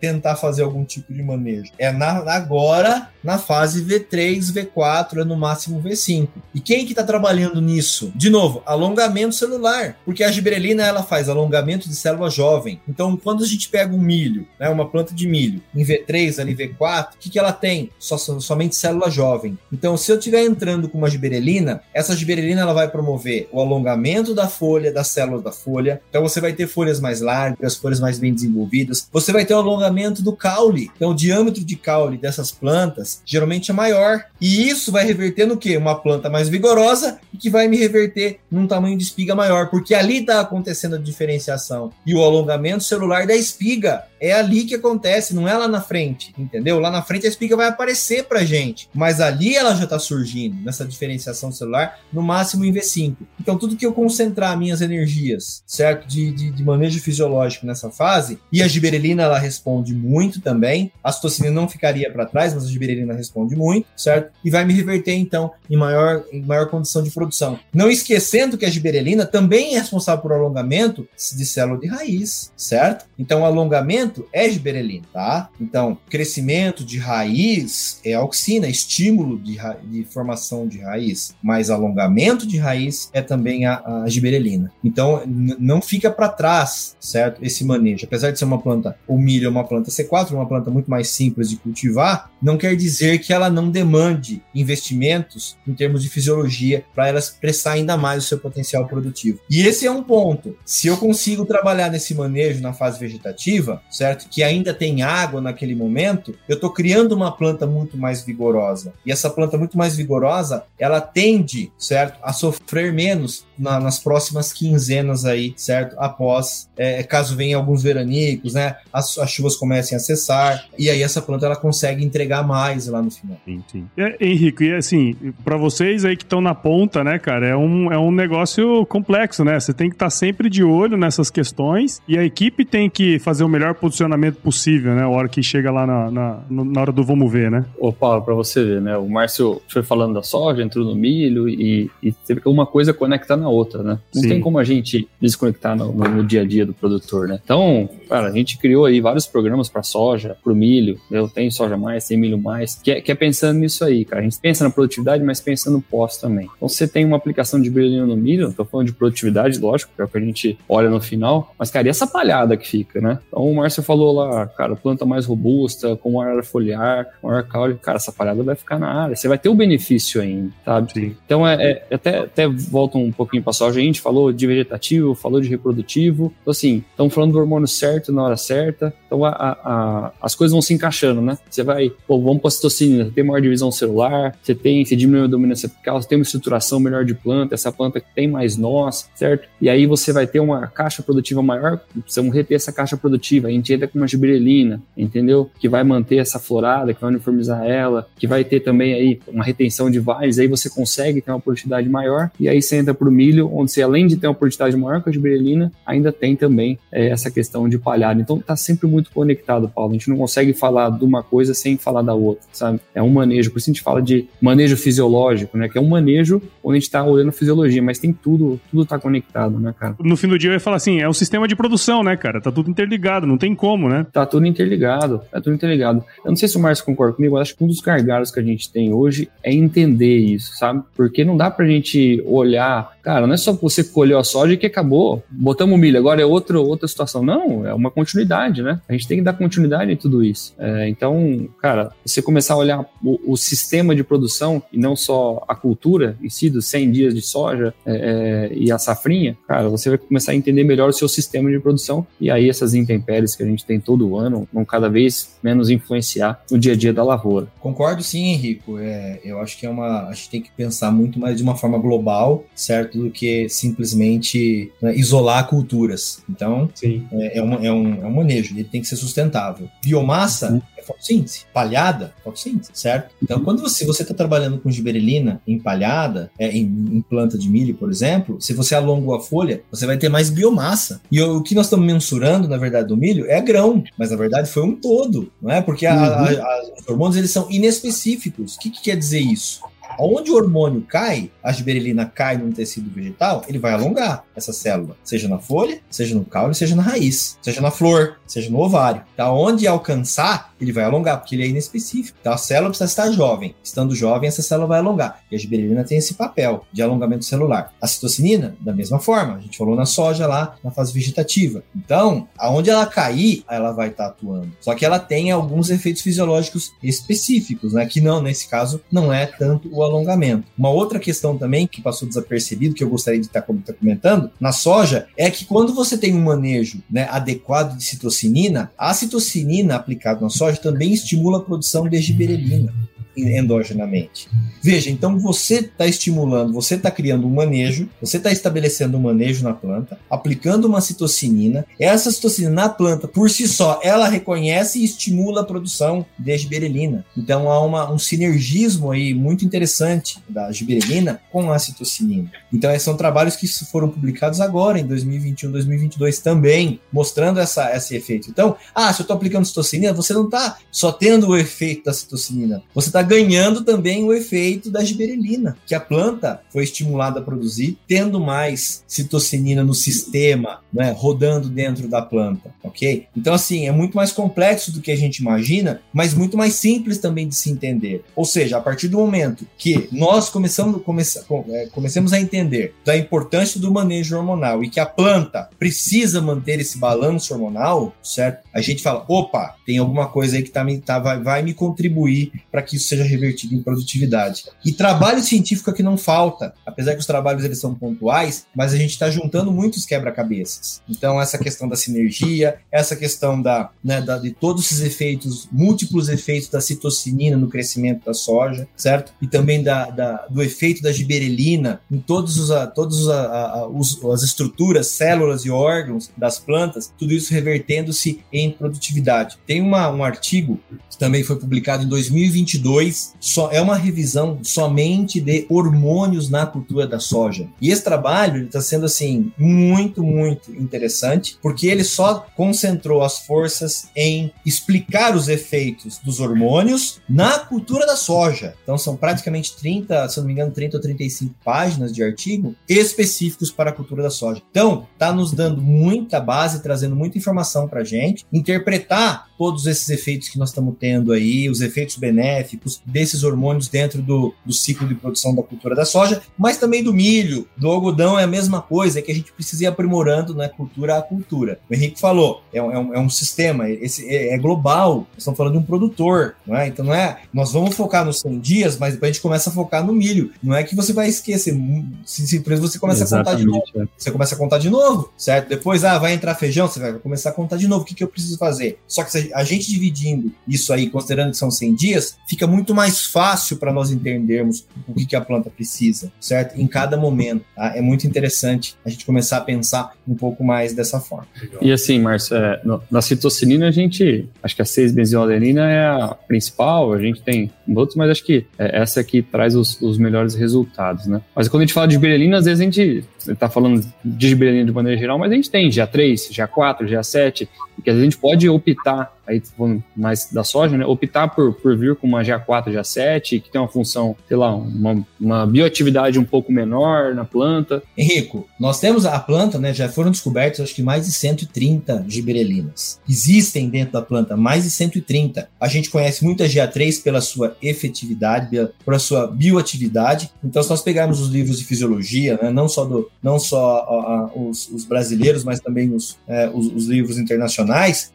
tentar 0.00 0.34
fazer 0.34 0.64
algum 0.64 0.84
tipo 0.84 1.14
de 1.14 1.22
manejo. 1.22 1.70
É 1.78 1.92
na, 1.92 2.18
agora 2.34 3.08
na 3.22 3.38
fase 3.38 3.84
V3, 3.84 4.52
V4, 4.52 5.20
é 5.20 5.24
no 5.24 5.36
máximo 5.36 5.80
V5. 5.80 6.28
E 6.52 6.60
quem 6.60 6.84
que 6.84 6.92
está 6.92 7.04
trabalhando 7.04 7.60
nisso? 7.60 8.12
De 8.16 8.28
novo, 8.28 8.60
alongamento 8.66 9.36
celular, 9.36 9.96
porque 10.04 10.24
a 10.24 10.32
giberelina 10.32 10.84
ela 10.84 11.04
faz 11.04 11.28
alongamento 11.28 11.88
de 11.88 11.94
célula 11.94 12.28
jovem. 12.28 12.80
Então, 12.88 13.16
quando 13.16 13.44
a 13.44 13.46
gente 13.46 13.68
pega 13.68 13.94
um 13.94 14.00
milho, 14.00 14.48
né, 14.58 14.68
uma 14.68 14.88
planta 14.88 15.14
de 15.14 15.28
milho, 15.28 15.62
em 15.72 15.84
V3, 15.84 16.40
ali 16.40 16.56
V4, 16.56 16.87
o 16.88 17.18
que, 17.18 17.30
que 17.30 17.38
ela 17.38 17.52
tem? 17.52 17.90
Só, 17.98 18.16
somente 18.16 18.76
célula 18.76 19.10
jovem. 19.10 19.58
Então, 19.72 19.96
se 19.96 20.10
eu 20.10 20.18
estiver 20.18 20.44
entrando 20.44 20.88
com 20.88 20.98
uma 20.98 21.10
giberelina, 21.10 21.82
essa 21.92 22.16
giberelina 22.16 22.62
ela 22.62 22.72
vai 22.72 22.88
promover 22.88 23.48
o 23.52 23.60
alongamento 23.60 24.34
da 24.34 24.48
folha, 24.48 24.92
das 24.92 25.08
células 25.08 25.42
da 25.42 25.52
folha. 25.52 26.00
Então, 26.08 26.22
você 26.22 26.40
vai 26.40 26.52
ter 26.52 26.66
folhas 26.66 27.00
mais 27.00 27.20
largas, 27.20 27.76
folhas 27.76 28.00
mais 28.00 28.18
bem 28.18 28.32
desenvolvidas. 28.32 29.08
Você 29.12 29.32
vai 29.32 29.44
ter 29.44 29.54
o 29.54 29.58
alongamento 29.58 30.22
do 30.22 30.34
caule. 30.34 30.90
Então, 30.96 31.10
o 31.10 31.14
diâmetro 31.14 31.64
de 31.64 31.76
caule 31.76 32.16
dessas 32.16 32.50
plantas 32.50 33.22
geralmente 33.24 33.70
é 33.70 33.74
maior. 33.74 34.24
E 34.40 34.68
isso 34.68 34.90
vai 34.92 35.04
reverter 35.04 35.46
no 35.46 35.56
quê? 35.56 35.76
Uma 35.76 35.94
planta 35.96 36.30
mais 36.30 36.48
vigorosa 36.48 37.18
e 37.32 37.36
que 37.36 37.50
vai 37.50 37.68
me 37.68 37.76
reverter 37.76 38.40
num 38.50 38.66
tamanho 38.66 38.96
de 38.96 39.04
espiga 39.04 39.34
maior, 39.34 39.68
porque 39.68 39.94
ali 39.94 40.18
está 40.18 40.40
acontecendo 40.40 40.96
a 40.96 40.98
diferenciação. 40.98 41.92
E 42.06 42.14
o 42.14 42.22
alongamento 42.22 42.84
celular 42.84 43.26
da 43.26 43.34
espiga 43.34 44.04
é 44.20 44.32
ali 44.32 44.64
que 44.64 44.74
acontece, 44.74 45.34
não 45.34 45.48
é 45.48 45.56
lá 45.56 45.68
na 45.68 45.80
frente, 45.80 46.34
entendeu? 46.36 46.67
Entendeu? 46.68 46.78
Lá 46.78 46.90
na 46.90 47.02
frente 47.02 47.26
a 47.26 47.30
espiga 47.30 47.56
vai 47.56 47.68
aparecer 47.68 48.24
pra 48.24 48.44
gente, 48.44 48.88
mas 48.94 49.20
ali 49.20 49.56
ela 49.56 49.74
já 49.74 49.86
tá 49.86 49.98
surgindo, 49.98 50.62
nessa 50.62 50.84
diferenciação 50.84 51.50
celular, 51.50 51.98
no 52.12 52.22
máximo 52.22 52.64
em 52.64 52.72
V5. 52.72 53.16
Então, 53.40 53.56
tudo 53.56 53.76
que 53.76 53.86
eu 53.86 53.92
concentrar 53.92 54.58
minhas 54.58 54.82
energias, 54.82 55.62
certo? 55.66 56.06
De, 56.06 56.30
de, 56.30 56.50
de 56.50 56.64
manejo 56.64 57.00
fisiológico 57.00 57.64
nessa 57.64 57.90
fase, 57.90 58.38
e 58.52 58.62
a 58.62 58.68
giberelina 58.68 59.22
ela 59.22 59.38
responde 59.38 59.94
muito 59.94 60.40
também, 60.40 60.92
a 61.02 61.10
citocina 61.10 61.50
não 61.50 61.68
ficaria 61.68 62.10
para 62.12 62.26
trás, 62.26 62.52
mas 62.52 62.64
a 62.64 62.68
giberelina 62.68 63.14
responde 63.14 63.56
muito, 63.56 63.86
certo? 63.96 64.30
E 64.44 64.50
vai 64.50 64.64
me 64.64 64.74
reverter, 64.74 65.14
então, 65.14 65.50
em 65.70 65.76
maior, 65.76 66.24
em 66.30 66.42
maior 66.42 66.68
condição 66.68 67.02
de 67.02 67.10
produção. 67.10 67.58
Não 67.72 67.90
esquecendo 67.90 68.58
que 68.58 68.66
a 68.66 68.70
giberelina 68.70 69.24
também 69.24 69.74
é 69.74 69.78
responsável 69.78 70.20
por 70.20 70.32
alongamento 70.32 71.08
de 71.34 71.46
célula 71.46 71.80
de 71.80 71.86
raiz, 71.86 72.52
certo? 72.56 73.06
Então, 73.18 73.44
alongamento 73.44 74.28
é 74.32 74.48
giberelina, 74.50 75.06
tá? 75.12 75.48
Então, 75.60 75.96
crescimento 76.10 76.57
de 76.84 76.98
raiz 76.98 78.00
é 78.04 78.14
auxina, 78.14 78.68
estímulo 78.68 79.38
de, 79.38 79.58
de 79.84 80.04
formação 80.04 80.66
de 80.66 80.78
raiz, 80.78 81.34
mas 81.42 81.70
alongamento 81.70 82.46
de 82.46 82.58
raiz 82.58 83.08
é 83.12 83.22
também 83.22 83.64
a, 83.64 84.02
a 84.02 84.08
giberelina. 84.08 84.72
Então, 84.82 85.22
não 85.26 85.80
fica 85.80 86.10
para 86.10 86.28
trás, 86.28 86.96
certo? 87.00 87.44
Esse 87.44 87.64
manejo. 87.64 88.04
Apesar 88.04 88.30
de 88.30 88.38
ser 88.38 88.44
uma 88.44 88.60
planta, 88.60 88.98
o 89.06 89.16
milho 89.16 89.46
é 89.46 89.48
uma 89.48 89.64
planta 89.64 89.90
C4, 89.90 90.32
uma 90.32 90.46
planta 90.46 90.70
muito 90.70 90.90
mais 90.90 91.08
simples 91.08 91.48
de 91.48 91.56
cultivar, 91.56 92.30
não 92.42 92.58
quer 92.58 92.74
dizer 92.76 93.18
que 93.18 93.32
ela 93.32 93.48
não 93.48 93.70
demande 93.70 94.42
investimentos 94.54 95.56
em 95.66 95.74
termos 95.74 96.02
de 96.02 96.08
fisiologia 96.08 96.84
para 96.94 97.08
ela 97.08 97.18
expressar 97.18 97.72
ainda 97.72 97.96
mais 97.96 98.24
o 98.24 98.26
seu 98.26 98.38
potencial 98.38 98.86
produtivo. 98.86 99.38
E 99.50 99.62
esse 99.62 99.86
é 99.86 99.90
um 99.90 100.02
ponto. 100.02 100.56
Se 100.64 100.88
eu 100.88 100.96
consigo 100.96 101.44
trabalhar 101.44 101.90
nesse 101.90 102.14
manejo 102.14 102.60
na 102.60 102.72
fase 102.72 102.98
vegetativa, 102.98 103.82
certo? 103.90 104.28
Que 104.28 104.42
ainda 104.42 104.74
tem 104.74 105.02
água 105.02 105.40
naquele 105.40 105.74
momento, 105.74 106.34
eu 106.48 106.54
estou 106.54 106.70
criando 106.70 107.12
uma 107.12 107.30
planta 107.30 107.66
muito 107.66 107.96
mais 107.96 108.22
vigorosa. 108.24 108.92
E 109.04 109.12
essa 109.12 109.28
planta 109.28 109.58
muito 109.58 109.76
mais 109.76 109.96
vigorosa, 109.96 110.64
ela 110.78 111.00
tende, 111.00 111.70
certo, 111.78 112.18
a 112.22 112.32
sofrer 112.32 112.92
menos 112.92 113.46
na, 113.58 113.80
nas 113.80 113.98
próximas 113.98 114.52
quinzenas 114.52 115.24
aí, 115.24 115.52
certo? 115.56 115.96
Após, 115.98 116.68
é, 116.76 117.02
caso 117.02 117.36
venha 117.36 117.56
alguns 117.56 117.82
veranicos, 117.82 118.54
né? 118.54 118.76
As, 118.92 119.18
as, 119.18 119.30
chuvas 119.30 119.56
comecem 119.56 119.96
a 119.96 119.98
cessar, 119.98 120.64
e 120.78 120.88
aí 120.88 121.02
essa 121.02 121.20
planta 121.20 121.46
ela 121.46 121.56
consegue 121.56 122.04
entregar 122.04 122.46
mais 122.46 122.86
lá 122.86 123.02
no 123.02 123.10
final. 123.10 123.36
Sim, 123.44 123.62
sim. 123.70 123.86
É, 123.96 124.16
Henrique, 124.20 124.64
e 124.64 124.74
assim, 124.74 125.14
para 125.44 125.56
vocês 125.56 126.04
aí 126.04 126.16
que 126.16 126.24
estão 126.24 126.40
na 126.40 126.54
ponta, 126.54 127.02
né, 127.02 127.18
cara, 127.18 127.46
é 127.46 127.56
um, 127.56 127.92
é 127.92 127.98
um 127.98 128.10
negócio 128.10 128.86
complexo, 128.86 129.44
né? 129.44 129.58
Você 129.58 129.74
tem 129.74 129.88
que 129.88 129.96
estar 129.96 130.06
tá 130.06 130.10
sempre 130.10 130.48
de 130.48 130.62
olho 130.62 130.96
nessas 130.96 131.30
questões 131.30 132.00
e 132.06 132.16
a 132.16 132.24
equipe 132.24 132.64
tem 132.64 132.88
que 132.88 133.18
fazer 133.18 133.44
o 133.44 133.48
melhor 133.48 133.74
posicionamento 133.74 134.36
possível, 134.36 134.94
né? 134.94 135.02
A 135.02 135.08
hora 135.08 135.28
que 135.28 135.42
chega 135.42 135.70
lá 135.70 135.86
na, 135.86 136.10
na, 136.10 136.37
na 136.48 136.80
hora 136.80 136.92
do 136.92 137.04
vamos 137.04 137.30
ver, 137.30 137.50
né? 137.50 137.64
Ô, 137.78 137.92
Paulo, 137.92 138.22
pra 138.22 138.34
você 138.34 138.64
ver, 138.64 138.80
né? 138.80 138.96
O 138.96 139.08
Márcio 139.08 139.60
foi 139.68 139.82
falando 139.82 140.14
da 140.14 140.22
soja, 140.22 140.62
entrou 140.62 140.84
no 140.84 140.94
milho 140.94 141.48
e, 141.48 141.90
e 142.02 142.14
uma 142.44 142.66
coisa 142.66 142.92
conecta 142.92 143.36
na 143.36 143.48
outra, 143.48 143.82
né? 143.82 143.98
Não 144.14 144.22
Sim. 144.22 144.28
tem 144.28 144.40
como 144.40 144.58
a 144.58 144.64
gente 144.64 145.08
desconectar 145.20 145.76
no, 145.76 145.92
no, 145.92 146.08
no, 146.08 146.24
dia 146.24 146.42
a 146.42 146.44
dia 146.44 146.66
do 146.66 146.74
produtor, 146.74 147.28
né? 147.28 147.40
Então, 147.42 147.88
cara, 148.08 148.28
a 148.28 148.32
gente 148.32 148.58
criou 148.58 148.84
aí 148.84 149.00
vários 149.00 149.26
programas 149.26 149.68
para 149.68 149.82
soja, 149.82 150.36
para 150.42 150.52
o 150.52 150.56
milho. 150.56 150.98
Eu 151.10 151.28
tenho 151.28 151.50
soja 151.50 151.76
mais, 151.76 152.06
tem 152.06 152.16
milho 152.16 152.38
mais, 152.38 152.76
que 152.76 152.90
é, 152.90 153.00
que 153.00 153.10
é, 153.10 153.14
pensando 153.14 153.58
nisso 153.58 153.84
aí, 153.84 154.04
cara. 154.04 154.20
A 154.20 154.24
gente 154.24 154.38
pensa 154.40 154.64
na 154.64 154.70
produtividade, 154.70 155.22
mas 155.24 155.40
pensa 155.40 155.70
no 155.70 155.80
pós 155.80 156.16
também. 156.16 156.48
Então, 156.56 156.68
você 156.68 156.86
tem 156.86 157.04
uma 157.04 157.16
aplicação 157.16 157.60
de 157.60 157.70
brilhinho 157.70 158.06
no 158.06 158.16
milho, 158.16 158.52
tô 158.52 158.64
falando 158.64 158.86
de 158.86 158.92
produtividade, 158.92 159.58
lógico, 159.58 159.92
que 159.94 160.02
é 160.02 160.04
o 160.04 160.08
que 160.08 160.18
a 160.18 160.20
gente 160.20 160.58
olha 160.68 160.90
no 160.90 161.00
final, 161.00 161.54
mas, 161.58 161.70
cara, 161.70 161.86
e 161.86 161.90
essa 161.90 162.06
palhada 162.06 162.56
que 162.56 162.68
fica, 162.68 163.00
né? 163.00 163.18
Então, 163.28 163.42
o 163.42 163.54
Márcio 163.54 163.82
falou 163.82 164.14
lá, 164.14 164.46
cara, 164.46 164.76
planta 164.76 165.04
mais 165.04 165.26
robusta, 165.26 165.96
com 165.96 166.20
maior 166.28 166.44
foliar, 166.44 167.06
maior 167.22 167.42
caule, 167.44 167.74
cara, 167.76 167.96
essa 167.96 168.12
palhada 168.12 168.42
vai 168.42 168.54
ficar 168.54 168.78
na 168.78 169.02
área. 169.02 169.16
Você 169.16 169.28
vai 169.28 169.38
ter 169.38 169.48
o 169.48 169.54
benefício 169.54 170.20
ainda, 170.20 170.50
sabe? 170.64 170.92
Sim. 170.92 171.16
Então, 171.24 171.46
é, 171.46 171.82
é 171.90 171.94
até, 171.94 172.18
até 172.20 172.46
volta 172.46 172.98
um 172.98 173.12
pouquinho 173.12 173.42
para 173.42 173.52
soja 173.52 173.78
a 173.78 173.82
gente 173.82 174.00
falou 174.00 174.32
de 174.32 174.46
vegetativo, 174.46 175.14
falou 175.14 175.40
de 175.40 175.48
reprodutivo. 175.48 176.32
Então, 176.42 176.50
assim, 176.50 176.84
estamos 176.90 177.12
falando 177.14 177.32
do 177.32 177.38
hormônio 177.38 177.68
certo 177.68 178.12
na 178.12 178.22
hora 178.22 178.36
certa. 178.36 178.92
Então, 179.06 179.24
a, 179.24 179.30
a, 179.30 179.50
a, 179.50 180.12
as 180.20 180.34
coisas 180.34 180.52
vão 180.52 180.62
se 180.62 180.74
encaixando, 180.74 181.20
né? 181.20 181.38
Você 181.48 181.62
vai, 181.62 181.90
pô, 182.06 182.20
vamos 182.20 182.40
para 182.40 182.50
citocina, 182.50 183.04
você 183.04 183.10
tem 183.10 183.24
maior 183.24 183.40
divisão 183.40 183.70
celular, 183.70 184.36
você 184.42 184.54
tem, 184.54 184.84
você 184.84 184.96
diminui 184.96 185.24
a 185.24 185.28
dominância 185.28 185.66
apical, 185.66 186.00
você 186.00 186.08
tem 186.08 186.18
uma 186.18 186.22
estruturação 186.22 186.80
melhor 186.80 187.04
de 187.04 187.14
planta, 187.14 187.54
essa 187.54 187.72
planta 187.72 188.02
tem 188.14 188.28
mais 188.28 188.56
nós, 188.56 189.08
certo? 189.14 189.48
E 189.60 189.68
aí 189.68 189.86
você 189.86 190.12
vai 190.12 190.26
ter 190.26 190.40
uma 190.40 190.66
caixa 190.66 191.02
produtiva 191.02 191.42
maior, 191.42 191.80
precisamos 192.02 192.34
reter 192.34 192.54
essa 192.54 192.72
caixa 192.72 192.96
produtiva. 192.96 193.48
A 193.48 193.50
gente 193.50 193.72
entra 193.72 193.88
com 193.88 193.98
uma 193.98 194.06
giberelina, 194.06 194.82
entendeu? 194.96 195.50
Que 195.58 195.68
vai 195.68 195.84
manter 195.84 196.17
essa 196.18 196.38
florada, 196.38 196.92
que 196.92 197.00
vai 197.00 197.10
uniformizar 197.10 197.64
ela, 197.64 198.06
que 198.16 198.26
vai 198.26 198.44
ter 198.44 198.60
também 198.60 198.94
aí 198.94 199.20
uma 199.26 199.44
retenção 199.44 199.90
de 199.90 199.98
vales, 199.98 200.38
aí 200.38 200.46
você 200.46 200.68
consegue 200.70 201.20
ter 201.20 201.30
uma 201.30 201.40
produtividade 201.40 201.88
maior, 201.88 202.30
e 202.38 202.48
aí 202.48 202.60
você 202.60 202.76
entra 202.76 202.94
para 202.94 203.08
o 203.08 203.12
milho, 203.12 203.50
onde 203.52 203.72
você, 203.72 203.82
além 203.82 204.06
de 204.06 204.16
ter 204.16 204.26
uma 204.26 204.34
produtividade 204.34 204.76
maior 204.76 205.02
que 205.02 205.08
a 205.08 205.12
giberelina, 205.12 205.72
ainda 205.84 206.12
tem 206.12 206.36
também 206.36 206.78
é, 206.92 207.08
essa 207.08 207.30
questão 207.30 207.68
de 207.68 207.78
palhada. 207.78 208.20
Então 208.20 208.38
está 208.38 208.56
sempre 208.56 208.86
muito 208.86 209.10
conectado, 209.10 209.68
Paulo. 209.68 209.90
A 209.90 209.94
gente 209.94 210.08
não 210.10 210.16
consegue 210.16 210.52
falar 210.52 210.90
de 210.90 211.04
uma 211.04 211.22
coisa 211.22 211.54
sem 211.54 211.76
falar 211.76 212.02
da 212.02 212.14
outra, 212.14 212.44
sabe? 212.52 212.80
É 212.94 213.02
um 213.02 213.08
manejo. 213.08 213.50
Por 213.50 213.58
isso 213.58 213.70
a 213.70 213.72
gente 213.72 213.82
fala 213.82 214.02
de 214.02 214.28
manejo 214.40 214.76
fisiológico, 214.76 215.56
né? 215.56 215.68
Que 215.68 215.78
é 215.78 215.80
um 215.80 215.88
manejo 215.88 216.42
onde 216.62 216.76
a 216.76 216.80
gente 216.80 216.84
está 216.84 217.04
olhando 217.04 217.32
fisiologia, 217.32 217.82
mas 217.82 217.98
tem 217.98 218.12
tudo, 218.12 218.60
tudo 218.70 218.82
está 218.82 218.98
conectado, 218.98 219.58
né, 219.58 219.74
cara? 219.78 219.96
No 220.00 220.16
fim 220.16 220.28
do 220.28 220.38
dia 220.38 220.50
eu 220.50 220.54
ia 220.54 220.60
falar 220.60 220.76
assim, 220.76 221.00
é 221.00 221.08
um 221.08 221.12
sistema 221.12 221.48
de 221.48 221.56
produção, 221.56 222.02
né, 222.02 222.16
cara? 222.16 222.40
Tá 222.40 222.52
tudo 222.52 222.70
interligado, 222.70 223.26
não 223.26 223.38
tem 223.38 223.54
como, 223.54 223.88
né? 223.88 224.06
Tá 224.12 224.26
tudo 224.26 224.46
interligado, 224.46 225.22
tá 225.30 225.40
tudo 225.40 225.54
interligado. 225.54 226.04
Eu 226.24 226.30
não 226.30 226.36
sei 226.36 226.48
se 226.48 226.56
o 226.56 226.60
Márcio 226.60 226.84
concorda 226.84 227.14
comigo, 227.14 227.34
mas 227.34 227.42
acho 227.42 227.56
que 227.56 227.64
um 227.64 227.66
dos 227.66 227.80
gargalos 227.80 228.30
que 228.30 228.40
a 228.40 228.42
gente 228.42 228.70
tem 228.70 228.92
hoje 228.92 229.28
é 229.42 229.52
entender 229.52 230.18
isso, 230.18 230.56
sabe? 230.56 230.82
Porque 230.96 231.24
não 231.24 231.36
dá 231.36 231.50
pra 231.50 231.66
gente 231.66 232.22
olhar, 232.26 232.97
cara, 233.08 233.26
não 233.26 233.32
é 233.32 233.38
só 233.38 233.54
você 233.54 233.82
colheu 233.82 234.18
a 234.18 234.22
soja 234.22 234.52
e 234.52 234.56
que 234.58 234.66
acabou, 234.66 235.24
botamos 235.30 235.78
milho, 235.78 235.98
agora 235.98 236.20
é 236.20 236.26
outra, 236.26 236.60
outra 236.60 236.86
situação. 236.86 237.22
Não, 237.22 237.66
é 237.66 237.72
uma 237.72 237.90
continuidade, 237.90 238.62
né? 238.62 238.82
A 238.86 238.92
gente 238.92 239.08
tem 239.08 239.16
que 239.16 239.24
dar 239.24 239.32
continuidade 239.32 239.90
em 239.90 239.96
tudo 239.96 240.22
isso. 240.22 240.54
É, 240.58 240.86
então, 240.90 241.48
cara, 241.58 241.90
você 242.04 242.20
começar 242.20 242.52
a 242.52 242.58
olhar 242.58 242.84
o, 243.02 243.32
o, 243.32 243.36
sistema 243.38 243.96
de 243.96 244.04
produção 244.04 244.62
e 244.70 244.76
não 244.76 244.94
só 244.94 245.42
a 245.48 245.54
cultura 245.54 246.18
em 246.22 246.28
si, 246.28 246.50
dos 246.50 246.66
100 246.66 246.90
dias 246.90 247.14
de 247.14 247.22
soja 247.22 247.72
é, 247.86 248.50
é, 248.50 248.54
e 248.54 248.70
a 248.70 248.78
safrinha, 248.78 249.38
cara, 249.48 249.70
você 249.70 249.88
vai 249.88 249.96
começar 249.96 250.32
a 250.32 250.34
entender 250.34 250.62
melhor 250.62 250.90
o 250.90 250.92
seu 250.92 251.08
sistema 251.08 251.50
de 251.50 251.58
produção 251.58 252.06
e 252.20 252.30
aí 252.30 252.46
essas 252.46 252.74
intempéries 252.74 253.34
que 253.34 253.42
a 253.42 253.46
gente 253.46 253.64
tem 253.64 253.80
todo 253.80 254.18
ano 254.18 254.46
vão 254.52 254.66
cada 254.66 254.90
vez 254.90 255.38
menos 255.42 255.70
influenciar 255.70 256.42
no 256.50 256.58
dia 256.58 256.74
a 256.74 256.76
dia 256.76 256.92
da 256.92 257.02
lavoura. 257.02 257.46
Concordo 257.58 258.02
sim, 258.02 258.32
Henrico. 258.32 258.78
É, 258.78 259.18
eu 259.24 259.40
acho 259.40 259.58
que 259.58 259.64
é 259.64 259.70
uma. 259.70 260.08
A 260.08 260.12
gente 260.12 260.28
tem 260.28 260.42
que 260.42 260.50
pensar 260.50 260.90
muito 260.90 261.18
mais 261.18 261.38
de 261.38 261.42
uma 261.42 261.56
forma 261.56 261.78
global, 261.78 262.44
certo? 262.54 262.97
Do 262.98 263.10
que 263.10 263.48
simplesmente 263.48 264.72
né, 264.82 264.94
isolar 264.96 265.46
culturas. 265.48 266.22
Então, 266.28 266.68
é, 266.82 267.38
é, 267.38 267.42
um, 267.42 267.54
é, 267.64 267.72
um, 267.72 268.02
é 268.02 268.06
um 268.06 268.14
manejo, 268.14 268.54
ele 268.54 268.64
tem 268.64 268.80
que 268.80 268.88
ser 268.88 268.96
sustentável. 268.96 269.68
Biomassa 269.84 270.52
uhum. 270.52 270.62
é 270.76 270.82
fotossíntese, 270.82 271.40
palhada, 271.52 272.12
fotossíntese, 272.24 272.70
certo? 272.74 273.14
Então, 273.22 273.40
quando 273.44 273.62
você 273.62 273.84
está 273.84 274.14
trabalhando 274.14 274.58
com 274.58 274.70
giberelina 274.70 275.40
em 275.46 275.58
palhada, 275.58 276.30
é, 276.38 276.50
em, 276.50 276.62
em, 276.62 277.00
planta 277.00 277.38
de 277.38 277.48
milho, 277.48 277.74
por 277.74 277.90
exemplo, 277.90 278.40
se 278.40 278.52
você 278.52 278.74
alongou 278.74 279.14
a 279.14 279.20
folha, 279.20 279.62
você 279.70 279.86
vai 279.86 279.96
ter 279.96 280.08
mais 280.08 280.30
biomassa. 280.30 281.00
E 281.10 281.20
o, 281.20 281.38
o 281.38 281.42
que 281.42 281.54
nós 281.54 281.66
estamos 281.66 281.86
mensurando, 281.86 282.48
na 282.48 282.56
verdade, 282.56 282.88
do 282.88 282.96
milho 282.96 283.26
é 283.28 283.40
grão, 283.40 283.84
mas 283.96 284.10
na 284.10 284.16
verdade 284.16 284.50
foi 284.50 284.64
um 284.64 284.74
todo, 284.74 285.30
não 285.40 285.50
é? 285.50 285.60
Porque 285.60 285.86
a, 285.86 285.94
uhum. 285.94 286.02
a, 286.02 286.30
a, 286.30 286.62
os 286.80 286.88
hormônios 286.88 287.16
eles 287.16 287.30
são 287.30 287.50
inespecíficos. 287.50 288.56
O 288.56 288.58
que, 288.58 288.70
que 288.70 288.82
quer 288.82 288.96
dizer 288.96 289.20
isso? 289.20 289.60
Onde 289.98 290.30
o 290.30 290.36
hormônio 290.36 290.82
cai, 290.82 291.30
a 291.42 291.52
giberelina 291.52 292.06
cai 292.06 292.36
num 292.36 292.52
tecido 292.52 292.90
vegetal, 292.90 293.44
ele 293.48 293.58
vai 293.58 293.72
alongar 293.72 294.24
essa 294.36 294.52
célula, 294.52 294.96
seja 295.02 295.28
na 295.28 295.38
folha, 295.38 295.80
seja 295.90 296.14
no 296.14 296.24
caule, 296.24 296.54
seja 296.54 296.76
na 296.76 296.82
raiz, 296.82 297.36
seja 297.42 297.60
na 297.60 297.70
flor, 297.70 298.18
seja 298.26 298.50
no 298.50 298.60
ovário. 298.60 299.02
Tá? 299.16 299.32
Onde 299.32 299.66
alcançar, 299.66 300.54
ele 300.60 300.72
vai 300.72 300.84
alongar, 300.84 301.18
porque 301.18 301.34
ele 301.34 301.44
é 301.44 301.48
inespecífico. 301.48 302.18
Então 302.20 302.32
a 302.32 302.36
célula 302.36 302.70
precisa 302.70 302.88
estar 302.88 303.10
jovem. 303.10 303.54
Estando 303.62 303.94
jovem, 303.94 304.28
essa 304.28 304.42
célula 304.42 304.68
vai 304.68 304.78
alongar. 304.78 305.20
E 305.30 305.36
a 305.36 305.38
giberelina 305.38 305.84
tem 305.84 305.98
esse 305.98 306.14
papel 306.14 306.64
de 306.72 306.82
alongamento 306.82 307.24
celular. 307.24 307.72
A 307.80 307.86
citocinina, 307.86 308.56
da 308.60 308.72
mesma 308.72 308.98
forma. 308.98 309.36
A 309.36 309.40
gente 309.40 309.56
falou 309.56 309.76
na 309.76 309.86
soja 309.86 310.26
lá, 310.26 310.56
na 310.62 310.70
fase 310.70 310.92
vegetativa. 310.92 311.62
Então, 311.74 312.28
aonde 312.36 312.70
ela 312.70 312.86
cair, 312.86 313.44
ela 313.48 313.72
vai 313.72 313.88
estar 313.88 314.06
atuando. 314.06 314.52
Só 314.60 314.74
que 314.74 314.84
ela 314.84 314.98
tem 314.98 315.30
alguns 315.30 315.70
efeitos 315.70 316.02
fisiológicos 316.02 316.72
específicos, 316.82 317.72
né? 317.72 317.86
Que 317.86 318.00
não, 318.00 318.22
nesse 318.22 318.48
caso, 318.48 318.80
não 318.90 319.12
é 319.12 319.26
tanto 319.26 319.68
o 319.72 319.82
alongamento. 319.82 320.48
Uma 320.56 320.70
outra 320.70 320.98
questão 320.98 321.36
também 321.36 321.66
que 321.66 321.82
passou 321.82 322.08
desapercebido, 322.08 322.74
que 322.74 322.82
eu 322.82 322.88
gostaria 322.88 323.20
de 323.20 323.26
estar 323.26 323.42
comentando, 323.42 324.30
na 324.40 324.52
soja, 324.52 325.06
é 325.16 325.30
que 325.30 325.44
quando 325.44 325.74
você 325.74 325.96
tem 325.96 326.14
um 326.14 326.22
manejo 326.22 326.82
né, 326.90 327.08
adequado 327.10 327.76
de 327.76 327.84
citocinina, 327.84 328.70
a 328.76 328.92
citocinina 328.92 329.76
aplicada 329.76 330.20
na 330.20 330.28
soja 330.28 330.47
também 330.56 330.92
estimula 330.92 331.38
a 331.38 331.42
produção 331.42 331.88
de 331.88 332.00
giberelina. 332.00 332.72
Endogenamente. 333.18 334.28
Veja, 334.62 334.90
então 334.90 335.18
você 335.18 335.56
está 335.56 335.86
estimulando, 335.86 336.52
você 336.52 336.74
está 336.74 336.90
criando 336.90 337.26
um 337.26 337.34
manejo, 337.34 337.88
você 338.00 338.16
está 338.16 338.30
estabelecendo 338.30 338.96
um 338.96 339.00
manejo 339.00 339.44
na 339.44 339.52
planta, 339.52 339.98
aplicando 340.10 340.66
uma 340.66 340.80
citocinina. 340.80 341.66
Essa 341.78 342.10
citocinina 342.10 342.54
na 342.54 342.68
planta, 342.68 343.08
por 343.08 343.30
si 343.30 343.46
só, 343.48 343.80
ela 343.82 344.08
reconhece 344.08 344.80
e 344.80 344.84
estimula 344.84 345.42
a 345.42 345.44
produção 345.44 346.04
de 346.18 346.36
giberelina. 346.38 347.04
Então 347.16 347.50
há 347.50 347.64
uma, 347.64 347.90
um 347.90 347.98
sinergismo 347.98 348.90
aí 348.90 349.14
muito 349.14 349.44
interessante 349.44 350.18
da 350.28 350.50
giberelina 350.52 351.20
com 351.30 351.52
a 351.52 351.58
citocinina. 351.58 352.30
Então 352.52 352.70
esses 352.70 352.82
são 352.82 352.96
trabalhos 352.96 353.36
que 353.36 353.46
foram 353.46 353.88
publicados 353.88 354.40
agora, 354.40 354.78
em 354.78 354.86
2021, 354.86 355.50
2022 355.50 356.18
também, 356.20 356.80
mostrando 356.92 357.40
essa, 357.40 357.74
esse 357.76 357.96
efeito. 357.96 358.30
Então, 358.30 358.56
ah, 358.74 358.92
se 358.92 359.00
eu 359.00 359.04
estou 359.04 359.16
aplicando 359.16 359.44
citocinina, 359.44 359.92
você 359.92 360.12
não 360.12 360.24
está 360.24 360.58
só 360.70 360.92
tendo 360.92 361.28
o 361.28 361.36
efeito 361.36 361.84
da 361.84 361.92
citocinina, 361.92 362.62
você 362.74 362.88
está 362.88 363.02
ganhando 363.08 363.64
também 363.64 364.04
o 364.04 364.12
efeito 364.12 364.70
da 364.70 364.84
giberelina, 364.84 365.56
que 365.66 365.74
a 365.74 365.80
planta 365.80 366.40
foi 366.50 366.64
estimulada 366.64 367.20
a 367.20 367.22
produzir, 367.22 367.78
tendo 367.88 368.20
mais 368.20 368.84
citocinina 368.86 369.64
no 369.64 369.74
sistema, 369.74 370.60
né, 370.72 370.94
rodando 370.96 371.48
dentro 371.48 371.88
da 371.88 372.02
planta, 372.02 372.50
ok? 372.62 373.06
Então, 373.16 373.34
assim, 373.34 373.66
é 373.66 373.72
muito 373.72 373.96
mais 373.96 374.12
complexo 374.12 374.72
do 374.72 374.80
que 374.80 374.90
a 374.90 374.96
gente 374.96 375.18
imagina, 375.18 375.80
mas 375.92 376.14
muito 376.14 376.36
mais 376.36 376.54
simples 376.54 376.98
também 376.98 377.26
de 377.26 377.34
se 377.34 377.50
entender. 377.50 378.04
Ou 378.14 378.24
seja, 378.24 378.58
a 378.58 378.60
partir 378.60 378.88
do 378.88 378.98
momento 378.98 379.46
que 379.56 379.88
nós 379.90 380.28
começamos, 380.28 380.82
come, 380.82 381.02
é, 381.50 381.66
comecemos 381.66 382.12
a 382.12 382.20
entender 382.20 382.74
da 382.84 382.96
importância 382.96 383.60
do 383.60 383.72
manejo 383.72 384.16
hormonal 384.16 384.62
e 384.62 384.68
que 384.68 384.80
a 384.80 384.86
planta 384.86 385.48
precisa 385.58 386.20
manter 386.20 386.60
esse 386.60 386.78
balanço 386.78 387.32
hormonal, 387.32 387.94
certo? 388.02 388.46
A 388.52 388.60
gente 388.60 388.82
fala, 388.82 389.04
opa, 389.08 389.56
tem 389.64 389.78
alguma 389.78 390.08
coisa 390.08 390.36
aí 390.36 390.42
que 390.42 390.50
tá, 390.50 390.64
tá, 390.84 390.98
vai, 390.98 391.22
vai 391.22 391.42
me 391.42 391.54
contribuir 391.54 392.32
para 392.50 392.62
que 392.62 392.76
isso 392.76 392.88
seja 392.88 392.97
revertido 393.04 393.54
em 393.54 393.62
produtividade. 393.62 394.44
E 394.64 394.72
trabalho 394.72 395.22
científico 395.22 395.70
aqui 395.70 395.82
não 395.82 395.96
falta, 395.96 396.54
apesar 396.66 396.94
que 396.94 397.00
os 397.00 397.06
trabalhos 397.06 397.44
eles 397.44 397.60
são 397.60 397.74
pontuais, 397.74 398.46
mas 398.54 398.72
a 398.72 398.76
gente 398.76 398.90
está 398.90 399.10
juntando 399.10 399.52
muitos 399.52 399.84
quebra-cabeças. 399.84 400.82
Então, 400.88 401.20
essa 401.20 401.38
questão 401.38 401.68
da 401.68 401.76
sinergia, 401.76 402.58
essa 402.70 402.96
questão 402.96 403.40
da, 403.40 403.70
né, 403.82 404.00
da, 404.00 404.18
de 404.18 404.30
todos 404.30 404.64
esses 404.64 404.80
efeitos, 404.80 405.48
múltiplos 405.50 406.08
efeitos 406.08 406.48
da 406.48 406.60
citocinina 406.60 407.36
no 407.36 407.48
crescimento 407.48 408.04
da 408.04 408.14
soja, 408.14 408.68
certo? 408.76 409.12
E 409.20 409.26
também 409.26 409.62
da, 409.62 409.90
da 409.90 410.26
do 410.28 410.42
efeito 410.42 410.82
da 410.82 410.92
giberelina 410.92 411.80
em 411.90 411.98
todos 411.98 412.38
os, 412.38 412.50
todos 412.74 413.06
os, 413.06 413.98
os, 413.98 414.04
as 414.12 414.22
estruturas, 414.22 414.88
células 414.88 415.44
e 415.44 415.50
órgãos 415.50 416.10
das 416.16 416.38
plantas, 416.38 416.92
tudo 416.98 417.12
isso 417.12 417.32
revertendo-se 417.32 418.20
em 418.32 418.50
produtividade. 418.50 419.38
Tem 419.46 419.60
uma, 419.60 419.90
um 419.90 420.02
artigo 420.02 420.60
que 420.90 420.98
também 420.98 421.22
foi 421.22 421.36
publicado 421.36 421.84
em 421.84 421.88
2022, 421.88 422.77
só 423.20 423.50
é 423.50 423.60
uma 423.60 423.76
revisão 423.76 424.38
somente 424.42 425.20
de 425.20 425.46
hormônios 425.48 426.28
na 426.28 426.46
cultura 426.46 426.86
da 426.86 426.98
soja. 427.00 427.48
E 427.60 427.70
esse 427.70 427.82
trabalho 427.82 428.46
está 428.46 428.60
sendo 428.60 428.86
assim 428.86 429.32
muito, 429.38 430.02
muito 430.02 430.52
interessante, 430.54 431.38
porque 431.42 431.66
ele 431.66 431.84
só 431.84 432.26
concentrou 432.36 433.02
as 433.02 433.20
forças 433.20 433.88
em 433.96 434.32
explicar 434.44 435.14
os 435.16 435.28
efeitos 435.28 435.98
dos 435.98 436.20
hormônios 436.20 437.00
na 437.08 437.38
cultura 437.38 437.86
da 437.86 437.96
soja. 437.96 438.54
Então 438.62 438.78
são 438.78 438.96
praticamente 438.96 439.56
30, 439.56 440.08
se 440.08 440.18
não 440.18 440.26
me 440.26 440.32
engano, 440.32 440.52
30 440.52 440.76
ou 440.76 440.82
35 440.82 441.34
páginas 441.44 441.92
de 441.92 442.02
artigo 442.02 442.54
específicos 442.68 443.50
para 443.50 443.70
a 443.70 443.72
cultura 443.72 444.02
da 444.02 444.10
soja. 444.10 444.42
Então, 444.50 444.86
está 444.92 445.12
nos 445.12 445.32
dando 445.32 445.60
muita 445.60 446.20
base, 446.20 446.62
trazendo 446.62 446.96
muita 446.96 447.18
informação 447.18 447.68
para 447.68 447.80
a 447.80 447.84
gente 447.84 448.24
interpretar 448.32 449.28
todos 449.38 449.66
esses 449.66 449.88
efeitos 449.88 450.28
que 450.28 450.38
nós 450.38 450.48
estamos 450.48 450.74
tendo 450.78 451.12
aí, 451.12 451.48
os 451.48 451.60
efeitos 451.60 451.96
benéficos 451.96 452.67
desses 452.84 453.22
hormônios 453.22 453.68
dentro 453.68 454.02
do, 454.02 454.34
do 454.44 454.52
ciclo 454.52 454.86
de 454.86 454.94
produção 454.94 455.34
da 455.34 455.42
cultura 455.42 455.74
da 455.74 455.84
soja, 455.84 456.22
mas 456.36 456.56
também 456.56 456.82
do 456.82 456.92
milho, 456.92 457.46
do 457.56 457.68
algodão 457.68 458.18
é 458.18 458.24
a 458.24 458.28
mesma 458.28 458.60
coisa, 458.60 458.98
é 458.98 459.02
que 459.02 459.12
a 459.12 459.14
gente 459.14 459.32
precisa 459.32 459.64
ir 459.64 459.66
aprimorando 459.66 460.34
né, 460.34 460.48
cultura 460.48 460.98
a 460.98 461.02
cultura. 461.02 461.58
O 461.68 461.74
Henrique 461.74 462.00
falou, 462.00 462.42
é 462.52 462.62
um, 462.62 462.94
é 462.94 462.98
um 462.98 463.06
é 463.06 463.08
sistema, 463.08 463.68
esse 463.70 464.08
é, 464.08 464.34
é, 464.34 464.38
global, 464.38 465.06
nós 465.12 465.18
estamos 465.18 465.36
falando 465.36 465.54
de 465.54 465.58
um 465.58 465.62
produtor, 465.62 466.36
não 466.46 466.56
é? 466.56 466.68
Então 466.68 466.84
não 466.84 466.94
é, 466.94 467.18
nós 467.32 467.52
vamos 467.52 467.74
focar 467.74 468.04
nos 468.04 468.20
100 468.20 468.38
dias, 468.38 468.78
mas 468.78 468.94
depois 468.94 469.10
a 469.10 469.12
gente 469.12 469.22
começa 469.22 469.50
a 469.50 469.52
focar 469.52 469.84
no 469.84 469.92
milho. 469.92 470.32
Não 470.42 470.54
é 470.54 470.62
que 470.62 470.74
você 470.74 470.92
vai 470.92 471.08
esquecer, 471.08 471.56
se, 472.04 472.26
se 472.26 472.38
você 472.38 472.78
começa 472.78 473.02
Exatamente, 473.02 473.28
a 473.28 473.30
contar 473.30 473.36
de 473.36 473.46
novo. 473.46 473.64
É. 473.76 473.88
Você 473.96 474.10
começa 474.10 474.34
a 474.34 474.38
contar 474.38 474.58
de 474.58 474.70
novo, 474.70 475.12
certo? 475.16 475.48
Depois, 475.48 475.84
ah, 475.84 475.98
vai 475.98 476.12
entrar 476.12 476.34
feijão, 476.34 476.66
você 476.66 476.80
vai 476.80 476.92
começar 476.94 477.30
a 477.30 477.32
contar 477.32 477.56
de 477.56 477.68
novo. 477.68 477.82
O 477.82 477.84
que, 477.84 477.94
que 477.94 478.02
eu 478.02 478.08
preciso 478.08 478.38
fazer? 478.38 478.78
Só 478.86 479.02
que 479.04 479.30
a 479.32 479.44
gente 479.44 479.68
dividindo 479.68 480.32
isso 480.46 480.72
aí, 480.72 480.88
considerando 480.88 481.30
que 481.30 481.36
são 481.36 481.50
100 481.50 481.74
dias, 481.74 482.16
fica 482.28 482.46
muito 482.46 482.57
mais 482.74 483.06
fácil 483.06 483.56
para 483.56 483.72
nós 483.72 483.90
entendermos 483.90 484.66
o 484.86 484.94
que, 484.94 485.06
que 485.06 485.16
a 485.16 485.20
planta 485.20 485.50
precisa, 485.50 486.12
certo? 486.20 486.58
Em 486.60 486.66
cada 486.66 486.96
momento. 486.96 487.44
Tá? 487.54 487.76
É 487.76 487.80
muito 487.80 488.06
interessante 488.06 488.76
a 488.84 488.90
gente 488.90 489.04
começar 489.04 489.38
a 489.38 489.40
pensar 489.40 489.92
um 490.06 490.14
pouco 490.14 490.44
mais 490.44 490.72
dessa 490.72 491.00
forma. 491.00 491.26
E 491.60 491.72
assim, 491.72 492.00
Márcio, 492.00 492.36
é, 492.36 492.60
na 492.90 493.02
citocinina 493.02 493.68
a 493.68 493.70
gente, 493.70 494.28
acho 494.42 494.56
que 494.56 494.62
a 494.62 494.64
6-benzoadenina 494.64 495.68
é 495.70 495.86
a 495.86 496.16
principal, 496.26 496.92
a 496.92 497.00
gente 497.00 497.22
tem 497.22 497.50
outros, 497.74 497.96
mas 497.96 498.10
acho 498.10 498.24
que 498.24 498.46
é 498.58 498.80
essa 498.80 499.02
que 499.04 499.22
traz 499.22 499.54
os, 499.54 499.80
os 499.80 499.98
melhores 499.98 500.34
resultados, 500.34 501.06
né? 501.06 501.20
Mas 501.34 501.48
quando 501.48 501.62
a 501.62 501.66
gente 501.66 501.74
fala 501.74 501.88
de 501.88 501.98
berelina, 501.98 502.38
às 502.38 502.44
vezes 502.44 502.60
a 502.60 502.64
gente 502.64 503.04
está 503.26 503.48
falando 503.48 503.86
de 504.04 504.34
berelina 504.34 504.64
de 504.64 504.72
maneira 504.72 504.98
geral, 504.98 505.18
mas 505.18 505.30
a 505.30 505.34
gente 505.34 505.50
tem 505.50 505.68
GA3, 505.68 506.30
GA4, 506.32 506.86
GA7, 506.86 507.48
que 507.82 507.90
a 507.90 507.98
gente 507.98 508.16
pode 508.16 508.48
optar 508.48 509.12
aí 509.28 509.42
falando 509.56 509.84
mais 509.94 510.28
da 510.32 510.42
soja, 510.42 510.76
né, 510.76 510.86
optar 510.86 511.28
por, 511.28 511.52
por 511.52 511.76
vir 511.76 511.94
com 511.94 512.06
uma 512.06 512.22
GA4, 512.22 512.72
GA7, 512.72 513.42
que 513.42 513.50
tem 513.50 513.60
uma 513.60 513.68
função, 513.68 514.16
sei 514.26 514.36
lá, 514.36 514.54
uma, 514.54 515.04
uma 515.20 515.46
bioatividade 515.46 516.18
um 516.18 516.24
pouco 516.24 516.50
menor 516.50 517.14
na 517.14 517.24
planta. 517.24 517.82
Henrico, 517.96 518.48
nós 518.58 518.80
temos 518.80 519.04
a 519.04 519.18
planta, 519.18 519.58
né, 519.58 519.74
já 519.74 519.88
foram 519.88 520.10
descobertos 520.10 520.60
acho 520.60 520.74
que 520.74 520.82
mais 520.82 521.04
de 521.06 521.12
130 521.12 522.06
giberelinas. 522.08 523.00
Existem 523.08 523.68
dentro 523.68 523.92
da 523.92 524.02
planta 524.02 524.36
mais 524.36 524.64
de 524.64 524.70
130. 524.70 525.48
A 525.60 525.68
gente 525.68 525.90
conhece 525.90 526.24
muita 526.24 526.44
GA3 526.44 527.02
pela 527.02 527.20
sua 527.20 527.56
efetividade, 527.60 528.48
pela 528.84 528.98
sua 528.98 529.26
bioatividade. 529.26 530.30
Então, 530.42 530.62
se 530.62 530.70
nós 530.70 530.80
pegarmos 530.80 531.20
os 531.20 531.28
livros 531.28 531.58
de 531.58 531.64
fisiologia, 531.64 532.38
né, 532.40 532.50
não 532.50 532.68
só, 532.68 532.84
do, 532.84 533.10
não 533.22 533.38
só 533.38 533.78
a, 533.78 534.14
a, 534.14 534.30
os, 534.34 534.68
os, 534.68 534.84
brasileiros, 534.84 535.44
mas 535.44 535.60
também 535.60 535.92
os, 535.92 536.16
é, 536.26 536.48
os, 536.48 536.66
os 536.72 536.86
livros 536.86 537.18
internacionais, 537.18 537.67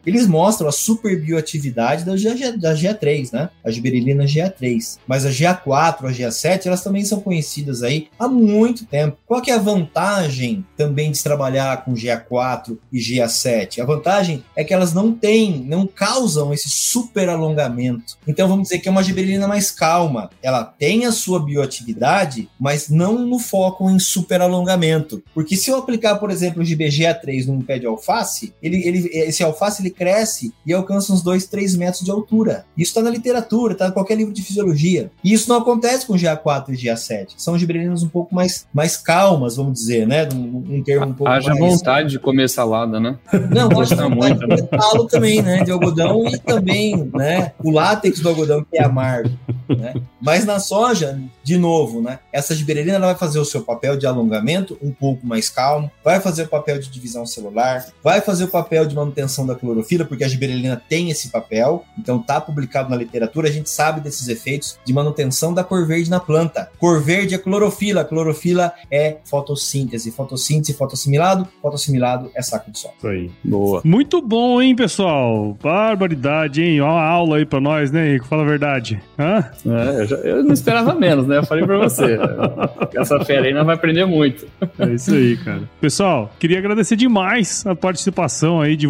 eles 0.05 0.27
mostram 0.27 0.67
a 0.67 0.71
super 0.71 1.13
superbioatividade 1.13 2.05
da, 2.05 2.13
da 2.13 2.75
GA3, 2.75 3.33
né? 3.33 3.49
A 3.63 3.69
giberelina 3.69 4.25
GA3. 4.25 4.97
Mas 5.07 5.25
a 5.25 5.29
GA4, 5.29 6.05
a 6.05 6.11
GA7, 6.11 6.65
elas 6.65 6.83
também 6.83 7.03
são 7.03 7.19
conhecidas 7.19 7.83
aí 7.83 8.07
há 8.17 8.27
muito 8.27 8.85
tempo. 8.85 9.17
Qual 9.25 9.41
que 9.41 9.51
é 9.51 9.55
a 9.55 9.59
vantagem 9.59 10.65
também 10.77 11.11
de 11.11 11.21
trabalhar 11.21 11.83
com 11.83 11.93
GA4 11.93 12.77
e 12.91 12.99
GA7? 12.99 13.79
A 13.79 13.85
vantagem 13.85 14.43
é 14.55 14.63
que 14.63 14.73
elas 14.73 14.93
não 14.93 15.11
têm, 15.11 15.63
não 15.67 15.85
causam 15.85 16.53
esse 16.53 16.69
super 16.69 17.29
alongamento. 17.29 18.17
Então 18.27 18.47
vamos 18.47 18.63
dizer 18.63 18.79
que 18.79 18.87
é 18.87 18.91
uma 18.91 19.03
giberelina 19.03 19.47
mais 19.47 19.71
calma. 19.71 20.29
Ela 20.41 20.63
tem 20.63 21.05
a 21.05 21.11
sua 21.11 21.43
bioatividade, 21.43 22.49
mas 22.59 22.89
não 22.89 23.19
no 23.25 23.39
foco 23.39 23.89
em 23.89 23.99
super 23.99 24.41
alongamento. 24.41 25.21
Porque 25.33 25.55
se 25.55 25.69
eu 25.69 25.77
aplicar, 25.77 26.15
por 26.15 26.31
exemplo, 26.31 26.61
o 26.61 26.65
GBGA3 26.65 27.47
num 27.47 27.61
pé 27.61 27.79
de 27.79 27.85
alface, 27.85 28.53
ele, 28.61 28.85
ele, 28.87 29.09
esse 29.13 29.42
alface 29.43 29.81
ele 29.81 29.89
cresce 29.89 30.53
e 30.65 30.73
alcança 30.73 31.13
uns 31.13 31.21
2, 31.21 31.47
3 31.47 31.75
metros 31.75 32.03
de 32.03 32.11
altura. 32.11 32.65
Isso 32.77 32.91
está 32.91 33.01
na 33.01 33.09
literatura, 33.09 33.73
está 33.73 33.87
em 33.87 33.91
qualquer 33.91 34.15
livro 34.15 34.33
de 34.33 34.41
fisiologia. 34.41 35.11
E 35.23 35.33
isso 35.33 35.49
não 35.49 35.57
acontece 35.57 36.05
com 36.05 36.13
GA4 36.13 36.69
e 36.69 36.73
GA7. 36.73 37.33
São 37.37 37.57
giberelinas 37.57 38.03
um 38.03 38.09
pouco 38.09 38.33
mais, 38.33 38.67
mais 38.73 38.97
calmas, 38.97 39.55
vamos 39.55 39.73
dizer, 39.73 40.07
né? 40.07 40.27
Um, 40.33 40.77
um 40.77 40.83
termo 40.83 41.07
um 41.07 41.13
pouco 41.13 41.31
Haja 41.31 41.53
mais... 41.53 41.59
vontade 41.59 42.09
de 42.09 42.19
comer 42.19 42.49
salada, 42.49 42.99
né? 42.99 43.17
Não, 43.49 43.81
acho 43.81 43.95
vontade 43.95 44.15
muito, 44.15 44.39
de 44.39 44.47
comer 44.47 44.67
talo 44.67 45.05
também, 45.05 45.41
né? 45.41 45.63
De 45.63 45.71
algodão 45.71 46.27
e 46.27 46.37
também, 46.37 47.09
né? 47.13 47.53
O 47.63 47.71
látex 47.71 48.19
do 48.19 48.29
algodão 48.29 48.63
que 48.63 48.77
é 48.77 48.83
amargo, 48.83 49.31
né? 49.67 49.93
Mas 50.21 50.45
na 50.45 50.59
soja, 50.59 51.19
de 51.43 51.57
novo, 51.57 52.01
né? 52.01 52.19
Essa 52.31 52.55
giberelina 52.55 52.95
ela 52.95 53.07
vai 53.07 53.15
fazer 53.15 53.39
o 53.39 53.45
seu 53.45 53.61
papel 53.61 53.97
de 53.97 54.05
alongamento 54.05 54.77
um 54.81 54.91
pouco 54.91 55.25
mais 55.25 55.49
calmo, 55.49 55.91
vai 56.03 56.19
fazer 56.19 56.43
o 56.43 56.47
papel 56.47 56.79
de 56.79 56.89
divisão 56.89 57.25
celular, 57.25 57.85
vai 58.03 58.21
fazer 58.21 58.45
o 58.45 58.47
papel 58.47 58.85
de 58.85 58.95
manutenção 58.95 59.32
da 59.45 59.55
clorofila, 59.55 60.05
porque 60.05 60.23
a 60.23 60.27
giberelina 60.27 60.81
tem 60.87 61.09
esse 61.09 61.29
papel, 61.29 61.83
então 61.97 62.19
está 62.19 62.39
publicado 62.39 62.89
na 62.89 62.95
literatura, 62.95 63.47
a 63.49 63.51
gente 63.51 63.69
sabe 63.69 63.99
desses 64.01 64.27
efeitos 64.27 64.77
de 64.85 64.93
manutenção 64.93 65.53
da 65.53 65.63
cor 65.63 65.85
verde 65.87 66.09
na 66.09 66.19
planta. 66.19 66.69
Cor 66.77 67.01
verde 67.01 67.35
é 67.35 67.37
clorofila, 67.37 68.05
clorofila 68.05 68.71
é 68.91 69.17
fotossíntese, 69.25 70.11
fotossíntese, 70.11 70.73
fotossimilado, 70.73 71.47
fotossimilado 71.61 72.29
é 72.35 72.41
saco 72.41 72.71
de 72.71 72.79
sol. 72.79 72.93
Isso 72.97 73.07
aí, 73.07 73.31
boa. 73.43 73.81
Muito 73.83 74.21
bom, 74.21 74.61
hein, 74.61 74.75
pessoal? 74.75 75.57
Barbaridade, 75.61 76.61
hein? 76.61 76.81
Ó, 76.81 76.93
uma 76.93 77.03
aula 77.03 77.37
aí 77.37 77.45
pra 77.45 77.59
nós, 77.59 77.91
né, 77.91 78.09
Henrique? 78.09 78.27
Fala 78.27 78.43
a 78.43 78.45
verdade. 78.45 79.01
Hã? 79.17 79.49
É, 79.65 80.01
eu, 80.01 80.07
já, 80.07 80.15
eu 80.17 80.43
não 80.43 80.53
esperava 80.53 80.93
menos, 80.93 81.27
né? 81.27 81.37
Eu 81.37 81.45
falei 81.45 81.65
pra 81.65 81.77
você. 81.77 82.17
Essa 82.95 83.19
fera 83.25 83.45
aí 83.47 83.53
não 83.53 83.65
vai 83.65 83.75
aprender 83.75 84.05
muito. 84.05 84.47
É 84.79 84.93
isso 84.93 85.13
aí, 85.13 85.37
cara. 85.37 85.69
Pessoal, 85.81 86.31
queria 86.39 86.59
agradecer 86.59 86.95
demais 86.95 87.65
a 87.65 87.75
participação 87.75 88.61
aí 88.61 88.75
de 88.75 88.87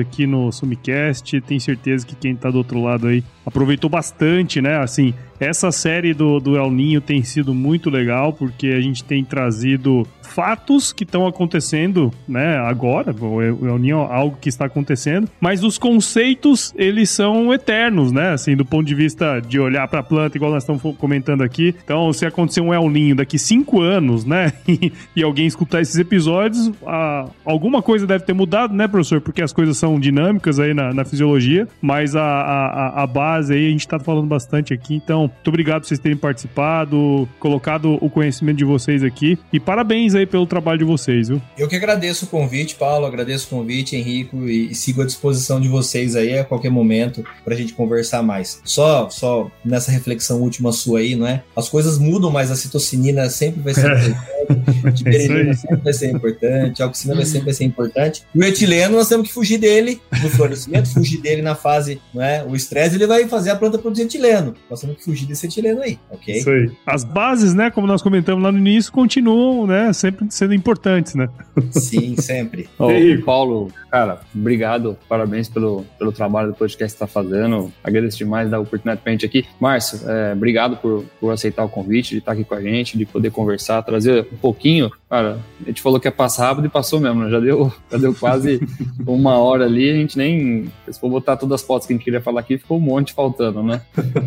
aqui 0.00 0.26
no 0.26 0.50
Sumicast. 0.52 1.40
Tenho 1.40 1.60
certeza 1.60 2.06
que 2.06 2.14
quem 2.14 2.34
tá 2.34 2.50
do 2.50 2.58
outro 2.58 2.82
lado 2.82 3.06
aí 3.06 3.22
aproveitou 3.44 3.90
bastante, 3.90 4.60
né? 4.60 4.78
Assim, 4.78 5.14
Essa 5.38 5.70
série 5.70 6.14
do, 6.14 6.40
do 6.40 6.56
El 6.56 6.70
Ninho 6.70 7.00
tem 7.00 7.22
sido 7.22 7.54
muito 7.54 7.90
legal, 7.90 8.32
porque 8.32 8.68
a 8.68 8.80
gente 8.80 9.04
tem 9.04 9.24
trazido 9.24 10.06
fatos 10.26 10.92
que 10.92 11.04
estão 11.04 11.26
acontecendo, 11.26 12.12
né, 12.28 12.58
agora, 12.58 13.14
o 13.18 13.42
El 13.42 13.78
Ninho 13.78 13.98
é 13.98 14.14
algo 14.14 14.36
que 14.38 14.48
está 14.48 14.66
acontecendo, 14.66 15.28
mas 15.40 15.64
os 15.64 15.78
conceitos, 15.78 16.74
eles 16.76 17.08
são 17.08 17.54
eternos, 17.54 18.12
né, 18.12 18.30
assim, 18.32 18.54
do 18.54 18.64
ponto 18.64 18.86
de 18.86 18.94
vista 18.94 19.40
de 19.40 19.58
olhar 19.58 19.88
para 19.88 20.00
a 20.00 20.02
planta, 20.02 20.36
igual 20.36 20.52
nós 20.52 20.62
estamos 20.62 20.82
comentando 20.98 21.42
aqui. 21.42 21.74
Então, 21.82 22.12
se 22.12 22.26
acontecer 22.26 22.60
um 22.60 22.74
El 22.74 22.90
Ninho 22.90 23.16
daqui 23.16 23.38
cinco 23.38 23.80
anos, 23.80 24.24
né, 24.24 24.52
e, 25.16 25.22
alguém 25.22 25.46
escutar 25.46 25.80
esses 25.80 25.96
episódios, 25.96 26.70
a, 26.86 27.28
alguma 27.44 27.80
coisa 27.80 28.06
deve 28.06 28.24
ter 28.24 28.34
mudado, 28.34 28.74
né, 28.74 28.86
professor? 28.86 29.20
Porque 29.20 29.40
as 29.40 29.52
coisas 29.52 29.76
são 29.78 29.98
dinâmicas 29.98 30.58
aí 30.58 30.74
na, 30.74 30.92
na 30.92 31.04
fisiologia, 31.04 31.66
mas 31.80 32.14
a, 32.14 32.22
a, 32.22 33.02
a 33.02 33.06
base 33.06 33.54
aí 33.54 33.66
a 33.66 33.70
gente 33.70 33.80
está 33.80 33.98
falando 33.98 34.26
bastante 34.26 34.74
aqui. 34.74 34.94
Então, 34.94 35.25
muito 35.26 35.48
obrigado 35.48 35.82
por 35.82 35.88
vocês 35.88 36.00
terem 36.00 36.16
participado, 36.16 37.28
colocado 37.38 37.98
o 38.00 38.10
conhecimento 38.10 38.58
de 38.58 38.64
vocês 38.64 39.02
aqui 39.02 39.38
e 39.52 39.60
parabéns 39.60 40.14
aí 40.14 40.26
pelo 40.26 40.46
trabalho 40.46 40.78
de 40.78 40.84
vocês, 40.84 41.28
viu? 41.28 41.40
Eu 41.56 41.68
que 41.68 41.76
agradeço 41.76 42.26
o 42.26 42.28
convite, 42.28 42.74
Paulo, 42.74 43.06
agradeço 43.06 43.46
o 43.46 43.58
convite, 43.58 43.96
Henrico, 43.96 44.48
e, 44.48 44.70
e 44.70 44.74
sigo 44.74 45.02
à 45.02 45.06
disposição 45.06 45.60
de 45.60 45.68
vocês 45.68 46.16
aí 46.16 46.38
a 46.38 46.44
qualquer 46.44 46.70
momento 46.70 47.24
para 47.44 47.54
a 47.54 47.56
gente 47.56 47.72
conversar 47.72 48.22
mais. 48.22 48.60
Só, 48.64 49.08
só 49.10 49.50
nessa 49.64 49.90
reflexão 49.90 50.40
última 50.40 50.72
sua 50.72 51.00
aí, 51.00 51.16
não 51.16 51.26
é? 51.26 51.42
As 51.54 51.68
coisas 51.68 51.98
mudam, 51.98 52.30
mas 52.30 52.50
a 52.50 52.56
citocinina 52.56 53.28
sempre 53.30 53.60
vai 53.62 53.74
ser 53.74 54.16
importante, 54.48 55.04
a 55.48 55.54
sempre 55.54 55.82
vai 55.82 55.92
ser 55.92 56.10
importante, 56.10 56.82
a 56.82 56.86
oxina 56.86 57.14
vai 57.14 57.24
sempre 57.24 57.44
vai 57.46 57.54
ser 57.54 57.64
importante. 57.64 58.22
O 58.34 58.42
etileno, 58.42 58.96
nós 58.96 59.08
temos 59.08 59.28
que 59.28 59.34
fugir 59.34 59.58
dele 59.58 60.00
no 60.22 60.30
florescimento, 60.30 60.88
fugir 60.90 61.20
dele 61.20 61.42
na 61.42 61.54
fase, 61.54 62.00
não 62.12 62.22
é? 62.22 62.44
O 62.44 62.54
estresse, 62.54 62.96
ele 62.96 63.06
vai 63.06 63.26
fazer 63.28 63.50
a 63.50 63.56
planta 63.56 63.78
produzir 63.78 64.02
etileno. 64.02 64.54
Nós 64.70 64.80
temos 64.80 64.96
que 64.96 65.04
fugir 65.04 65.15
desse 65.24 65.46
etileno 65.46 65.80
aí, 65.82 65.98
ok? 66.10 66.36
Isso 66.36 66.50
aí. 66.50 66.70
As 66.84 67.04
bases, 67.04 67.54
né, 67.54 67.70
como 67.70 67.86
nós 67.86 68.02
comentamos 68.02 68.42
lá 68.42 68.50
no 68.50 68.58
início, 68.58 68.92
continuam, 68.92 69.66
né, 69.66 69.92
sempre 69.92 70.26
sendo 70.30 70.52
importantes, 70.52 71.14
né? 71.14 71.28
Sim, 71.70 72.16
sempre. 72.16 72.68
Ô, 72.78 72.88
Paulo, 73.24 73.70
cara, 73.90 74.20
obrigado, 74.34 74.96
parabéns 75.08 75.48
pelo, 75.48 75.84
pelo 75.98 76.12
trabalho 76.12 76.48
do 76.48 76.54
podcast 76.54 76.96
que 76.96 77.04
está 77.04 77.06
fazendo. 77.06 77.72
Agradeço 77.82 78.18
demais 78.18 78.50
da 78.50 78.58
oportunidade 78.58 79.00
pra 79.00 79.12
gente 79.12 79.24
aqui. 79.24 79.46
Márcio, 79.60 80.00
é, 80.08 80.32
obrigado 80.32 80.76
por, 80.76 81.04
por 81.20 81.32
aceitar 81.32 81.64
o 81.64 81.68
convite, 81.68 82.10
de 82.10 82.18
estar 82.18 82.32
aqui 82.32 82.44
com 82.44 82.54
a 82.54 82.60
gente, 82.60 82.98
de 82.98 83.06
poder 83.06 83.30
conversar, 83.30 83.82
trazer 83.82 84.26
um 84.32 84.36
pouquinho. 84.36 84.90
Cara, 85.08 85.38
a 85.62 85.68
gente 85.68 85.80
falou 85.80 86.00
que 86.00 86.08
ia 86.08 86.12
passar 86.12 86.48
rápido 86.48 86.66
e 86.66 86.70
passou 86.70 86.98
mesmo, 87.00 87.22
né? 87.22 87.30
Já 87.30 87.38
deu, 87.38 87.72
já 87.90 87.98
deu 87.98 88.14
quase 88.14 88.60
uma 89.06 89.38
hora 89.38 89.64
ali, 89.64 89.90
a 89.90 89.94
gente 89.94 90.18
nem. 90.18 90.70
Se 90.88 90.98
for 90.98 91.08
botar 91.08 91.36
todas 91.36 91.60
as 91.60 91.66
fotos 91.66 91.86
que 91.86 91.92
a 91.92 91.96
gente 91.96 92.04
queria 92.04 92.20
falar 92.20 92.40
aqui, 92.40 92.58
ficou 92.58 92.78
um 92.78 92.80
monte 92.80 93.12
faltando, 93.12 93.62
né? 93.62 93.80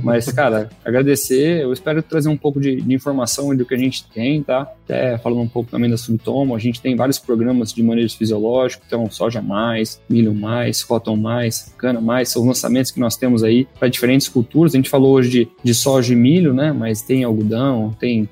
Mas, 0.03 0.31
cara, 0.31 0.69
agradecer. 0.83 1.61
Eu 1.61 1.73
espero 1.73 2.01
trazer 2.01 2.29
um 2.29 2.37
pouco 2.37 2.59
de, 2.59 2.81
de 2.81 2.93
informação 2.93 3.55
do 3.55 3.65
que 3.65 3.73
a 3.73 3.77
gente 3.77 4.07
tem, 4.09 4.41
tá? 4.41 4.61
Até 4.83 5.17
falando 5.17 5.41
um 5.41 5.47
pouco 5.47 5.69
também 5.69 5.89
da 5.89 5.97
Subtomo, 5.97 6.55
a 6.55 6.59
gente 6.59 6.81
tem 6.81 6.95
vários 6.95 7.19
programas 7.19 7.73
de 7.73 7.83
manejo 7.83 8.17
fisiológico, 8.17 8.83
então 8.85 9.09
soja 9.09 9.41
mais, 9.41 10.01
milho 10.09 10.33
mais, 10.33 10.83
cotton 10.83 11.15
mais, 11.15 11.73
cana 11.77 12.01
mais, 12.01 12.29
são 12.29 12.45
lançamentos 12.45 12.91
que 12.91 12.99
nós 12.99 13.15
temos 13.15 13.43
aí 13.43 13.67
para 13.77 13.87
diferentes 13.87 14.27
culturas. 14.27 14.73
A 14.73 14.77
gente 14.77 14.89
falou 14.89 15.13
hoje 15.13 15.29
de, 15.29 15.47
de 15.63 15.73
soja 15.73 16.13
e 16.13 16.15
milho, 16.15 16.53
né? 16.53 16.71
Mas 16.71 17.01
tem 17.01 17.23
algodão, 17.23 17.95
tem 17.99 18.27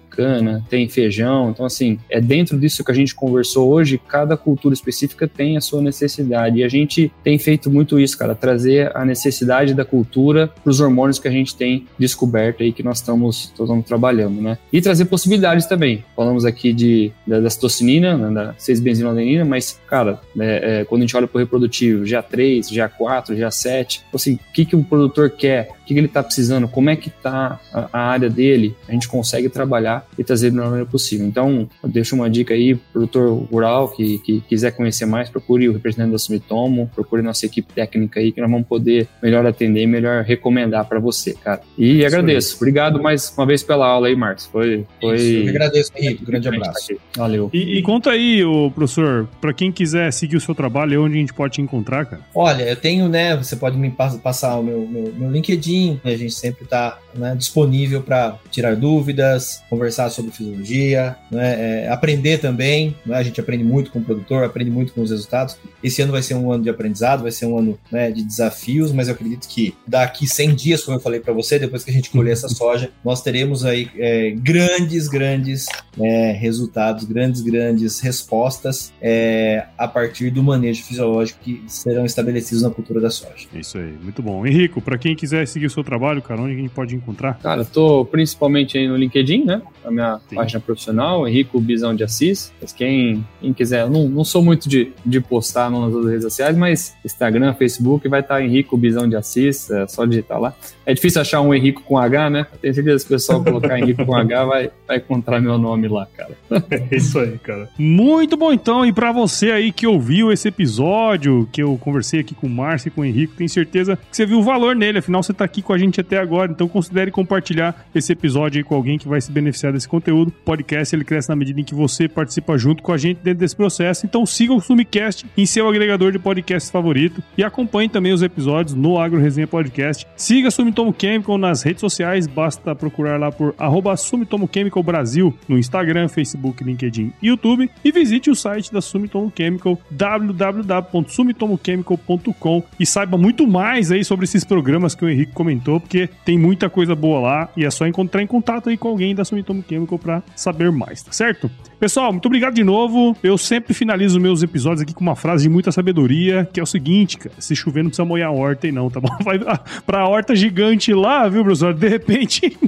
tem 0.69 0.87
feijão. 0.87 1.49
Então, 1.49 1.65
assim, 1.65 1.99
é 2.09 2.19
dentro 2.19 2.59
disso 2.59 2.83
que 2.83 2.91
a 2.91 2.95
gente 2.95 3.13
conversou 3.13 3.69
hoje, 3.69 3.99
cada 4.07 4.35
cultura 4.37 4.73
específica 4.73 5.27
tem 5.27 5.57
a 5.57 5.61
sua 5.61 5.81
necessidade. 5.81 6.59
E 6.59 6.63
a 6.63 6.69
gente 6.69 7.11
tem 7.23 7.37
feito 7.37 7.69
muito 7.69 7.99
isso, 7.99 8.17
cara, 8.17 8.35
trazer 8.35 8.95
a 8.95 9.05
necessidade 9.05 9.73
da 9.73 9.85
cultura 9.85 10.47
para 10.47 10.69
os 10.69 10.79
hormônios 10.79 11.19
que 11.19 11.27
a 11.27 11.31
gente 11.31 11.55
tem 11.55 11.85
descoberto 11.97 12.63
aí, 12.63 12.71
que 12.71 12.83
nós 12.83 12.99
estamos, 12.99 13.51
estamos 13.53 13.85
trabalhando, 13.85 14.41
né? 14.41 14.57
E 14.71 14.81
trazer 14.81 15.05
possibilidades 15.05 15.65
também. 15.65 16.03
Falamos 16.15 16.45
aqui 16.45 16.73
de, 16.73 17.11
da, 17.25 17.39
da 17.39 17.49
citocinina, 17.49 18.17
né, 18.17 18.33
da 18.33 18.53
6-benzinolenina, 18.53 19.45
mas, 19.45 19.79
cara, 19.87 20.19
é, 20.39 20.81
é, 20.81 20.85
quando 20.85 21.01
a 21.01 21.05
gente 21.05 21.15
olha 21.17 21.27
para 21.27 21.37
o 21.37 21.39
reprodutivo, 21.39 22.03
GA3, 22.03 22.61
GA4, 22.71 23.35
GA7, 23.35 24.01
assim, 24.13 24.33
o 24.35 24.53
que, 24.53 24.65
que 24.65 24.75
o 24.75 24.83
produtor 24.83 25.29
quer? 25.29 25.69
O 25.81 25.85
que, 25.85 25.93
que 25.93 25.99
ele 25.99 26.07
está 26.07 26.23
precisando? 26.23 26.67
Como 26.67 26.89
é 26.89 26.95
que 26.95 27.09
está 27.09 27.59
a, 27.73 27.89
a 27.91 27.99
área 27.99 28.29
dele? 28.29 28.75
A 28.87 28.91
gente 28.91 29.07
consegue 29.07 29.49
trabalhar 29.49 30.06
e 30.17 30.23
trazer 30.23 30.49
da 30.49 30.55
melhor 30.55 30.69
maneira 30.69 30.89
possível. 30.89 31.25
Então, 31.25 31.69
eu 31.83 31.89
deixo 31.89 32.15
uma 32.15 32.29
dica 32.29 32.53
aí, 32.53 32.75
produtor 32.75 33.43
rural 33.51 33.89
que, 33.89 34.19
que 34.19 34.41
quiser 34.41 34.71
conhecer 34.71 35.05
mais, 35.05 35.29
procure 35.29 35.69
o 35.69 35.73
representante 35.73 36.11
da 36.11 36.17
Sumitomo, 36.17 36.89
procure 36.93 37.21
nossa 37.21 37.45
equipe 37.45 37.71
técnica 37.73 38.19
aí, 38.19 38.31
que 38.31 38.41
nós 38.41 38.49
vamos 38.49 38.67
poder 38.67 39.07
melhor 39.21 39.45
atender 39.45 39.83
e 39.83 39.87
melhor 39.87 40.23
recomendar 40.23 40.85
para 40.85 40.99
você, 40.99 41.33
cara. 41.33 41.61
E 41.77 41.99
Isso 41.99 42.07
agradeço. 42.07 42.53
Aí. 42.53 42.57
Obrigado 42.57 43.01
mais 43.01 43.33
uma 43.37 43.45
vez 43.45 43.63
pela 43.63 43.87
aula 43.87 44.07
aí, 44.07 44.15
Marcos. 44.15 44.45
Foi. 44.45 44.85
foi... 44.99 45.15
Isso, 45.15 45.37
eu 45.43 45.49
agradeço, 45.49 45.91
Henrique. 45.95 46.25
grande 46.25 46.47
abraço. 46.47 46.95
Valeu. 47.15 47.49
E, 47.53 47.77
e 47.77 47.81
conta 47.81 48.11
aí, 48.11 48.43
o 48.43 48.71
professor, 48.71 49.27
para 49.39 49.53
quem 49.53 49.71
quiser 49.71 50.11
seguir 50.11 50.37
o 50.37 50.41
seu 50.41 50.55
trabalho, 50.55 51.03
onde 51.03 51.15
a 51.15 51.19
gente 51.19 51.33
pode 51.33 51.53
te 51.53 51.61
encontrar, 51.61 52.05
cara? 52.05 52.21
Olha, 52.33 52.63
eu 52.63 52.75
tenho, 52.75 53.07
né? 53.07 53.35
Você 53.37 53.55
pode 53.55 53.77
me 53.77 53.89
passar 53.91 54.59
o 54.59 54.63
meu, 54.63 54.87
meu, 54.87 55.13
meu 55.15 55.31
LinkedIn, 55.31 56.01
a 56.03 56.09
gente 56.11 56.33
sempre 56.33 56.63
está 56.63 56.99
né, 57.15 57.35
disponível 57.35 58.01
para 58.01 58.37
tirar 58.51 58.75
dúvidas, 58.75 59.63
conversar 59.69 59.96
sobre 60.09 60.31
fisiologia, 60.31 61.15
né, 61.31 61.85
é, 61.85 61.89
aprender 61.89 62.37
também. 62.39 62.95
Né, 63.05 63.15
a 63.15 63.23
gente 63.23 63.39
aprende 63.39 63.63
muito 63.63 63.91
com 63.91 63.99
o 63.99 64.03
produtor, 64.03 64.43
aprende 64.43 64.71
muito 64.71 64.93
com 64.93 65.01
os 65.01 65.11
resultados. 65.11 65.57
Esse 65.83 66.01
ano 66.01 66.11
vai 66.11 66.21
ser 66.21 66.35
um 66.35 66.51
ano 66.51 66.63
de 66.63 66.69
aprendizado, 66.69 67.23
vai 67.23 67.31
ser 67.31 67.45
um 67.45 67.57
ano 67.57 67.79
né, 67.91 68.11
de 68.11 68.23
desafios, 68.23 68.91
mas 68.91 69.07
eu 69.07 69.13
acredito 69.13 69.47
que 69.47 69.73
daqui 69.87 70.27
100 70.27 70.55
dias, 70.55 70.83
como 70.83 70.97
eu 70.97 71.01
falei 71.01 71.19
para 71.19 71.33
você, 71.33 71.59
depois 71.59 71.83
que 71.83 71.91
a 71.91 71.93
gente 71.93 72.09
colher 72.09 72.33
essa 72.33 72.49
soja, 72.49 72.91
nós 73.03 73.21
teremos 73.21 73.65
aí 73.65 73.89
é, 73.97 74.31
grandes, 74.31 75.07
grandes 75.07 75.65
é, 75.99 76.31
resultados, 76.31 77.03
grandes, 77.05 77.41
grandes 77.41 77.99
respostas 77.99 78.93
é, 79.01 79.65
a 79.77 79.87
partir 79.87 80.29
do 80.29 80.43
manejo 80.43 80.83
fisiológico 80.83 81.39
que 81.41 81.63
serão 81.67 82.05
estabelecidos 82.05 82.61
na 82.61 82.69
cultura 82.69 82.99
da 82.99 83.09
soja. 83.09 83.47
Isso 83.53 83.77
aí, 83.77 83.93
muito 84.01 84.21
bom. 84.21 84.45
Henrico, 84.45 84.81
para 84.81 84.97
quem 84.97 85.15
quiser 85.15 85.47
seguir 85.47 85.65
o 85.65 85.69
seu 85.69 85.83
trabalho, 85.83 86.21
cara, 86.21 86.41
onde 86.41 86.53
a 86.53 86.57
gente 86.57 86.69
pode 86.69 86.95
encontrar? 86.95 87.39
Cara, 87.39 87.61
eu 87.61 87.65
tô 87.65 88.05
principalmente 88.05 88.77
aí 88.77 88.87
no 88.87 88.95
LinkedIn, 88.95 89.45
né? 89.45 89.61
A 89.87 89.91
minha 89.91 90.19
Sim. 90.29 90.35
página 90.35 90.59
profissional, 90.59 91.27
Henrico 91.27 91.59
Bisão 91.59 91.95
de 91.95 92.03
Assis. 92.03 92.51
Mas 92.61 92.73
quem, 92.73 93.25
quem 93.39 93.53
quiser, 93.53 93.81
eu 93.81 93.89
não, 93.89 94.07
não 94.09 94.23
sou 94.23 94.43
muito 94.43 94.67
de, 94.67 94.91
de 95.05 95.21
postar 95.21 95.69
nas 95.69 95.93
outras 95.93 96.11
redes 96.11 96.23
sociais, 96.23 96.57
mas 96.57 96.95
Instagram, 97.05 97.53
Facebook, 97.53 98.07
vai 98.07 98.19
estar 98.19 98.41
Henrico 98.41 98.77
Bisão 98.77 99.07
de 99.07 99.15
Assis, 99.15 99.69
é 99.71 99.87
só 99.87 100.05
digitar 100.05 100.39
lá. 100.39 100.53
É 100.85 100.93
difícil 100.93 101.21
achar 101.21 101.41
um 101.41 101.53
Henrico 101.53 101.81
com 101.83 101.97
H, 101.97 102.29
né? 102.29 102.47
Tenho 102.61 102.73
certeza 102.73 103.05
que 103.05 103.13
o 103.13 103.15
pessoal 103.15 103.43
colocar 103.43 103.77
Henrico 103.79 104.05
com 104.05 104.15
H 104.15 104.45
vai, 104.45 104.71
vai 104.87 104.97
encontrar 104.97 105.39
meu 105.39 105.57
nome 105.57 105.87
lá, 105.87 106.07
cara. 106.15 106.31
É 106.69 106.95
isso 106.95 107.19
aí, 107.19 107.37
cara. 107.39 107.69
Muito 107.77 108.35
bom 108.35 108.51
então, 108.51 108.85
e 108.85 108.91
para 108.91 109.11
você 109.11 109.51
aí 109.51 109.71
que 109.71 109.87
ouviu 109.87 110.31
esse 110.31 110.47
episódio, 110.47 111.47
que 111.51 111.61
eu 111.61 111.77
conversei 111.77 112.19
aqui 112.19 112.35
com 112.35 112.47
o 112.47 112.49
Márcio 112.49 112.89
e 112.89 112.91
com 112.91 113.01
o 113.01 113.05
Henrico, 113.05 113.35
tenho 113.35 113.49
certeza 113.49 113.97
que 113.97 114.15
você 114.15 114.25
viu 114.25 114.39
o 114.39 114.43
valor 114.43 114.75
nele, 114.75 114.99
afinal 114.99 115.23
você 115.23 115.33
tá 115.33 115.45
aqui 115.45 115.61
com 115.61 115.73
a 115.73 115.77
gente 115.77 116.01
até 116.01 116.17
agora, 116.17 116.51
então 116.51 116.67
considere 116.67 117.11
compartilhar 117.11 117.87
esse 117.93 118.11
episódio 118.11 118.59
aí 118.59 118.63
com 118.63 118.75
alguém 118.75 118.97
que 118.97 119.07
vai 119.07 119.21
se 119.21 119.31
beneficiar 119.31 119.73
desse 119.77 119.87
conteúdo. 119.87 120.29
O 120.29 120.43
podcast 120.43 120.95
ele 120.95 121.05
cresce 121.05 121.29
na 121.29 121.35
medida 121.35 121.61
em 121.61 121.63
que 121.63 121.75
você 121.75 122.07
participa 122.07 122.57
junto 122.57 122.83
com 122.83 122.91
a 122.91 122.97
gente 122.97 123.19
dentro 123.23 123.39
desse 123.39 123.55
processo, 123.55 124.05
então 124.05 124.25
siga 124.25 124.53
o 124.53 124.59
Sumicast 124.59 125.25
em 125.37 125.45
seu 125.45 125.69
agregador 125.69 126.11
de 126.11 126.19
podcast 126.19 126.69
favorito 126.71 127.23
e 127.37 127.43
acompanhe 127.43 127.87
também 127.87 128.11
os 128.11 128.21
episódios 128.21 128.75
no 128.75 128.99
Agro 128.99 129.19
Resenha 129.19 129.47
Podcast. 129.47 130.05
Siga 130.15 130.51
Sumitomo 130.51 130.93
Chemical 130.97 131.37
nas 131.37 131.61
redes 131.61 131.81
sociais, 131.81 132.25
basta 132.27 132.75
procurar 132.75 133.19
lá 133.19 133.31
por 133.31 133.53
arroba 133.57 133.95
Sumitomo 133.95 134.49
Chemical 134.51 134.83
Brasil 134.83 135.33
no 135.47 135.57
Instagram, 135.57 136.07
Facebook, 136.07 136.63
LinkedIn 136.63 137.13
e 137.21 137.27
YouTube 137.27 137.69
e 137.83 137.91
visite 137.91 138.29
o 138.29 138.35
site 138.35 138.71
da 138.73 138.81
Sumitomo 138.81 139.31
Chemical 139.35 139.79
www.sumitomochemical.com 139.91 142.63
e 142.79 142.85
saiba 142.85 143.17
muito 143.17 143.47
mais 143.47 143.91
aí 143.91 144.03
sobre 144.03 144.25
esses 144.25 144.43
programas 144.43 144.93
que 144.95 145.05
o 145.05 145.09
Henrique 145.09 145.33
comentou, 145.33 145.79
porque 145.79 146.09
tem 146.25 146.37
muita 146.37 146.69
coisa 146.69 146.95
boa 146.95 147.19
lá 147.19 147.49
e 147.55 147.65
é 147.65 147.69
só 147.69 147.85
encontrar 147.85 148.23
em 148.23 148.27
contato 148.27 148.69
aí 148.69 148.77
com 148.77 148.87
alguém 148.87 149.13
da 149.13 149.23
Sumitomo 149.23 149.56
Chemical 149.67 149.99
para 149.99 150.23
saber 150.35 150.71
mais, 150.71 151.03
tá 151.03 151.11
certo? 151.11 151.49
Pessoal, 151.79 152.11
muito 152.11 152.25
obrigado 152.25 152.55
de 152.55 152.63
novo. 152.63 153.15
Eu 153.23 153.37
sempre 153.37 153.73
finalizo 153.73 154.19
meus 154.19 154.41
episódios 154.41 154.81
aqui 154.81 154.93
com 154.93 155.01
uma 155.01 155.15
frase 155.15 155.43
de 155.43 155.49
muita 155.49 155.71
sabedoria, 155.71 156.49
que 156.51 156.59
é 156.59 156.63
o 156.63 156.65
seguinte, 156.65 157.17
cara, 157.17 157.35
se 157.37 157.55
chover 157.55 157.83
não 157.83 157.89
precisa 157.89 158.05
molhar 158.05 158.29
a 158.29 158.31
horta 158.31 158.67
aí 158.67 158.71
não, 158.71 158.89
tá 158.89 158.99
bom? 158.99 159.09
Vai 159.23 159.39
pra 159.85 160.07
horta 160.07 160.35
gigante 160.35 160.93
lá, 160.93 161.27
viu, 161.27 161.43
professor? 161.43 161.73
De 161.73 161.87
repente... 161.87 162.57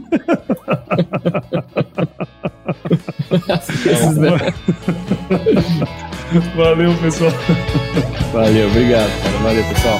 Valeu, 6.56 6.94
pessoal. 7.02 7.32
Valeu, 8.32 8.68
obrigado, 8.70 9.10
cara. 9.24 9.38
Valeu, 9.40 9.64
pessoal. 9.66 10.00